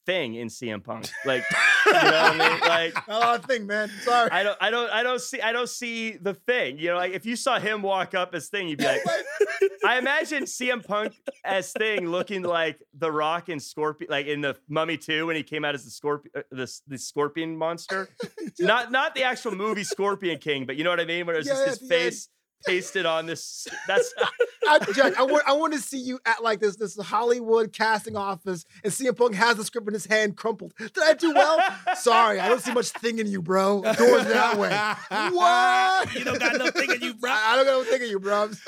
thing 0.09 0.35
in 0.35 0.47
CM 0.47 0.83
Punk. 0.83 1.07
Like, 1.25 1.43
you 1.85 1.93
know 1.93 1.99
what 1.99 2.13
I 2.13 2.49
mean? 2.49 2.59
Like, 2.61 3.07
a 3.07 3.19
lot 3.19 3.39
of 3.39 3.45
thing, 3.45 3.67
man. 3.67 3.91
Sorry. 4.01 4.29
I 4.31 4.41
don't, 4.41 4.57
I 4.59 4.71
don't, 4.71 4.89
I 4.89 5.03
don't 5.03 5.21
see, 5.21 5.41
I 5.41 5.51
don't 5.51 5.69
see 5.69 6.13
the 6.13 6.33
thing. 6.33 6.79
You 6.79 6.89
know, 6.89 6.95
like 6.95 7.11
if 7.11 7.25
you 7.25 7.35
saw 7.35 7.59
him 7.59 7.81
walk 7.81 8.15
up 8.15 8.33
as 8.33 8.47
thing, 8.47 8.67
you'd 8.67 8.79
be 8.79 8.85
like, 8.85 9.01
I 9.85 9.99
imagine 9.99 10.45
CM 10.45 10.83
Punk 10.83 11.13
as 11.43 11.71
thing 11.73 12.07
looking 12.07 12.41
like 12.41 12.81
The 12.97 13.11
Rock 13.11 13.49
and 13.49 13.61
Scorpion, 13.61 14.09
like 14.09 14.25
in 14.27 14.41
the 14.41 14.55
Mummy 14.67 14.97
Two 14.97 15.27
when 15.27 15.35
he 15.35 15.43
came 15.43 15.65
out 15.65 15.75
as 15.75 15.83
the 15.83 15.91
scorpion, 15.91 16.31
uh, 16.35 16.41
the, 16.51 16.79
the 16.87 16.97
scorpion 16.97 17.55
monster. 17.55 18.09
not, 18.59 18.91
not 18.91 19.13
the 19.13 19.23
actual 19.23 19.53
movie 19.55 19.83
Scorpion 19.83 20.39
King, 20.39 20.65
but 20.65 20.77
you 20.77 20.83
know 20.83 20.89
what 20.89 20.99
I 20.99 21.05
mean? 21.05 21.25
When 21.25 21.35
it 21.35 21.39
was 21.39 21.47
Yeah, 21.47 21.65
just 21.65 21.81
his 21.81 21.89
face 21.89 22.29
pasted 22.65 23.05
on 23.05 23.25
this. 23.25 23.67
That's 23.87 24.13
I, 24.67 24.79
Jack, 24.93 25.17
I 25.17 25.23
want, 25.23 25.43
I 25.47 25.53
want 25.53 25.73
to 25.73 25.79
see 25.79 25.99
you 25.99 26.19
at 26.25 26.43
like 26.43 26.59
this 26.59 26.75
this 26.75 26.97
Hollywood 26.97 27.73
casting 27.73 28.15
office 28.15 28.65
and 28.83 28.93
CM 28.93 29.17
Punk 29.17 29.35
has 29.35 29.57
the 29.57 29.63
script 29.63 29.87
in 29.87 29.93
his 29.93 30.05
hand 30.05 30.37
crumpled. 30.37 30.73
Did 30.77 30.91
I 31.01 31.13
do 31.13 31.33
well? 31.33 31.59
Sorry, 31.95 32.39
I 32.39 32.49
don't 32.49 32.61
see 32.61 32.73
much 32.73 32.89
thing 32.89 33.19
in 33.19 33.27
you, 33.27 33.41
bro. 33.41 33.81
Doors 33.81 34.25
that 34.25 34.57
way. 34.57 34.69
What? 35.33 36.13
You 36.13 36.23
don't 36.23 36.39
got 36.39 36.57
no 36.57 36.69
thing 36.71 36.91
in 36.91 37.01
you, 37.01 37.13
bro. 37.15 37.31
I, 37.31 37.53
I 37.53 37.55
don't 37.55 37.65
got 37.65 37.71
no 37.71 37.83
thing 37.83 38.03
in 38.03 38.09
you, 38.09 38.19
bro. 38.19 38.49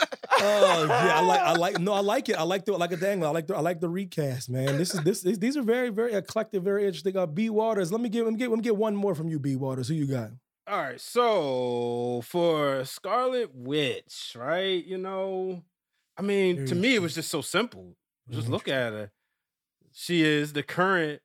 Oh 0.43 0.85
yeah, 0.87 1.19
I 1.19 1.21
like 1.21 1.41
I 1.41 1.51
like 1.53 1.79
no, 1.79 1.93
I 1.93 1.99
like 1.99 2.29
it. 2.29 2.35
I 2.35 2.41
like 2.43 2.65
the 2.65 2.71
like 2.71 2.91
a 2.91 2.97
dang. 2.97 3.23
I 3.23 3.29
like 3.29 3.45
the 3.45 3.55
I 3.55 3.59
like 3.59 3.79
the 3.79 3.89
recast, 3.89 4.49
man. 4.49 4.77
This 4.77 4.95
is 4.95 5.01
this, 5.01 5.21
these 5.21 5.55
are 5.55 5.61
very 5.61 5.89
very 5.89 6.13
eclectic, 6.13 6.63
very 6.63 6.85
interesting. 6.85 7.15
Uh, 7.15 7.27
B 7.27 7.51
Waters. 7.51 7.91
Let 7.91 8.01
me 8.01 8.09
get 8.09 8.23
let 8.23 8.33
me 8.33 8.39
get 8.39 8.49
let 8.49 8.57
me 8.57 8.63
get 8.63 8.75
one 8.75 8.95
more 8.95 9.13
from 9.13 9.27
you, 9.29 9.37
B 9.37 9.55
Waters. 9.55 9.89
Who 9.89 9.93
you 9.93 10.07
got? 10.07 10.31
All 10.71 10.77
right, 10.77 11.01
so 11.01 12.21
for 12.23 12.85
Scarlet 12.85 13.49
Witch, 13.53 14.37
right? 14.39 14.81
You 14.85 14.97
know, 14.97 15.63
I 16.17 16.21
mean, 16.21 16.65
to 16.67 16.75
me, 16.75 16.95
it 16.95 17.01
was 17.01 17.13
just 17.13 17.29
so 17.29 17.41
simple. 17.41 17.97
Just 18.29 18.47
look 18.47 18.69
at 18.69 18.93
her. 18.93 19.11
She 19.91 20.23
is 20.23 20.53
the 20.53 20.63
current, 20.63 21.21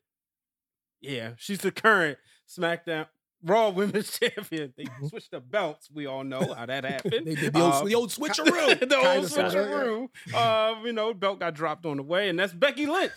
yeah, 1.01 1.35
she's 1.37 1.61
the 1.61 1.71
current 1.71 2.19
SmackDown 2.49 3.07
Raw 3.45 3.69
Women's 3.77 4.19
Champion. 4.19 4.75
They 4.77 4.87
Mhm. 4.87 5.11
switched 5.11 5.31
the 5.31 5.39
belts. 5.39 5.89
We 5.95 6.07
all 6.07 6.25
know 6.25 6.53
how 6.53 6.67
that 6.67 6.83
happened. 6.95 7.25
They 7.29 7.37
did 7.37 7.53
the 7.53 7.61
old, 7.63 7.73
Um, 7.75 7.87
the 7.87 7.95
old 7.95 8.11
switcheroo. 8.11 8.81
the 8.89 8.97
old 8.97 9.05
Kinda, 9.05 9.29
sorta, 9.29 9.51
switcheroo. 9.59 10.09
Uh, 10.35 10.75
you 10.85 10.93
know, 10.93 11.15
belt 11.15 11.39
got 11.39 11.55
dropped 11.55 11.87
on 11.87 11.99
the 11.99 12.03
way, 12.03 12.29
and 12.29 12.37
that's 12.37 12.53
Becky 12.53 12.87
Lynch. 12.87 13.13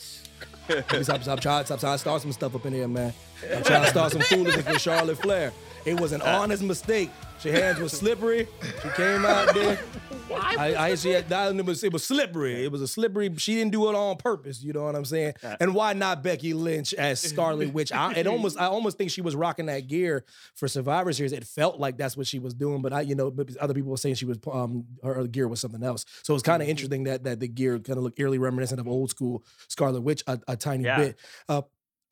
stop, 1.02 1.24
stop, 1.24 1.40
trying, 1.40 1.66
stop 1.66 1.80
trying 1.80 1.96
to 1.96 1.98
start 1.98 2.22
some 2.22 2.32
stuff 2.34 2.54
up 2.54 2.64
in 2.68 2.74
here, 2.74 2.88
man. 2.88 3.16
I'm 3.52 3.64
trying 3.64 3.82
to 3.86 3.90
start 3.90 4.12
some 4.12 4.22
foolishness 4.22 4.68
with 4.68 4.80
Charlotte 4.80 5.18
Flair. 5.18 5.52
It 5.90 6.00
was 6.00 6.12
an 6.12 6.22
honest 6.22 6.62
mistake. 6.62 7.10
Her 7.44 7.52
hands 7.52 7.80
were 7.80 7.90
slippery. 7.90 8.48
She 8.84 8.90
came 8.90 9.26
out 9.26 9.56
there. 9.56 9.80
I, 10.32 10.76
I 10.76 10.96
she 10.96 11.10
had, 11.10 11.32
it 11.32 11.66
was, 11.66 11.84
it 11.84 11.92
was 11.92 12.04
slippery. 12.04 12.64
It 12.64 12.72
was 12.72 12.82
a 12.82 12.88
slippery. 12.88 13.34
She 13.38 13.56
didn't 13.56 13.72
do 13.72 13.90
it 13.90 13.96
on 13.96 14.18
purpose. 14.18 14.62
You 14.62 14.74
know 14.74 14.84
what 14.84 14.96
I'm 14.96 15.06
saying? 15.06 15.34
And 15.60 15.74
why 15.74 15.94
not 15.94 16.22
Becky 16.22 16.54
Lynch 16.54 16.94
as 16.94 17.20
Scarlet 17.20 17.74
Witch? 17.74 17.92
I, 17.92 18.14
it 18.14 18.28
almost, 18.28 18.60
I 18.60 18.66
almost 18.66 19.00
think 19.00 19.10
she 19.10 19.22
was 19.22 19.36
rocking 19.36 19.66
that 19.66 19.88
gear 19.88 20.26
for 20.54 20.68
Survivor 20.68 21.12
Series. 21.12 21.32
It 21.32 21.44
felt 21.44 21.80
like 21.80 21.98
that's 21.98 22.16
what 22.16 22.28
she 22.28 22.38
was 22.38 22.54
doing, 22.54 22.84
but 22.84 22.94
I, 22.94 23.02
you 23.02 23.16
know, 23.16 23.34
other 23.60 23.74
people 23.74 23.90
were 23.90 23.98
saying 23.98 24.16
she 24.16 24.26
was, 24.26 24.38
um, 24.52 24.86
her, 25.04 25.26
gear 25.26 25.48
was 25.48 25.60
something 25.60 25.82
else. 25.82 26.06
So 26.22 26.36
it's 26.36 26.44
kind 26.44 26.62
of 26.62 26.70
interesting 26.70 27.06
that 27.06 27.24
that 27.24 27.40
the 27.40 27.48
gear 27.48 27.80
kind 27.80 27.98
of 27.98 28.04
looked 28.04 28.20
eerily 28.20 28.38
reminiscent 28.38 28.80
of 28.80 28.88
old 28.88 29.10
school 29.10 29.44
Scarlet 29.70 30.02
Witch 30.02 30.24
a, 30.28 30.40
a 30.48 30.56
tiny 30.56 30.84
Yeah. 30.84 30.98
bit. 30.98 31.20
Uh, 31.48 31.62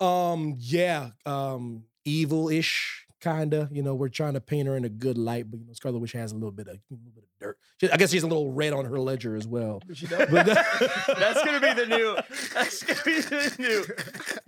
um, 0.04 0.56
yeah, 0.58 1.10
um, 1.28 1.84
evil-ish 2.06 3.04
kind 3.06 3.07
of. 3.54 3.72
You 3.72 3.84
know, 3.84 3.96
we're 3.96 4.10
trying 4.10 4.34
to 4.34 4.42
paint 4.42 4.68
her 4.68 4.76
in 4.78 4.86
a 4.86 4.90
good 4.90 5.18
light, 5.18 5.50
but 5.50 5.60
you 5.60 5.66
know, 5.68 5.74
Scarlet 5.74 6.00
Witch 6.00 6.14
has 6.14 6.32
a 6.32 6.36
little 6.36 6.52
bit 6.52 6.68
of 6.68 6.76
a 6.76 6.80
little 6.92 7.12
bit 7.14 7.27
of 7.42 7.48
dirt. 7.48 7.58
She- 7.80 7.92
I 7.92 7.98
guess 7.98 8.10
she 8.12 8.18
has 8.18 8.24
a 8.24 8.28
little 8.28 8.52
red 8.52 8.74
on 8.74 8.86
her 8.86 9.00
ledger 9.00 9.36
as 9.36 9.48
well. 9.48 9.82
But 9.88 10.46
that's 10.46 11.44
gonna 11.44 11.60
be 11.60 11.74
the 11.74 11.86
new. 11.88 12.16
That's 12.54 12.84
gonna 12.84 13.02
be 13.06 13.20
the 13.22 13.56
new. 13.60 13.86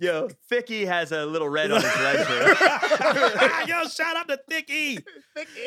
Yo, 0.06 0.28
Ficky 0.50 0.86
has 0.86 1.12
a 1.12 1.24
little 1.26 1.48
red 1.48 1.70
on 1.70 1.80
his 1.80 1.96
ledger. 1.96 2.56
yo, 3.66 3.84
shout 3.88 4.16
out 4.16 4.28
to 4.28 4.38
Thicky. 4.48 4.98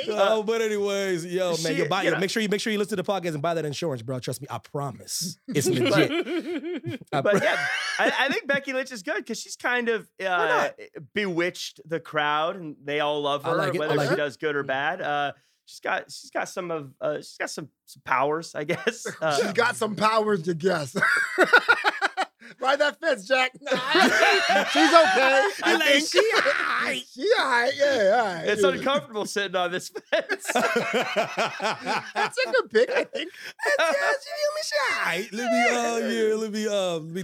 Oh, 0.10 0.44
but 0.44 0.62
anyways, 0.62 1.26
yo, 1.26 1.56
man, 1.64 1.76
you 1.78 1.86
buy, 1.88 2.04
you 2.04 2.12
know- 2.12 2.20
make 2.20 2.30
sure 2.30 2.42
you 2.44 2.50
make 2.50 2.62
sure 2.62 2.72
you 2.74 2.80
listen 2.80 2.98
to 2.98 3.04
the 3.04 3.12
podcast 3.12 3.34
and 3.34 3.42
buy 3.42 3.54
that 3.54 3.66
insurance, 3.66 4.02
bro. 4.02 4.20
Trust 4.20 4.42
me, 4.42 4.48
I 4.50 4.58
promise, 4.60 5.38
it's 5.48 5.68
legit. 5.68 7.00
I 7.14 7.22
but 7.22 7.36
pro- 7.38 7.42
yeah, 7.44 7.66
I, 8.00 8.12
I 8.22 8.30
think 8.30 8.48
Becky 8.48 8.74
Lynch 8.74 8.92
is 8.92 9.04
good 9.04 9.18
because 9.18 9.40
she's 9.40 9.56
kind 9.56 9.90
of 9.90 10.08
uh, 10.26 10.70
bewitched 11.14 11.80
the 11.86 12.00
crowd, 12.00 12.56
and 12.58 12.76
they 12.84 13.00
all 13.00 13.22
love 13.22 13.44
her, 13.44 13.56
like 13.56 13.74
whether 13.74 13.96
like 13.96 14.08
she 14.10 14.14
it. 14.14 14.18
does 14.18 14.38
good 14.38 14.56
or 14.56 14.64
bad. 14.64 15.02
Uh, 15.02 15.32
she's 15.66 15.80
got 15.80 16.12
she's 16.12 16.30
got 16.32 16.50
some 16.50 16.72
of 16.72 16.92
uh, 17.02 17.18
she's 17.18 17.38
got 17.40 17.50
some, 17.50 17.70
some 17.86 18.02
powers, 18.06 18.56
I 18.56 18.64
guess. 18.72 19.06
Uh, 19.22 19.38
She's 19.38 19.54
got 19.54 19.76
some 19.76 19.96
powers 19.96 20.44
to 20.44 20.54
guess. 20.54 20.96
Ride 22.60 22.80
that 22.80 23.00
fence, 23.00 23.26
Jack. 23.28 23.52
She's 23.54 23.70
okay. 23.70 25.50
I 25.64 25.76
like, 25.76 25.84
think. 25.84 26.08
she 26.08 26.32
aight. 26.84 27.04
She 27.14 27.28
all 27.40 27.46
right. 27.46 27.72
Yeah, 27.76 28.16
all 28.20 28.26
right. 28.26 28.48
it's 28.48 28.64
uncomfortable 28.64 29.26
sitting 29.26 29.56
on 29.56 29.72
this 29.72 29.90
fence. 29.90 30.48
That's 30.54 32.38
a 32.38 32.52
good 32.52 32.70
pick, 32.70 32.90
I 32.92 33.04
think. 33.06 33.32
Aight, 35.06 35.30
let 35.32 35.52
me 35.52 35.62
uh 35.70 35.98
yeah, 36.08 36.36
let 36.36 36.52
me 36.52 36.68
uh 36.68 36.98
let 36.98 37.12
me 37.12 37.24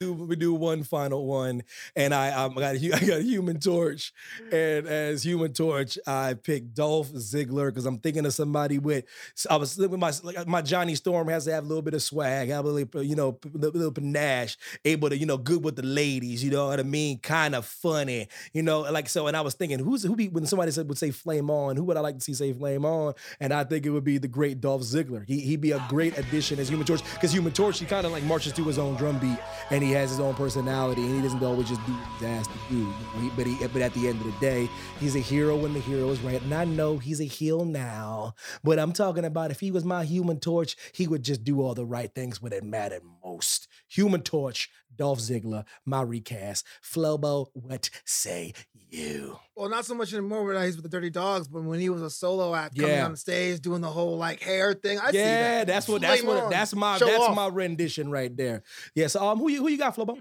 do 0.00 0.12
we 0.12 0.36
do 0.36 0.52
one 0.52 0.82
final 0.82 1.26
one, 1.26 1.62
and 1.94 2.12
I 2.12 2.30
um, 2.32 2.58
I 2.58 2.60
got 2.60 2.74
a, 2.74 2.92
I 2.94 3.00
got 3.00 3.18
a 3.20 3.22
Human 3.22 3.60
Torch, 3.60 4.12
and 4.50 4.86
as 4.86 5.22
Human 5.22 5.52
Torch, 5.52 5.98
I 6.06 6.34
picked 6.34 6.74
Dolph 6.74 7.12
Ziggler 7.12 7.68
because 7.68 7.86
I'm 7.86 7.98
thinking 7.98 8.26
of 8.26 8.34
somebody 8.34 8.78
with. 8.78 9.04
I 9.48 9.56
was 9.56 9.76
with 9.76 9.92
my 9.92 10.12
like, 10.22 10.46
my 10.46 10.62
Johnny 10.62 10.94
Storm 10.94 11.28
has 11.28 11.44
to 11.44 11.52
have 11.52 11.64
a 11.64 11.66
little 11.66 11.82
bit 11.82 11.94
of 11.94 12.02
swag, 12.02 12.48
have 12.48 12.64
a 12.64 12.68
little 12.68 13.02
you 13.02 13.14
know 13.14 13.38
a 13.44 13.56
little, 13.56 13.78
little 13.78 13.92
panache, 13.92 14.56
able 14.84 15.10
to 15.10 15.16
you 15.16 15.26
know 15.26 15.36
good 15.36 15.62
with 15.64 15.76
the 15.76 15.82
ladies, 15.82 16.42
you 16.42 16.50
know 16.50 16.66
what 16.66 16.80
I 16.80 16.82
mean, 16.82 17.18
kind 17.18 17.54
of 17.54 17.64
funny, 17.64 18.28
you 18.52 18.62
know 18.62 18.80
like 18.80 19.08
so. 19.08 19.28
And 19.28 19.36
I 19.36 19.42
was 19.42 19.54
thinking 19.54 19.78
who's 19.78 20.02
who 20.02 20.16
be 20.16 20.28
when 20.28 20.46
somebody 20.46 20.72
said 20.72 20.88
would 20.88 20.98
say 20.98 21.12
Flame 21.12 21.50
On, 21.50 21.76
who 21.76 21.84
would 21.84 21.96
I 21.96 22.00
like 22.00 22.16
to 22.16 22.20
see 22.20 22.34
say 22.34 22.52
Flame 22.52 22.84
On, 22.84 23.14
and 23.38 23.52
I 23.52 23.64
think 23.64 23.86
it 23.86 23.90
would 23.90 24.04
be 24.04 24.18
the 24.18 24.28
great 24.28 24.60
Dolph 24.60 24.82
Ziggler. 24.82 25.24
He 25.26 25.40
he'd 25.40 25.60
be 25.60 25.72
a 25.72 25.84
great 25.88 26.18
addition 26.18 26.58
as 26.58 26.68
Human 26.68 26.86
Torch 26.86 27.02
because 27.14 27.32
Human 27.32 27.52
Torch 27.52 27.78
he 27.78 27.86
kind 27.86 28.06
of 28.06 28.12
like 28.12 28.24
marches 28.24 28.52
to 28.54 28.64
his 28.64 28.78
own 28.78 28.96
drum 28.96 29.18
beat 29.18 29.38
and 29.70 29.83
he 29.84 29.92
has 29.92 30.10
his 30.10 30.20
own 30.20 30.34
personality 30.34 31.02
and 31.02 31.14
he 31.16 31.22
doesn't 31.22 31.42
always 31.42 31.68
just 31.68 31.84
do 31.86 31.92
what 31.92 32.08
he's 32.20 32.28
asked 32.28 32.50
to 32.50 32.58
do. 32.70 32.78
You 32.78 32.84
know, 32.84 33.20
he- 33.20 33.30
but 33.36 33.46
he 33.46 33.66
but 33.68 33.82
at 33.82 33.94
the 33.94 34.08
end 34.08 34.20
of 34.20 34.26
the 34.26 34.38
day, 34.40 34.68
he's 35.00 35.14
a 35.16 35.20
hero 35.20 35.56
when 35.56 35.72
the 35.74 35.80
hero 35.80 36.08
is 36.10 36.20
right. 36.20 36.40
And 36.42 36.54
I 36.54 36.64
know 36.64 36.98
he's 36.98 37.20
a 37.20 37.24
heel 37.24 37.64
now, 37.64 38.34
but 38.62 38.78
I'm 38.78 38.92
talking 38.92 39.24
about 39.24 39.50
if 39.50 39.60
he 39.60 39.70
was 39.70 39.84
my 39.84 40.04
Human 40.04 40.40
Torch, 40.40 40.76
he 40.92 41.06
would 41.06 41.22
just 41.22 41.44
do 41.44 41.60
all 41.60 41.74
the 41.74 41.84
right 41.86 42.12
things 42.14 42.40
when 42.42 42.52
it 42.52 42.64
mattered 42.64 43.02
most. 43.24 43.68
Human 43.88 44.22
Torch, 44.22 44.70
Dolph 44.96 45.18
Ziggler, 45.18 45.64
my 45.84 46.02
recast. 46.02 46.64
Flobo, 46.82 47.46
what 47.52 47.90
say 48.04 48.52
you? 48.90 49.38
Well, 49.56 49.68
not 49.68 49.84
so 49.84 49.94
much 49.94 50.12
anymore 50.12 50.44
when 50.44 50.60
he's 50.64 50.76
with 50.76 50.82
the 50.84 50.88
Dirty 50.88 51.10
Dawgs, 51.10 51.46
but 51.48 51.62
when 51.62 51.78
he 51.80 51.88
was 51.88 52.02
a 52.02 52.10
solo 52.10 52.54
act 52.54 52.76
coming 52.78 52.98
on 53.00 53.10
the 53.12 53.16
stage 53.16 53.60
doing 53.60 53.80
the 53.80 53.88
whole 53.88 54.16
like 54.16 54.40
hair 54.40 54.72
thing, 54.74 54.98
I 55.00 55.10
see 55.12 55.18
yeah, 55.18 55.58
that. 55.58 55.66
that's 55.68 55.88
what 55.88 56.00
that's 56.00 56.20
Flame 56.22 56.34
what 56.42 56.50
that's 56.50 56.74
my 56.74 56.98
Show 56.98 57.06
that's 57.06 57.24
off. 57.24 57.36
my 57.36 57.48
rendition 57.48 58.10
right 58.10 58.36
there. 58.36 58.62
Yes, 58.94 59.14
um, 59.16 59.38
who 59.38 59.48
you 59.50 59.60
who 59.60 59.68
you 59.74 59.78
got, 59.78 59.96
Flobo? 59.96 60.18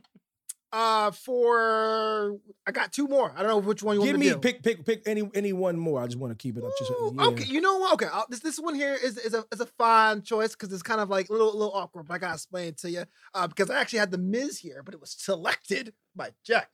Uh, 0.72 1.12
for 1.12 2.36
I 2.66 2.72
got 2.72 2.92
two 2.92 3.08
more. 3.08 3.32
I 3.36 3.44
don't 3.44 3.48
know 3.48 3.58
which 3.60 3.84
one 3.84 3.96
you 3.98 4.02
Give 4.02 4.14
want 4.14 4.20
me 4.22 4.30
to 4.30 4.34
do. 4.34 4.40
pick 4.40 4.64
pick 4.64 4.84
pick 4.84 5.04
any 5.06 5.30
any 5.36 5.54
one 5.54 5.78
more. 5.78 6.02
I 6.02 6.08
just 6.08 6.18
want 6.18 6.32
to 6.32 6.36
keep 6.42 6.58
it 6.58 6.64
up. 6.64 6.72
Just, 6.80 6.90
Ooh, 6.90 7.14
yeah. 7.16 7.26
Okay, 7.28 7.44
you 7.46 7.62
know 7.62 7.78
what? 7.78 7.94
Okay, 7.94 8.08
I'll, 8.12 8.26
this 8.28 8.40
this 8.40 8.58
one 8.58 8.74
here 8.74 8.96
is 8.96 9.20
is 9.20 9.36
a 9.36 9.46
is 9.52 9.62
a 9.62 9.68
fine 9.78 10.24
choice 10.24 10.54
because 10.56 10.74
it's 10.74 10.82
kind 10.82 11.00
of 11.00 11.12
like 11.12 11.30
a 11.30 11.32
little 11.32 11.54
a 11.54 11.58
little 11.58 11.74
awkward, 11.76 12.08
but 12.08 12.16
I 12.16 12.18
gotta 12.18 12.34
explain 12.34 12.70
it 12.70 12.78
to 12.80 12.90
you. 12.90 13.04
Uh, 13.36 13.46
because 13.48 13.70
I 13.70 13.80
actually 13.80 14.00
had 14.00 14.10
the 14.10 14.18
Miz 14.18 14.58
here, 14.58 14.82
but 14.84 14.96
it 14.96 15.00
was 15.00 15.12
selected 15.18 15.94
by 16.16 16.32
Jack. 16.44 16.72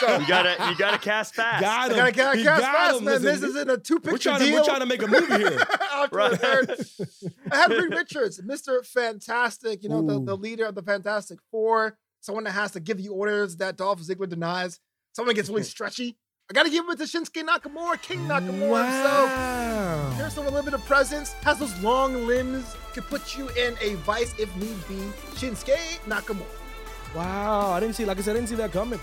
So 0.00 0.16
You 0.18 0.26
gotta 0.26 0.56
you 0.70 0.76
gotta 0.78 0.98
cast 0.98 1.34
fast. 1.36 1.60
Got 1.62 1.92
I 1.92 2.08
him. 2.08 2.14
gotta 2.14 2.38
He 2.38 2.44
cast 2.44 2.60
got 2.62 2.72
fast, 2.74 2.98
him. 2.98 3.04
man. 3.04 3.14
Listen, 3.22 3.30
Miz 3.30 3.42
is 3.42 3.56
in 3.56 3.70
a 3.70 3.76
two 3.76 4.00
picture 4.00 4.12
we're 4.12 4.18
trying 4.18 4.38
to 4.40 4.44
deal. 4.46 4.54
we're 4.60 4.64
trying 4.64 4.80
to 4.80 4.86
make 4.86 5.02
a 5.02 5.06
movie 5.06 5.36
here. 5.38 5.58
After 5.92 6.16
Right. 6.16 6.30
the 6.30 6.36
third. 6.36 7.30
I 7.52 7.56
had 7.56 7.70
Reed 7.70 7.90
Richards, 7.92 8.40
Mr. 8.42 8.84
Fantastic, 8.86 9.82
you 9.82 9.88
know, 9.88 10.02
the, 10.02 10.20
the 10.20 10.36
leader 10.36 10.64
of 10.66 10.74
the 10.74 10.82
Fantastic 10.82 11.38
Four, 11.50 11.98
someone 12.20 12.44
that 12.44 12.52
has 12.52 12.70
to 12.72 12.80
give 12.80 12.98
you 13.00 13.12
orders 13.12 13.56
that 13.56 13.76
Dolph 13.76 14.00
Ziggler 14.00 14.28
denies. 14.28 14.80
Someone 15.12 15.34
gets 15.34 15.48
really 15.48 15.62
stretchy. 15.74 16.16
I 16.50 16.52
gotta 16.52 16.70
give 16.70 16.84
it 16.88 16.98
to 16.98 17.04
Shinsuke 17.04 17.46
Nakamura, 17.46 18.00
King 18.02 18.20
Nakamura 18.26 18.84
himself. 18.84 19.30
Wow. 19.30 20.10
Here's 20.16 20.32
some 20.32 20.46
limited 20.52 20.80
presence, 20.84 21.32
has 21.44 21.58
those 21.60 21.78
long 21.80 22.26
limbs, 22.26 22.74
could 22.92 23.04
put 23.04 23.36
you 23.36 23.48
in 23.50 23.76
a 23.80 23.94
vice 23.96 24.34
if 24.38 24.54
need 24.56 24.76
be. 24.88 24.94
Shinsuke 25.36 25.76
Nakamura. 26.08 26.46
Wow, 27.14 27.70
I 27.72 27.80
didn't 27.80 27.94
see. 27.96 28.04
Like 28.04 28.18
I 28.18 28.20
said, 28.22 28.32
I 28.32 28.34
didn't 28.38 28.48
see 28.48 28.54
that 28.56 28.72
coming. 28.72 28.98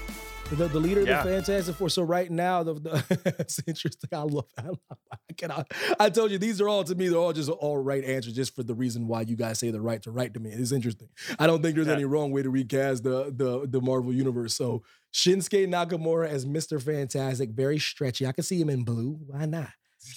The, 0.49 0.67
the 0.69 0.79
leader 0.79 1.01
Yeah. 1.01 1.19
of 1.19 1.25
the 1.25 1.31
Fantastic 1.33 1.75
Four. 1.75 1.89
So 1.89 2.03
right 2.03 2.31
now, 2.31 2.63
the, 2.63 2.73
the 2.75 3.35
it's 3.39 3.59
interesting. 3.67 4.09
I 4.13 4.19
love. 4.21 4.45
I, 4.57 4.67
love 4.67 4.79
I 5.11 5.33
cannot. 5.35 5.69
I 5.99 6.09
told 6.09 6.31
you 6.31 6.37
these 6.37 6.61
are 6.61 6.69
all 6.69 6.83
to 6.85 6.95
me. 6.95 7.09
They're 7.09 7.19
all 7.19 7.33
just 7.33 7.49
all 7.49 7.77
right 7.77 8.03
answers, 8.03 8.33
just 8.33 8.55
for 8.55 8.63
the 8.63 8.73
reason 8.73 9.07
why 9.07 9.21
you 9.21 9.35
guys 9.35 9.59
say 9.59 9.71
the 9.71 9.81
right 9.81 10.01
to 10.03 10.11
write 10.11 10.33
to 10.35 10.39
me. 10.39 10.51
It's 10.51 10.71
interesting. 10.71 11.09
I 11.37 11.47
don't 11.47 11.61
think 11.61 11.75
there's 11.75 11.87
Yeah. 11.87 11.93
any 11.93 12.05
wrong 12.05 12.31
way 12.31 12.43
to 12.43 12.49
recast 12.49 13.03
the 13.03 13.25
the 13.35 13.67
the 13.67 13.81
Marvel 13.81 14.13
universe. 14.13 14.55
So 14.55 14.83
Shinsuke 15.13 15.67
Nakamura 15.67 16.29
as 16.29 16.45
Mister 16.45 16.79
Fantastic, 16.79 17.49
very 17.51 17.77
stretchy. 17.77 18.25
I 18.25 18.31
can 18.31 18.43
see 18.45 18.59
him 18.61 18.69
in 18.69 18.83
blue. 18.83 19.19
Why 19.27 19.45
not? 19.45 19.67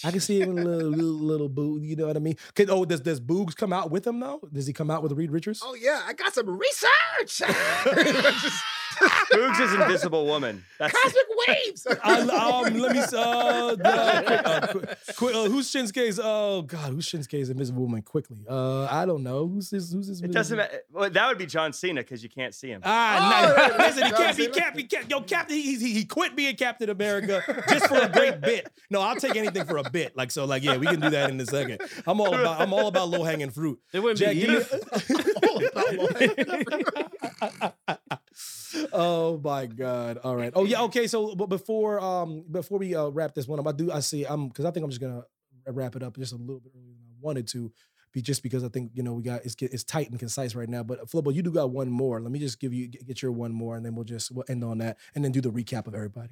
I 0.05 0.13
can 0.13 0.21
see 0.21 0.41
him 0.41 0.57
in 0.57 0.59
a 0.59 0.65
little 0.65 0.91
little, 0.93 1.13
little 1.27 1.49
boo. 1.49 1.81
You 1.83 1.97
know 1.97 2.07
what 2.07 2.17
I 2.17 2.21
mean? 2.21 2.37
Could, 2.55 2.71
oh, 2.71 2.85
does 2.85 3.01
does 3.01 3.21
Boogs 3.21 3.57
come 3.57 3.73
out 3.73 3.91
with 3.91 4.07
him 4.07 4.21
though? 4.21 4.41
Does 4.53 4.69
he 4.69 4.73
come 4.73 4.91
out 4.93 5.03
with 5.03 5.11
Reed 5.13 5.33
Richards? 5.33 5.61
Oh 5.65 5.75
yeah, 5.75 6.03
I 6.07 6.13
got 6.13 6.33
some 6.35 6.47
research. 6.57 7.43
Boogs 9.01 9.61
is 9.61 9.73
Invisible 9.75 10.27
Woman. 10.27 10.65
That's 10.79 10.93
Cosmic 10.93 11.23
waves. 11.49 11.87
I, 12.05 12.21
um, 12.21 12.79
let 12.79 12.93
me. 12.93 13.01
Uh, 13.01 13.75
the, 13.75 14.25
quick, 14.27 14.47
uh, 14.47 14.67
quick, 14.67 14.99
quick, 15.17 15.35
uh, 15.35 15.45
who's 15.49 15.71
Shinsuke's? 15.73 16.21
Oh 16.23 16.63
God, 16.63 16.93
who's 16.93 17.07
Shinsuke's 17.09 17.49
Invisible 17.51 17.83
Woman? 17.83 18.03
Quickly. 18.03 18.39
Uh, 18.49 18.85
I 18.85 19.07
don't 19.07 19.23
know. 19.23 19.47
Who's 19.49 19.71
this? 19.71 19.93
Who's 19.93 20.09
this? 20.09 20.21
it 20.21 20.33
doesn't 20.33 20.57
matter. 20.57 20.81
Well, 20.93 21.09
that 21.11 21.29
would 21.29 21.39
be 21.39 21.47
John 21.47 21.73
Cena 21.73 22.01
because 22.03 22.23
you 22.23 22.29
can't 22.29 22.55
see 22.55 22.69
him. 22.69 22.83
Ah, 22.85 23.19
Oh, 23.21 23.49
no. 23.49 23.55
right, 23.55 23.71
right. 23.71 23.79
listen, 23.97 24.05
he 24.07 24.11
can't 24.13 24.37
be 24.37 24.45
John 24.45 24.53
Cap. 24.55 24.77
He 24.77 24.85
can't. 24.85 25.11
Yo, 25.11 25.21
Captain. 25.23 25.57
He, 25.57 25.77
he 25.77 25.93
he 25.93 26.05
quit 26.05 26.37
being 26.37 26.57
Captain 26.57 26.91
America 26.91 27.43
just 27.69 27.87
for 27.89 27.99
a 27.99 28.09
great 28.09 28.41
bit. 28.41 28.71
No, 28.91 29.01
I'll 29.01 29.17
take 29.17 29.37
anything 29.37 29.65
for 29.65 29.77
a 29.79 29.89
bit. 29.91 30.17
Like 30.17 30.31
so, 30.31 30.45
like 30.45 30.63
yeah, 30.63 30.77
we 30.77 30.87
can 30.87 31.01
do 31.01 31.11
that 31.11 31.31
in 31.31 31.41
a 31.41 31.47
second. 31.47 31.81
I'm 32.07 32.21
all 32.21 32.35
about. 32.35 32.61
I'm 32.61 32.73
all 32.73 32.87
about 32.89 33.09
low 33.09 33.23
hanging 33.25 33.51
fruit. 33.51 33.79
It 33.93 34.01
wouldn't 34.01 34.19
Jack, 34.19 34.35
be 34.35 34.43
easy. 34.43 34.51
me- 34.53 35.30
oh 38.93 39.41
my 39.43 39.67
god! 39.67 40.19
All 40.19 40.37
right. 40.37 40.53
Oh 40.55 40.65
yeah. 40.65 40.83
Okay. 40.83 41.07
So, 41.07 41.35
but 41.35 41.47
before 41.47 42.01
um 42.01 42.45
before 42.51 42.79
we 42.79 42.95
uh, 42.95 43.09
wrap 43.09 43.35
this 43.35 43.49
one 43.49 43.59
up, 43.59 43.67
I 43.67 43.73
do 43.73 43.91
I 43.91 44.01
see 44.01 44.27
um 44.27 44.49
because 44.49 44.65
I 44.65 44.71
think 44.71 44.85
I'm 44.85 44.91
just 44.91 45.01
gonna 45.01 45.25
wrap 45.67 45.97
it 45.97 46.03
up 46.03 46.17
just 46.17 46.33
a 46.33 46.37
little 46.37 46.61
bit 46.61 46.73
earlier 46.75 46.95
than 46.95 47.07
I 47.11 47.17
wanted 47.21 47.49
to, 47.49 47.73
be 48.13 48.23
just 48.23 48.43
because 48.43 48.65
I 48.65 48.69
think 48.69 48.93
you 48.95 49.03
know 49.03 49.15
we 49.15 49.23
got 49.23 49.45
it's 49.45 49.57
it's 49.61 49.85
tight 49.85 50.11
and 50.11 50.19
concise 50.19 50.55
right 50.55 50.69
now. 50.69 50.83
But 50.83 51.09
Flobo, 51.09 51.35
you 51.35 51.43
do 51.43 51.53
got 51.53 51.71
one 51.71 51.91
more. 51.91 52.21
Let 52.21 52.33
me 52.33 52.39
just 52.39 52.61
give 52.61 52.73
you 52.73 52.89
get 52.89 53.07
get 53.07 53.23
your 53.23 53.33
one 53.33 53.53
more, 53.53 53.77
and 53.77 53.85
then 53.85 53.95
we'll 53.95 54.05
just 54.05 54.31
we'll 54.31 54.45
end 54.49 54.65
on 54.65 54.79
that, 54.79 54.99
and 55.15 55.25
then 55.25 55.33
do 55.33 55.41
the 55.41 55.51
recap 55.51 55.87
of 55.87 55.95
everybody. 55.95 56.31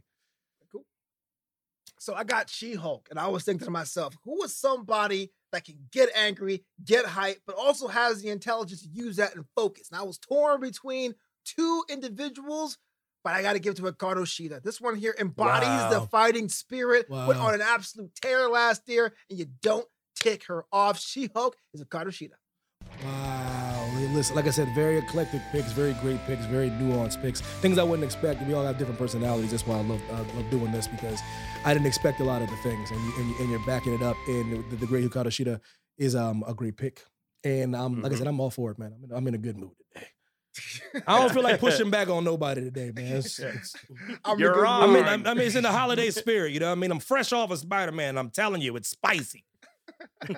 Cool. 0.70 0.84
So 1.98 2.14
I 2.14 2.24
got 2.24 2.50
She 2.50 2.74
Hulk, 2.74 3.08
and 3.10 3.18
I 3.18 3.28
was 3.28 3.44
thinking 3.44 3.64
to 3.64 3.70
myself, 3.70 4.16
who 4.24 4.40
was 4.40 4.54
somebody 4.54 5.30
that 5.52 5.64
can 5.64 5.76
get 5.92 6.10
angry, 6.14 6.64
get 6.84 7.06
hype, 7.06 7.38
but 7.46 7.56
also 7.56 7.88
has 7.88 8.22
the 8.22 8.28
intelligence 8.28 8.82
to 8.82 8.88
use 8.88 9.16
that 9.16 9.34
and 9.34 9.44
focus? 9.56 9.88
And 9.90 10.00
I 10.00 10.02
was 10.02 10.18
torn 10.18 10.60
between 10.60 11.14
two 11.44 11.84
individuals, 11.88 12.78
but 13.24 13.34
I 13.34 13.42
got 13.42 13.54
to 13.54 13.58
give 13.58 13.72
it 13.72 13.76
to 13.76 13.82
Hikaru 13.82 14.24
Shida. 14.24 14.62
This 14.62 14.80
one 14.80 14.96
here 14.96 15.14
embodies 15.18 15.94
the 15.94 16.06
fighting 16.08 16.48
spirit, 16.48 17.08
went 17.08 17.38
on 17.38 17.54
an 17.54 17.62
absolute 17.62 18.14
tear 18.14 18.48
last 18.48 18.82
year, 18.88 19.12
and 19.30 19.38
you 19.38 19.46
don't 19.62 19.86
tick 20.14 20.44
her 20.46 20.64
off. 20.72 20.98
She 20.98 21.30
Hulk 21.34 21.56
is 21.74 21.82
Hikaru 21.82 22.08
Shida. 22.08 22.34
Wow. 23.04 23.57
Listen, 24.12 24.36
like 24.36 24.46
I 24.46 24.50
said, 24.50 24.68
very 24.74 24.98
eclectic 24.98 25.40
picks, 25.52 25.72
very 25.72 25.92
great 25.94 26.18
picks, 26.26 26.44
very 26.46 26.70
nuanced 26.70 27.20
picks. 27.22 27.40
Things 27.40 27.78
I 27.78 27.82
wouldn't 27.82 28.04
expect. 28.04 28.42
We 28.46 28.54
all 28.54 28.64
have 28.64 28.78
different 28.78 28.98
personalities. 28.98 29.50
That's 29.50 29.66
why 29.66 29.76
I 29.78 29.82
love, 29.82 30.00
I 30.12 30.18
love 30.36 30.50
doing 30.50 30.72
this 30.72 30.86
because 30.88 31.20
I 31.64 31.72
didn't 31.74 31.86
expect 31.86 32.20
a 32.20 32.24
lot 32.24 32.42
of 32.42 32.48
the 32.50 32.56
things, 32.58 32.90
and, 32.90 33.00
you, 33.04 33.12
and, 33.18 33.28
you, 33.30 33.34
and 33.40 33.50
you're 33.50 33.66
backing 33.66 33.94
it 33.94 34.02
up. 34.02 34.16
And 34.26 34.70
the, 34.70 34.76
the 34.76 34.86
great 34.86 35.04
Hikaru 35.08 35.26
Shida 35.26 35.60
is 35.96 36.14
um, 36.14 36.44
a 36.46 36.54
great 36.54 36.76
pick. 36.76 37.04
And 37.44 37.74
um, 37.76 38.02
like 38.02 38.12
I 38.12 38.16
said, 38.16 38.26
I'm 38.26 38.40
all 38.40 38.50
for 38.50 38.70
it, 38.72 38.78
man. 38.78 38.92
I'm 38.96 39.04
in, 39.04 39.12
I'm 39.16 39.26
in 39.28 39.34
a 39.34 39.38
good 39.38 39.56
mood 39.56 39.70
today. 39.94 40.06
I 41.06 41.18
don't 41.20 41.32
feel 41.32 41.42
like 41.42 41.60
pushing 41.60 41.88
back 41.90 42.08
on 42.08 42.24
nobody 42.24 42.62
today, 42.62 42.90
man. 42.94 43.04
It's- 43.06 43.38
it's- 43.38 43.74
I'm 44.24 44.38
You're 44.40 44.52
a 44.54 44.62
wrong. 44.62 44.82
I 44.82 44.86
mean, 44.92 45.04
I'm, 45.04 45.26
I 45.26 45.34
mean, 45.34 45.46
it's 45.46 45.54
in 45.56 45.62
the 45.62 45.70
holiday 45.72 46.10
spirit. 46.10 46.52
You 46.52 46.60
know, 46.60 46.66
what 46.66 46.72
I 46.78 46.80
mean, 46.80 46.90
I'm 46.90 46.98
fresh 47.00 47.32
off 47.32 47.50
of 47.50 47.58
Spider 47.58 47.92
Man. 47.92 48.18
I'm 48.18 48.30
telling 48.30 48.60
you, 48.62 48.74
it's 48.76 48.88
spicy. 48.90 49.44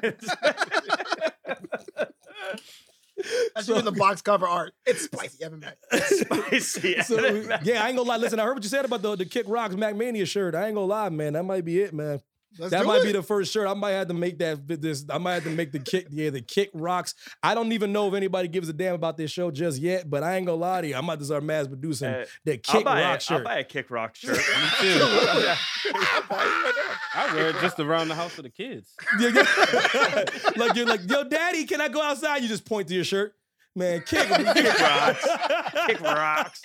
That's 3.54 3.68
even 3.68 3.84
the 3.84 3.92
box 3.92 4.22
cover 4.22 4.46
art. 4.46 4.72
It's 4.86 5.04
spicy, 5.04 5.44
Evan 5.44 5.60
Mack. 5.60 5.76
Spicy. 5.92 6.96
So 7.02 7.18
yeah, 7.62 7.82
I 7.84 7.88
ain't 7.88 7.96
gonna 7.96 8.02
lie. 8.02 8.16
Listen, 8.16 8.38
I 8.38 8.44
heard 8.44 8.54
what 8.54 8.62
you 8.62 8.68
said 8.68 8.84
about 8.84 9.02
the 9.02 9.16
the 9.16 9.24
Kick 9.24 9.46
Rocks 9.48 9.74
MackMania 9.74 10.26
shirt. 10.26 10.54
I 10.54 10.66
ain't 10.66 10.74
gonna 10.74 10.86
lie, 10.86 11.08
man. 11.08 11.32
That 11.34 11.44
might 11.44 11.64
be 11.64 11.80
it, 11.80 11.92
man. 11.92 12.20
Let's 12.58 12.72
that 12.72 12.84
might 12.84 13.02
it. 13.02 13.04
be 13.04 13.12
the 13.12 13.22
first 13.22 13.52
shirt. 13.52 13.68
I 13.68 13.74
might 13.74 13.92
have 13.92 14.08
to 14.08 14.14
make 14.14 14.38
that 14.38 14.66
this. 14.66 15.04
I 15.08 15.18
might 15.18 15.34
have 15.34 15.44
to 15.44 15.50
make 15.50 15.70
the 15.72 15.78
kick. 15.78 16.08
Yeah, 16.10 16.30
the 16.30 16.42
Kick 16.42 16.70
Rocks. 16.74 17.14
I 17.42 17.54
don't 17.54 17.72
even 17.72 17.92
know 17.92 18.08
if 18.08 18.14
anybody 18.14 18.48
gives 18.48 18.68
a 18.68 18.72
damn 18.72 18.94
about 18.94 19.16
this 19.16 19.30
show 19.30 19.50
just 19.50 19.78
yet. 19.78 20.10
But 20.10 20.22
I 20.24 20.36
ain't 20.36 20.46
gonna 20.46 20.58
lie 20.58 20.80
to 20.80 20.88
you. 20.88 20.96
I'm 20.96 21.04
about 21.04 21.20
to 21.20 21.24
start 21.26 21.44
mass 21.44 21.68
producing 21.68 22.08
Uh, 22.08 22.24
the 22.44 22.52
I'll 22.52 22.58
Kick 22.58 22.84
buy, 22.84 23.02
Rock 23.02 23.20
a, 23.30 23.34
I'll 23.34 23.44
buy 23.44 23.58
a 23.58 23.64
Kick 23.64 23.90
Rock 23.90 24.16
shirt. 24.16 24.36
Me 24.36 24.42
too. 24.80 24.98
I 27.12 27.30
wear 27.34 27.50
it 27.50 27.56
just 27.60 27.78
around 27.78 28.08
the 28.08 28.14
house 28.14 28.32
for 28.32 28.42
the 28.42 28.50
kids. 28.50 28.94
Yeah, 29.18 29.28
yeah. 29.34 30.24
like 30.56 30.74
you're 30.76 30.86
like, 30.86 31.08
yo, 31.08 31.24
daddy, 31.24 31.64
can 31.64 31.80
I 31.80 31.88
go 31.88 32.02
outside? 32.02 32.42
You 32.42 32.48
just 32.48 32.64
point 32.64 32.88
to 32.88 32.94
your 32.94 33.04
shirt. 33.04 33.34
Man, 33.76 34.00
kick, 34.06 34.26
Kick 34.28 34.80
rocks. 34.80 35.28
Kick 35.86 36.00
rocks. 36.00 36.62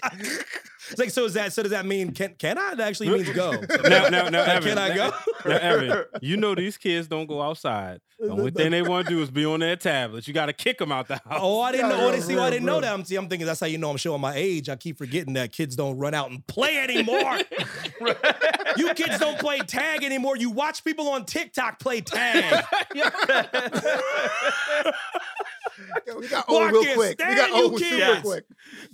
It's 0.89 0.97
like, 0.99 1.11
so 1.11 1.25
is 1.25 1.33
that 1.33 1.53
so 1.53 1.61
does 1.61 1.71
that 1.71 1.85
mean 1.85 2.11
can 2.11 2.33
can 2.35 2.57
I? 2.57 2.73
It 2.73 2.79
actually 2.79 3.09
means 3.09 3.29
go. 3.29 3.51
No, 3.83 4.09
no, 4.09 4.29
no, 4.29 4.39
Like, 4.39 4.49
Evan, 4.49 4.69
can 4.69 4.77
I 4.77 4.95
go? 4.95 5.11
Now, 5.45 5.57
Evan, 5.57 6.03
you 6.21 6.37
know 6.37 6.55
these 6.55 6.77
kids 6.77 7.07
don't 7.07 7.27
go 7.27 7.41
outside. 7.41 8.01
The 8.19 8.29
only 8.29 8.49
thing 8.51 8.71
they 8.71 8.81
want 8.81 9.07
to 9.07 9.13
do 9.13 9.21
is 9.21 9.29
be 9.29 9.45
on 9.45 9.59
their 9.59 9.75
tablets. 9.75 10.27
You 10.27 10.33
got 10.33 10.45
to 10.47 10.53
kick 10.53 10.77
them 10.79 10.91
out 10.91 11.07
the 11.07 11.15
house. 11.17 11.39
Oh, 11.41 11.61
I 11.61 11.71
didn't 11.71 11.89
Yeah, 11.89 11.97
know. 11.97 12.07
Oh, 12.07 12.11
they 12.11 12.21
see, 12.21 12.37
oh, 12.37 12.43
I 12.43 12.49
didn't 12.49 12.65
know 12.65 12.79
that. 12.79 12.93
I'm, 12.93 13.03
see, 13.03 13.17
I'm 13.17 13.27
thinking 13.27 13.45
that's 13.45 13.59
how 13.59 13.65
you 13.67 13.77
know 13.77 13.89
I'm 13.89 13.97
showing 13.97 14.21
my 14.21 14.33
age. 14.35 14.69
I 14.69 14.75
keep 14.77 14.97
forgetting 14.97 15.33
that 15.33 15.51
kids 15.51 15.75
don't 15.75 15.97
run 15.97 16.13
out 16.13 16.31
and 16.31 16.45
play 16.47 16.77
anymore. 16.77 17.39
you 18.77 18.93
kids 18.93 19.19
don't 19.19 19.37
play 19.37 19.59
tag 19.59 20.03
anymore. 20.03 20.37
You 20.37 20.49
watch 20.49 20.83
people 20.85 21.09
on 21.09 21.25
TikTok 21.25 21.79
play 21.79 22.01
tag. 22.01 22.63
Yo, 26.07 26.15
we 26.19 26.27
got 26.27 26.47
Boy, 26.47 26.63
old 26.63 26.71
real 26.71 26.83
can't 26.83 26.95
quick. 26.97 27.19
We 27.19 27.35
got 27.35 27.49
you 27.49 27.55
old 27.55 27.79
super 27.79 27.95
kids. 27.95 28.21
quick. 28.21 28.45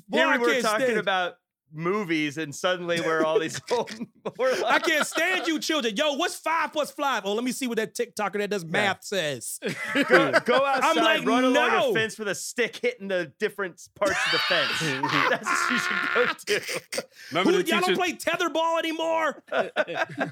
Boy, 0.07 0.17
Here 0.17 0.27
I 0.27 0.38
we 0.38 0.43
were 0.43 0.51
can't 0.53 0.63
talking 0.63 0.86
stand- 0.88 0.99
about 0.99 1.34
movies, 1.73 2.38
and 2.38 2.53
suddenly 2.53 2.99
we're 2.99 3.23
all 3.23 3.39
these 3.39 3.61
old. 3.71 3.89
We're 4.38 4.61
I 4.65 4.79
can't 4.79 5.07
stand 5.07 5.47
you, 5.47 5.57
children. 5.59 5.95
Yo, 5.95 6.13
what's 6.15 6.36
five 6.36 6.73
plus 6.73 6.91
five? 6.91 7.23
Oh, 7.25 7.34
let 7.34 7.45
me 7.45 7.53
see 7.53 7.65
what 7.67 7.77
that 7.77 7.95
TikToker 7.95 8.39
that 8.39 8.49
does 8.49 8.65
math 8.65 9.05
says. 9.05 9.57
go, 9.93 10.32
go 10.43 10.65
outside, 10.65 10.97
like, 10.97 11.25
run 11.25 11.45
along 11.45 11.69
no. 11.69 11.91
a 11.91 11.93
fence 11.93 12.19
with 12.19 12.27
a 12.27 12.36
stick 12.36 12.75
hitting 12.75 13.07
the 13.07 13.32
different 13.39 13.82
parts 13.95 14.17
of 14.25 14.32
the 14.34 14.39
fence. 14.39 15.01
That's 15.29 15.47
what 15.47 15.71
you 15.71 15.77
should 15.79 16.13
go 16.13 16.25
to. 16.59 17.03
Remember 17.32 17.51
Who, 17.51 17.63
the 17.63 17.69
y'all 17.69 17.79
teacher? 17.79 17.95
don't 17.95 17.97
play 17.97 18.13
tetherball 18.13 18.77
anymore? 18.79 19.41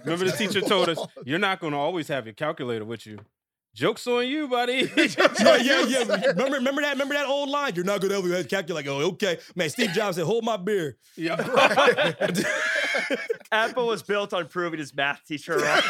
Remember 0.03 0.25
the 0.25 0.35
teacher 0.37 0.59
told 0.59 0.89
us 0.89 0.99
you're 1.25 1.39
not 1.39 1.61
going 1.61 1.71
to 1.71 1.79
always 1.79 2.09
have 2.09 2.25
your 2.25 2.33
calculator 2.33 2.83
with 2.83 3.05
you. 3.05 3.19
Jokes 3.79 4.05
on 4.07 4.27
you, 4.27 4.49
buddy. 4.49 4.73
yeah, 4.97 5.55
yeah, 5.57 5.85
yeah. 5.87 6.25
Remember, 6.27 6.57
remember 6.57 6.81
that? 6.81 6.91
Remember 6.91 7.13
that 7.13 7.27
old 7.27 7.47
line? 7.47 7.73
You're 7.75 7.85
not 7.85 8.01
good 8.01 8.11
gonna 8.11 8.27
ever 8.27 8.43
calculate. 8.43 8.85
Oh, 8.87 8.99
okay, 9.11 9.39
man. 9.55 9.69
Steve 9.69 9.91
Jobs 9.91 10.17
said, 10.17 10.25
"Hold 10.25 10.43
my 10.43 10.57
beer." 10.57 10.97
yeah. 11.15 11.37
Apple 13.53 13.87
was 13.87 14.03
built 14.03 14.33
on 14.33 14.47
proving 14.47 14.79
his 14.79 14.93
math 14.93 15.23
teacher 15.25 15.53
wrong. 15.53 15.81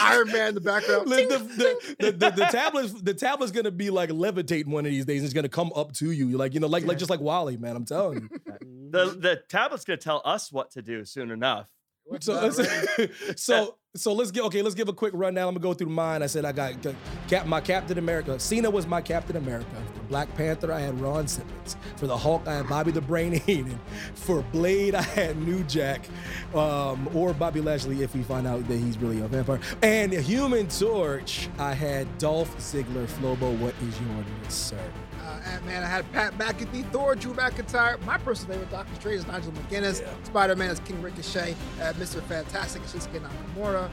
Iron 0.00 0.28
Man 0.28 0.48
in 0.50 0.54
the 0.54 0.60
background. 0.60 1.10
the, 1.10 1.16
the, 1.16 1.96
the, 1.98 2.12
the, 2.12 2.30
the 2.30 2.48
tablet's 2.52 2.92
the 3.02 3.14
tablet's 3.14 3.50
gonna 3.50 3.72
be 3.72 3.90
like 3.90 4.12
levitating 4.12 4.70
one 4.70 4.86
of 4.86 4.92
these 4.92 5.04
days. 5.04 5.24
It's 5.24 5.34
gonna 5.34 5.48
come 5.48 5.72
up 5.74 5.92
to 5.94 6.12
you, 6.12 6.28
You're 6.28 6.38
like 6.38 6.54
you 6.54 6.60
know, 6.60 6.68
like 6.68 6.84
like 6.84 6.98
just 6.98 7.10
like 7.10 7.20
WALL-E, 7.20 7.56
man. 7.56 7.74
I'm 7.74 7.84
telling 7.84 8.20
you. 8.20 8.28
the 8.90 9.06
the 9.18 9.42
tablet's 9.48 9.84
gonna 9.84 9.96
tell 9.96 10.22
us 10.24 10.52
what 10.52 10.70
to 10.72 10.82
do 10.82 11.04
soon 11.04 11.32
enough. 11.32 11.66
So, 12.20 12.50
so, 13.36 13.76
so 13.94 14.12
let's 14.12 14.30
get 14.30 14.44
okay. 14.44 14.62
Let's 14.62 14.74
give 14.74 14.88
a 14.88 14.92
quick 14.92 15.12
rundown. 15.14 15.48
I'm 15.48 15.54
gonna 15.54 15.62
go 15.62 15.74
through 15.74 15.88
mine. 15.88 16.22
I 16.22 16.26
said 16.26 16.44
I 16.44 16.52
got 16.52 16.74
Cap, 17.28 17.46
my 17.46 17.60
Captain 17.60 17.98
America. 17.98 18.38
Cena 18.38 18.70
was 18.70 18.86
my 18.86 19.00
Captain 19.00 19.36
America. 19.36 19.66
For 19.94 20.02
Black 20.04 20.34
Panther, 20.34 20.72
I 20.72 20.80
had 20.80 21.00
Ron 21.00 21.26
Simmons. 21.28 21.76
For 21.96 22.06
the 22.06 22.16
Hulk, 22.16 22.46
I 22.46 22.54
had 22.54 22.68
Bobby 22.68 22.90
the 22.90 23.00
Brain 23.00 23.32
Heenan. 23.46 23.80
For 24.14 24.42
Blade, 24.52 24.94
I 24.94 25.02
had 25.02 25.36
New 25.38 25.62
Jack, 25.64 26.06
um, 26.54 27.08
or 27.14 27.32
Bobby 27.32 27.60
Lashley 27.60 28.02
if 28.02 28.14
we 28.14 28.22
find 28.22 28.46
out 28.46 28.66
that 28.68 28.76
he's 28.76 28.98
really 28.98 29.20
a 29.20 29.28
vampire. 29.28 29.60
And 29.82 30.12
Human 30.12 30.68
Torch, 30.68 31.48
I 31.58 31.72
had 31.74 32.18
Dolph 32.18 32.56
Ziggler. 32.58 33.06
Flobo, 33.06 33.56
what 33.58 33.74
is 33.82 34.00
your 34.00 34.24
list, 34.42 34.68
sir? 34.68 34.78
Man, 35.64 35.82
I 35.82 35.86
had 35.86 36.10
Pat 36.12 36.36
McAfee, 36.38 36.90
Thor, 36.92 37.14
Drew 37.14 37.34
McIntyre. 37.34 38.02
My 38.04 38.18
personal 38.18 38.54
favorite 38.54 38.70
Doctor 38.70 38.94
Strange 38.96 39.18
is 39.18 39.26
Nigel 39.26 39.52
McGuinness. 39.52 40.06
Spider 40.26 40.56
Man 40.56 40.70
is 40.70 40.80
King 40.80 41.00
Ricochet. 41.02 41.54
Uh, 41.80 41.92
Mr. 41.94 42.22
Fantastic 42.22 42.82
is 42.84 42.92
Shinsuke 42.92 43.20
Nakamura. 43.20 43.90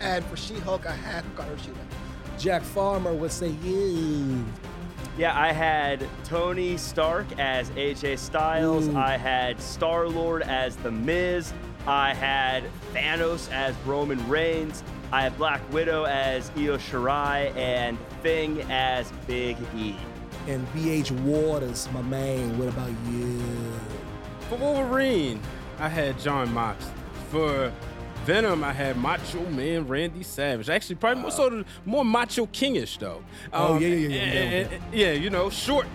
And 0.00 0.24
for 0.26 0.36
She 0.36 0.54
Hulk, 0.54 0.86
I 0.86 0.94
had 0.94 1.24
Hikaru 1.24 1.56
Shida. 1.56 1.76
Jack 2.38 2.62
Farmer, 2.62 3.12
what 3.12 3.30
say 3.30 3.50
you? 3.62 4.44
Yeah, 5.18 5.38
I 5.38 5.52
had 5.52 6.08
Tony 6.24 6.76
Stark 6.76 7.26
as 7.38 7.70
AJ 7.70 8.18
Styles. 8.18 8.88
Ooh. 8.88 8.96
I 8.96 9.16
had 9.16 9.60
Star 9.60 10.08
Lord 10.08 10.42
as 10.42 10.76
The 10.76 10.90
Miz. 10.90 11.52
I 11.86 12.14
had 12.14 12.64
Thanos 12.94 13.50
as 13.52 13.74
Roman 13.84 14.26
Reigns. 14.28 14.82
I 15.12 15.22
had 15.22 15.36
Black 15.36 15.60
Widow 15.72 16.04
as 16.04 16.50
Io 16.56 16.78
Shirai 16.78 17.54
and 17.56 17.98
Thing 18.22 18.62
as 18.70 19.12
Big 19.26 19.58
E. 19.76 19.94
And 20.48 20.66
BH 20.74 21.10
Waters, 21.22 21.88
my 21.92 22.02
man. 22.02 22.58
What 22.58 22.68
about 22.68 22.90
you? 23.10 23.40
For 24.48 24.56
Wolverine, 24.56 25.40
I 25.78 25.88
had 25.88 26.18
Jon 26.18 26.52
Mox. 26.52 26.84
For 27.30 27.72
Venom, 28.24 28.62
I 28.64 28.72
had 28.72 28.96
Macho 28.98 29.44
Man 29.50 29.86
Randy 29.86 30.22
Savage. 30.22 30.68
Actually, 30.68 30.96
probably 30.96 31.22
more 31.22 31.30
sort 31.30 31.52
of 31.52 31.66
more 31.84 32.04
Macho 32.04 32.46
Kingish 32.46 32.98
though. 32.98 33.22
Oh, 33.52 33.78
yeah, 33.78 33.88
yeah, 33.88 33.94
yeah, 33.94 34.08
yeah, 34.08 34.16
and- 34.16 34.34
yeah, 34.34 34.58
and- 34.58 34.72
and- 34.72 34.94
yeah, 34.94 35.12
you 35.12 35.30
know, 35.30 35.48
short 35.48 35.86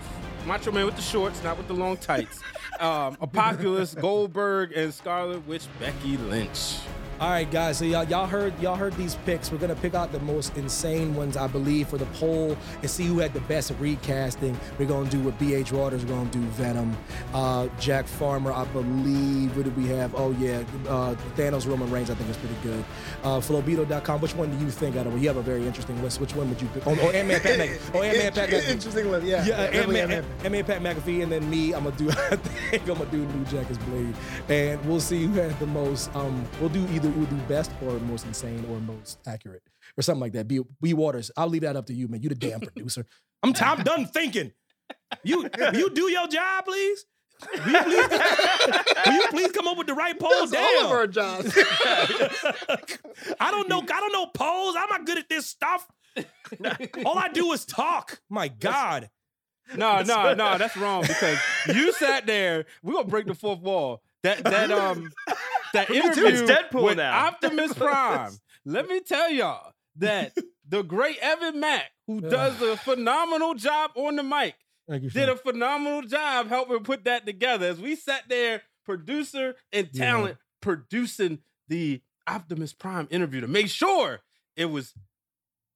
Macho 0.46 0.72
Man 0.72 0.86
with 0.86 0.96
the 0.96 1.02
shorts, 1.02 1.44
not 1.44 1.58
with 1.58 1.68
the 1.68 1.74
long 1.74 1.98
tights. 1.98 2.40
um, 2.80 3.18
Apocalypse, 3.22 3.96
Goldberg, 3.96 4.72
and 4.74 4.94
Scarlet 4.94 5.46
Witch 5.48 5.66
Becky 5.80 6.16
Lynch. 6.18 6.78
All 7.20 7.32
right, 7.32 7.50
guys. 7.50 7.80
So 7.80 7.86
y'all, 7.86 8.04
y'all 8.04 8.28
heard 8.28 8.54
y'all 8.62 8.76
heard 8.76 8.94
these 8.94 9.16
picks. 9.26 9.52
We're 9.52 9.58
gonna 9.58 9.76
pick 9.76 9.96
out 9.96 10.12
the 10.12 10.20
most 10.20 10.56
insane 10.56 11.16
ones, 11.16 11.36
I 11.36 11.48
believe, 11.48 11.88
for 11.88 11.98
the 11.98 12.06
poll 12.08 12.56
and 12.80 12.90
see 12.90 13.06
who 13.06 13.18
had 13.18 13.34
the 13.34 13.40
best 13.42 13.74
recasting. 13.80 14.56
We're 14.78 14.86
gonna 14.86 15.10
do 15.10 15.20
with 15.22 15.36
BH 15.40 15.72
Waters. 15.72 16.06
Gonna 16.06 16.30
do 16.30 16.40
Venom. 16.40 16.96
Uh, 17.34 17.70
Jack 17.80 18.06
Farmer, 18.06 18.52
I 18.52 18.66
believe. 18.66 19.58
What 19.58 19.64
did 19.66 19.76
we 19.76 19.88
have? 19.88 20.14
Oh 20.14 20.30
yeah, 20.34 20.64
uh, 20.88 21.16
Thanos 21.36 21.68
Roman 21.68 21.90
Reigns. 21.90 22.12
I 22.12 22.14
think 22.14 22.30
is 22.30 22.38
pretty 22.38 22.56
good. 22.62 22.86
Uh, 23.24 23.40
Flobito.com. 23.40 24.22
Which 24.22 24.36
one 24.36 24.56
do 24.56 24.64
you 24.64 24.70
think 24.70 24.96
out 24.96 25.08
of? 25.08 25.20
You 25.20 25.28
have 25.28 25.38
a 25.38 25.42
very 25.42 25.66
interesting 25.66 26.00
list. 26.04 26.22
Which 26.22 26.36
one 26.36 26.48
would 26.50 26.62
you 26.62 26.68
pick? 26.68 26.86
Oh, 26.86 26.96
oh 27.02 27.10
Ant-Man, 27.10 27.42
Pat 27.42 27.58
McAfee. 27.58 27.96
Oh, 27.96 28.04
Ant-Man, 28.04 28.34
Pat 28.34 28.50
McAfee. 28.50 28.70
Interesting 28.78 29.10
list, 29.10 29.26
yeah. 29.26 29.44
Yeah, 29.44 29.56
Ant-Man. 29.56 30.12
Ant-Man, 30.44 30.66
Pat 30.66 30.82
McAfee, 30.84 31.24
and 31.24 31.32
then 31.32 31.50
me. 31.50 31.74
I'm 31.74 31.86
gonna 31.86 31.96
do. 31.96 32.10
I 32.12 32.36
think 32.36 32.88
I'm 32.88 33.00
gonna 33.00 33.10
do 33.10 33.26
New 33.26 33.46
Jack 33.46 33.72
as 33.72 33.80
Blade, 33.80 34.14
and 34.50 34.86
we'll 34.86 35.00
see 35.00 35.26
who 35.26 35.34
had 35.34 35.58
the 35.58 35.66
most. 35.66 36.16
Um, 36.16 36.46
we'll 36.60 36.70
do 36.70 36.86
either 36.94 37.07
we'll 37.12 37.26
do 37.28 37.36
best 37.48 37.72
or 37.82 37.94
most 38.00 38.26
insane 38.26 38.66
or 38.70 38.80
most 38.80 39.20
accurate 39.28 39.64
or 39.98 40.02
something 40.02 40.22
like 40.22 40.34
that. 40.34 40.48
B, 40.48 40.62
B 40.82 40.94
Waters. 40.94 41.32
I'll 41.38 41.48
leave 41.48 41.62
that 41.62 41.76
up 41.76 41.86
to 41.88 41.94
you, 41.94 42.08
man. 42.08 42.22
You 42.22 42.30
the 42.30 42.36
damn 42.36 42.60
producer. 42.60 43.06
I'm, 43.44 43.54
t- 43.54 43.64
I'm 43.64 43.84
done 43.84 44.06
thinking. 44.06 44.52
You 45.24 45.50
you 45.74 45.90
do 45.90 46.10
your 46.10 46.28
job, 46.28 46.66
please. 46.66 47.06
Will 47.66 47.72
you 47.72 47.84
please, 47.84 48.10
will 49.06 49.14
you 49.14 49.28
please 49.30 49.52
come 49.52 49.68
up 49.68 49.78
with 49.78 49.88
the 49.88 49.94
right 49.94 50.18
polls? 50.20 50.52
That's 50.52 50.64
all 50.64 50.86
of 50.86 50.90
Damn. 50.90 50.98
our 50.98 51.08
jobs. 51.08 51.54
I 53.40 53.52
don't 53.52 53.70
know. 53.70 53.80
I 53.80 54.00
don't 54.00 54.12
know 54.12 54.26
polls. 54.28 54.76
I'm 54.78 54.90
not 54.90 55.06
good 55.06 55.18
at 55.18 55.30
this 55.30 55.46
stuff. 55.46 55.88
All 57.06 57.18
I 57.18 57.30
do 57.30 57.52
is 57.52 57.66
talk. 57.66 58.20
My 58.30 58.48
God. 58.48 59.10
No, 59.76 60.02
no, 60.02 60.34
no, 60.34 60.58
that's 60.58 60.78
wrong 60.78 61.02
because 61.02 61.38
you 61.68 61.92
sat 61.94 62.26
there. 62.26 62.66
We're 62.82 62.94
gonna 62.94 63.08
break 63.08 63.28
the 63.28 63.36
fourth 63.36 63.60
wall. 63.60 64.02
That 64.28 64.44
that 64.44 64.72
um 64.84 65.12
that 65.74 65.90
interview 65.90 66.26
It's 66.28 66.42
Deadpool 66.52 66.84
with 66.84 66.98
now. 66.98 67.28
Optimus 67.28 67.74
Prime. 67.78 68.32
Let 68.66 68.88
me 68.88 69.00
tell 69.00 69.32
y'all 69.32 69.72
that 69.98 70.34
the 70.68 70.84
great 70.84 71.18
Evan 71.20 71.60
Mack, 71.60 71.92
who 72.08 72.22
does 72.22 72.62
a 72.62 72.76
phenomenal 72.78 73.54
job 73.54 73.92
on 73.96 74.16
the 74.18 74.24
mic, 74.24 74.56
you. 74.90 75.10
did 75.10 75.30
a 75.30 75.36
phenomenal 75.38 76.02
job 76.02 76.48
helping 76.50 76.80
put 76.84 77.06
that 77.06 77.26
together. 77.26 77.68
As 77.68 77.80
we 77.80 77.96
sat 77.96 78.24
there, 78.28 78.64
producer 78.86 79.56
and 79.72 79.90
Yeah. 79.94 80.06
talent, 80.06 80.38
producing 80.62 81.40
the 81.70 82.02
Optimus 82.28 82.74
Prime 82.74 83.08
interview 83.10 83.40
to 83.42 83.48
make 83.48 83.70
sure 83.70 84.20
it 84.58 84.66
was 84.66 84.94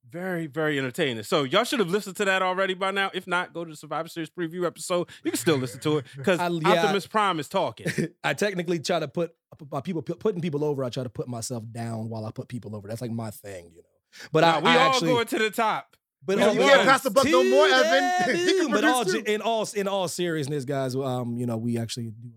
very, 0.10 0.48
very 0.48 0.78
entertaining. 0.78 1.24
So 1.24 1.44
y'all 1.44 1.64
should 1.64 1.80
have 1.80 1.90
listened 1.90 2.18
to 2.18 2.26
that 2.26 2.42
already 2.42 2.74
by 2.74 2.92
now. 2.92 3.12
If 3.14 3.28
not, 3.28 3.54
go 3.54 3.64
to 3.64 3.72
the 3.72 3.78
Survivor 3.78 4.10
Series 4.10 4.30
preview 4.30 4.66
episode. 4.66 5.10
You 5.24 5.32
can 5.32 5.40
still 5.40 5.58
listen 5.58 5.80
to 5.82 6.00
it 6.00 6.06
because 6.18 6.40
yeah. 6.40 6.70
Optimus 6.70 7.08
Prime 7.08 7.40
is 7.40 7.48
talking. 7.48 7.88
I 8.24 8.34
technically 8.34 8.80
try 8.80 9.00
to 9.00 9.08
put 9.08 9.32
by 9.70 9.82
people 9.82 10.02
putting 10.02 10.42
people 10.42 10.64
over. 10.64 10.84
I 10.84 10.90
try 10.90 11.04
to 11.04 11.10
put 11.10 11.28
myself 11.28 11.64
down 11.72 12.10
while 12.10 12.26
I 12.26 12.32
put 12.32 12.48
people 12.48 12.76
over. 12.76 12.88
That's 12.88 13.02
like 13.02 13.12
my 13.12 13.32
thing, 13.32 13.72
you 13.74 13.82
know. 13.82 13.88
But 14.32 14.42
Nah, 14.42 14.58
I, 14.58 14.60
we 14.60 14.70
I 14.70 14.78
all 14.78 14.90
actually, 14.92 15.12
going 15.12 15.28
to 15.28 15.40
the 15.40 15.52
top. 15.52 15.96
but 16.26 16.38
You 16.38 16.44
can't 16.46 16.84
pass 16.88 17.02
the 17.04 17.12
buck 17.12 17.26
no 17.26 17.44
more, 17.44 17.68
Evan. 17.68 18.70
But 18.72 18.84
all 18.86 19.10
in 19.10 19.42
all 19.42 19.68
in 19.76 19.88
all 19.88 20.08
seriousness, 20.08 20.66
guys, 20.66 20.96
um, 20.96 21.38
you 21.38 21.46
know, 21.46 21.58
we 21.58 21.78
actually 21.78 22.12
do 22.12 22.30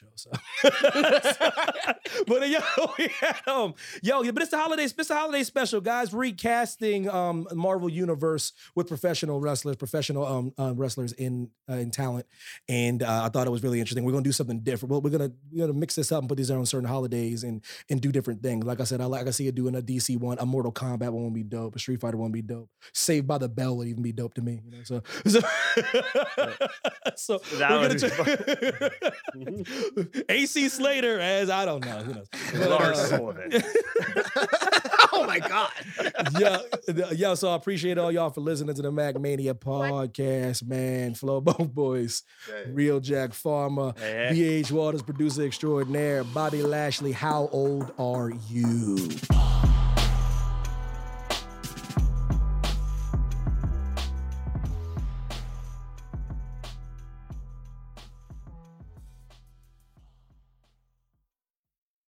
a 0.00 0.04
little 0.04 0.22
bit 0.22 0.32
of 0.32 0.72
work 0.72 0.82
on 0.82 1.12
this 1.12 1.34
show. 1.34 1.92
So, 1.92 1.92
but 2.26 2.42
uh, 2.42 2.46
yo, 2.46 2.60
we 2.98 3.08
had, 3.20 3.36
um, 3.46 3.74
yo, 4.02 4.22
but 4.32 4.42
it's 4.42 4.50
the 4.50 4.58
holidays. 4.58 4.94
It's 4.96 5.08
the 5.08 5.14
holiday 5.14 5.42
special, 5.44 5.80
guys. 5.80 6.12
Recasting 6.14 7.08
um 7.08 7.46
Marvel 7.52 7.88
Universe 7.88 8.52
with 8.74 8.88
professional 8.88 9.40
wrestlers, 9.40 9.76
professional 9.76 10.24
um, 10.26 10.52
um 10.58 10.76
wrestlers 10.76 11.12
in 11.12 11.50
uh, 11.70 11.74
in 11.74 11.90
talent, 11.90 12.26
and 12.68 13.02
uh, 13.02 13.22
I 13.24 13.28
thought 13.28 13.46
it 13.46 13.50
was 13.50 13.62
really 13.62 13.80
interesting. 13.80 14.04
We're 14.04 14.12
gonna 14.12 14.22
do 14.24 14.32
something 14.32 14.60
different. 14.60 14.90
Well, 14.90 15.00
we're 15.00 15.10
gonna 15.10 15.32
we're 15.50 15.66
gonna 15.66 15.78
mix 15.78 15.94
this 15.96 16.12
up 16.12 16.20
and 16.20 16.28
put 16.28 16.36
these 16.38 16.50
on 16.50 16.64
certain 16.66 16.88
holidays 16.88 17.44
and 17.44 17.62
and 17.90 18.00
do 18.00 18.12
different 18.12 18.42
things. 18.42 18.64
Like 18.64 18.80
I 18.80 18.84
said, 18.84 19.00
I 19.00 19.06
like 19.06 19.26
I 19.26 19.30
see 19.30 19.46
it 19.48 19.54
doing 19.54 19.74
a 19.74 19.82
DC 19.82 20.18
one, 20.18 20.38
a 20.38 20.46
Mortal 20.46 20.72
Kombat 20.72 21.10
one 21.10 21.24
would 21.24 21.34
be 21.34 21.42
dope, 21.42 21.76
a 21.76 21.78
Street 21.78 22.00
Fighter 22.00 22.16
one 22.16 22.30
would 22.30 22.32
be 22.32 22.42
dope. 22.42 22.68
Saved 22.92 23.26
by 23.26 23.38
the 23.38 23.48
Bell 23.48 23.76
would 23.76 23.88
even 23.88 24.02
be 24.02 24.12
dope 24.12 24.34
to 24.34 24.42
me. 24.42 24.60
You 24.64 24.70
know, 24.70 24.82
so 24.84 25.02
so, 25.26 25.40
so 27.16 27.38
That 27.58 27.70
we're 27.70 27.88
would 27.88 27.98
try- 27.98 29.81
AC 30.28 30.68
Slater 30.68 31.18
as 31.20 31.50
I 31.50 31.64
don't 31.64 31.84
know. 31.84 31.98
Who 32.00 32.14
knows? 32.14 32.68
Lars 32.68 32.98
uh, 32.98 33.06
Sullivan. 33.06 33.52
oh 35.12 35.24
my 35.26 35.38
God. 35.38 35.70
yeah, 36.38 36.58
th- 36.86 37.12
yeah. 37.12 37.34
So 37.34 37.50
I 37.50 37.56
appreciate 37.56 37.98
all 37.98 38.10
y'all 38.12 38.30
for 38.30 38.40
listening 38.40 38.74
to 38.74 38.82
the 38.82 38.90
MackMania 38.92 39.54
podcast, 39.54 40.64
man. 40.64 41.14
Flobo 41.14 41.72
Boyce, 41.72 42.22
Real 42.68 43.00
Jack 43.00 43.32
Farmer, 43.32 43.92
Hey, 43.98 44.28
hey. 44.34 44.62
BH 44.62 44.72
Waters, 44.72 45.02
producer 45.02 45.42
extraordinaire, 45.44 46.24
Bobby 46.24 46.62
Lashley. 46.62 47.12
How 47.12 47.48
old 47.52 47.92
are 47.98 48.30
you? 48.48 49.08